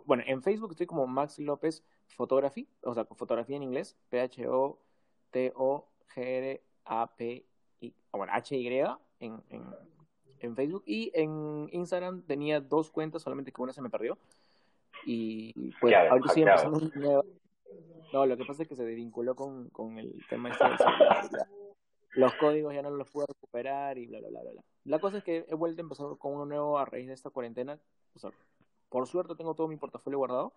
bueno, 0.05 0.23
en 0.27 0.43
Facebook 0.43 0.73
estoy 0.73 0.87
como 0.87 1.07
Max 1.07 1.39
López 1.39 1.85
Photography, 2.09 2.69
o 2.83 2.95
sea, 2.95 3.05
fotografía 3.05 3.57
en 3.57 3.63
inglés, 3.63 3.97
P-H-O-T-O-G-R-A-P 4.11 4.65
bueno, 8.17 8.33
HY 8.33 8.69
en, 9.21 9.43
en, 9.51 9.65
en, 10.41 10.57
Facebook 10.57 10.85
y 10.87 11.11
en 11.15 11.69
Instagram 11.73 12.23
tenía 12.23 12.61
dos 12.61 12.91
cuentas, 12.91 13.23
solamente 13.23 13.53
que 13.53 13.63
una 13.63 13.73
se 13.73 13.83
me 13.83 13.91
perdió. 13.91 14.19
Y 15.07 15.73
pues 15.81 15.95
ahorita 15.95 16.33
sigue 16.33 16.47
pasando 16.47 17.25
No, 18.13 18.27
lo 18.27 18.37
que 18.37 18.45
pasa 18.45 18.63
es 18.63 18.69
que 18.69 18.77
se 18.77 18.85
desvinculó 18.85 19.35
con, 19.35 19.69
con 19.71 19.99
el 19.99 20.25
tema 20.31 20.51
este 20.51 20.65
de 20.65 21.45
Los 22.13 22.35
códigos 22.35 22.73
ya 22.73 22.83
no 22.83 22.91
los 22.91 23.11
pude 23.11 23.27
recuperar 23.27 23.99
y 23.99 24.07
bla, 24.07 24.21
bla, 24.21 24.29
bla, 24.29 24.41
bla. 24.53 24.65
La 24.85 24.99
cosa 24.99 25.19
es 25.19 25.25
que 25.25 25.45
he 25.49 25.55
vuelto 25.55 25.81
a 25.81 25.85
empezar 25.85 26.07
con 26.19 26.35
uno 26.35 26.47
nuevo 26.47 26.79
a 26.79 26.85
raíz 26.85 27.09
de 27.09 27.15
esta 27.15 27.31
cuarentena. 27.31 27.79
O 28.15 28.19
sea, 28.19 28.31
por 28.95 29.09
suerte 29.09 29.35
tengo 29.35 29.57
todo 29.57 29.67
mi 29.67 29.77
portafolio 29.77 30.21
guardado. 30.21 30.53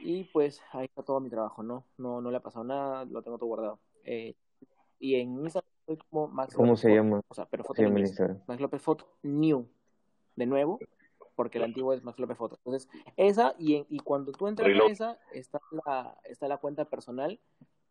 Y 0.00 0.24
pues 0.24 0.62
ahí 0.72 0.86
está 0.86 1.02
todo 1.02 1.20
mi 1.20 1.28
trabajo, 1.28 1.62
¿no? 1.62 1.84
No, 1.98 2.22
no 2.22 2.30
le 2.30 2.38
ha 2.38 2.42
pasado 2.42 2.64
nada, 2.64 3.04
lo 3.04 3.20
tengo 3.20 3.36
todo 3.36 3.48
guardado. 3.48 3.78
Eh, 4.04 4.34
y 4.98 5.16
en 5.16 5.38
Instagram 5.38 5.70
soy 5.84 5.98
como 6.08 6.28
Max 6.28 6.54
¿Cómo 6.54 6.76
se 6.76 6.94
llama? 6.94 7.20
O 7.28 7.34
sea, 7.34 7.44
pero 7.44 7.62
foto 7.62 7.82
Max 8.46 8.58
López 8.58 8.80
Foto 8.80 9.06
New. 9.22 9.68
De 10.34 10.46
nuevo. 10.46 10.78
porque 11.34 11.58
el 11.58 11.64
antiguo 11.64 11.92
es 11.92 12.02
Max 12.02 12.18
López 12.18 12.38
Foto. 12.38 12.56
Entonces, 12.64 12.88
esa, 13.18 13.54
y, 13.58 13.84
y 13.90 13.98
cuando 13.98 14.32
tú 14.32 14.48
entras 14.48 14.70
a 14.70 14.90
esa, 14.90 15.18
está 15.34 15.60
la, 15.84 16.18
está 16.24 16.48
la 16.48 16.56
cuenta 16.56 16.86
personal, 16.86 17.38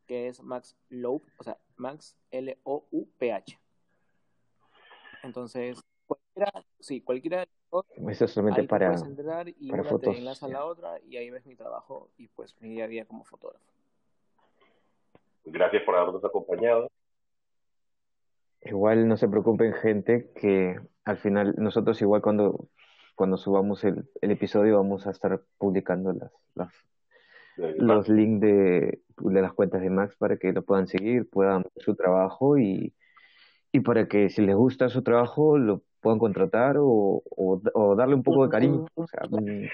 que 0.08 0.28
es 0.28 0.42
Max 0.42 0.76
Lope, 0.90 1.28
o 1.38 1.44
sea, 1.44 1.60
Max 1.76 2.18
L-O-U-P-H. 2.32 3.60
Entonces, 5.22 5.84
cualquiera, 6.34 6.66
sí, 6.80 7.02
cualquiera 7.02 7.48
eso 8.10 8.26
es 8.26 8.32
solamente 8.32 8.64
para, 8.64 8.94
entrar 8.94 9.48
y 9.48 9.70
para 9.70 9.84
fotos. 9.84 10.14
te 10.14 10.20
enlaza 10.20 10.45
a 10.45 10.49
la 10.49 10.66
otra 10.66 10.99
y 11.08 11.18
ahí 11.18 11.30
ves 11.30 11.45
mi 11.45 11.56
trabajo 11.56 12.10
y 12.18 12.28
pues 12.28 12.56
mi 12.60 12.70
día 12.70 12.86
a 12.86 12.88
día 12.88 13.06
como 13.06 13.24
fotógrafo. 13.24 13.66
Gracias 15.45 15.84
por 15.84 15.95
habernos 15.95 16.24
acompañado. 16.24 16.90
Igual 18.64 19.08
no 19.08 19.18
se 19.18 19.28
preocupen 19.28 19.74
gente 19.74 20.32
que 20.36 20.80
al 21.06 21.18
final 21.18 21.56
nosotros 21.58 22.02
igual 22.02 22.22
cuando 22.22 22.68
cuando 23.16 23.38
subamos 23.38 23.84
el, 23.84 24.10
el 24.22 24.32
episodio 24.32 24.78
vamos 24.78 25.08
a 25.08 25.12
estar 25.12 25.41
publicando 25.58 26.14
las, 26.14 26.32
las 26.56 26.74
los 27.78 28.10
links 28.10 28.41
de, 28.41 29.02
de, 29.18 29.41
las 29.41 29.53
cuentas 29.53 29.82
de 29.82 29.90
Max 29.90 30.16
para 30.18 30.38
que 30.38 30.53
lo 30.53 30.64
puedan 30.64 30.88
seguir, 30.88 31.30
puedan 31.30 31.64
ver 31.64 31.84
su 31.84 31.95
trabajo 31.95 32.58
y, 32.58 32.95
y 33.72 33.82
para 33.82 34.08
que 34.08 34.30
si 34.30 34.41
les 34.41 34.56
gusta 34.56 34.90
su 34.90 35.03
trabajo 35.03 35.58
lo 35.58 35.84
puedan 36.02 36.19
contratar 36.19 36.78
o, 36.80 37.23
o, 37.30 37.95
darle 37.95 38.15
un 38.15 38.23
poco 38.23 38.44
de 38.44 38.49
cariño, 38.49 38.88
o 38.95 39.07
sea, 39.07 39.22
un, 39.30 39.69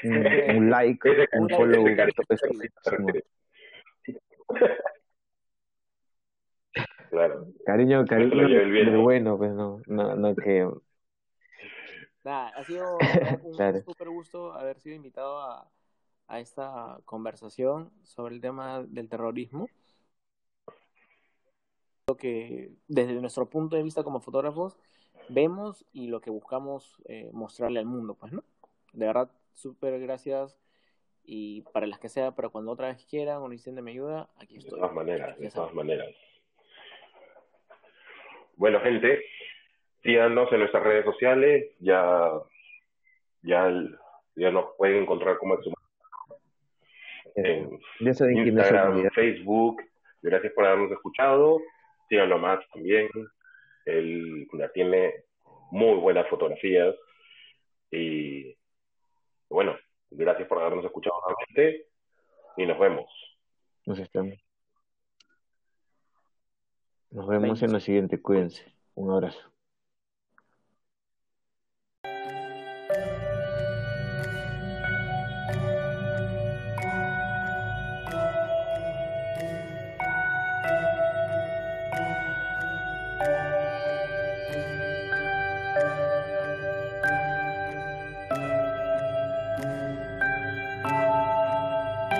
un, 0.55 0.69
like, 0.69 1.09
un 1.33 1.49
follow. 1.49 1.85
Claro. 7.09 7.47
Cariño, 7.65 8.05
cariño, 8.05 8.33
pero 8.35 9.01
bueno, 9.01 9.37
pues 9.37 9.51
no, 9.53 9.81
no, 9.87 10.15
no 10.15 10.35
que... 10.35 10.69
Nada, 12.23 12.49
ha 12.49 12.63
sido 12.65 12.97
un 13.43 13.83
súper 13.83 14.09
gusto 14.09 14.53
haber 14.53 14.77
sido 14.79 14.95
invitado 14.95 15.39
a, 15.39 15.71
a 16.27 16.39
esta 16.41 16.99
conversación 17.05 17.91
sobre 18.03 18.35
el 18.35 18.41
tema 18.41 18.83
del 18.83 19.07
terrorismo. 19.07 19.69
Lo 22.09 22.17
que 22.17 22.71
desde 22.87 23.13
nuestro 23.21 23.49
punto 23.49 23.77
de 23.77 23.83
vista 23.83 24.03
como 24.03 24.19
fotógrafos 24.19 24.77
vemos 25.29 25.85
y 25.93 26.07
lo 26.07 26.21
que 26.21 26.29
buscamos 26.29 27.01
eh, 27.05 27.29
mostrarle 27.33 27.79
al 27.79 27.85
mundo, 27.85 28.15
pues, 28.15 28.31
¿no? 28.31 28.43
De 28.93 29.05
verdad, 29.05 29.29
súper 29.53 29.99
gracias 29.99 30.57
y 31.23 31.61
para 31.73 31.87
las 31.87 31.99
que 31.99 32.09
sea, 32.09 32.31
pero 32.31 32.51
cuando 32.51 32.71
otra 32.71 32.87
vez 32.87 33.05
quieran 33.05 33.37
o 33.37 33.49
necesiten 33.49 33.75
de 33.75 33.81
mi 33.81 33.91
ayuda, 33.91 34.29
aquí 34.37 34.57
estoy. 34.57 34.75
De 34.75 34.77
todas 34.79 34.93
maneras, 34.95 35.37
de 35.37 35.49
todas 35.49 35.73
maneras. 35.73 36.15
Bueno, 38.55 38.79
gente, 38.79 39.23
síganos 40.03 40.51
en 40.51 40.59
nuestras 40.59 40.83
redes 40.83 41.05
sociales, 41.05 41.75
ya, 41.79 42.31
ya, 43.43 43.71
ya 44.35 44.51
nos 44.51 44.65
pueden 44.77 45.03
encontrar 45.03 45.37
como 45.37 45.57
en 47.37 47.79
Instagram, 47.99 49.09
Facebook. 49.11 49.81
Gracias 50.23 50.53
por 50.53 50.65
habernos 50.65 50.91
escuchado. 50.91 51.59
Síganlo 52.09 52.39
más 52.39 52.59
también. 52.73 53.09
Él 53.87 54.47
tiene 54.73 55.23
muy 55.71 55.97
buenas 55.97 56.27
fotografías. 56.29 56.95
Y 57.91 58.55
bueno, 59.49 59.75
gracias 60.09 60.47
por 60.47 60.59
habernos 60.59 60.85
escuchado 60.85 61.15
nuevamente. 61.21 61.87
Y 62.57 62.65
nos 62.65 62.79
vemos. 62.79 63.09
Nos 63.85 63.99
estamos. 63.99 64.35
Nos 67.11 67.27
vemos 67.27 67.63
en 67.63 67.71
la 67.71 67.79
siguiente. 67.79 68.21
Cuídense. 68.21 68.65
Un 68.95 69.11
abrazo. 69.11 69.56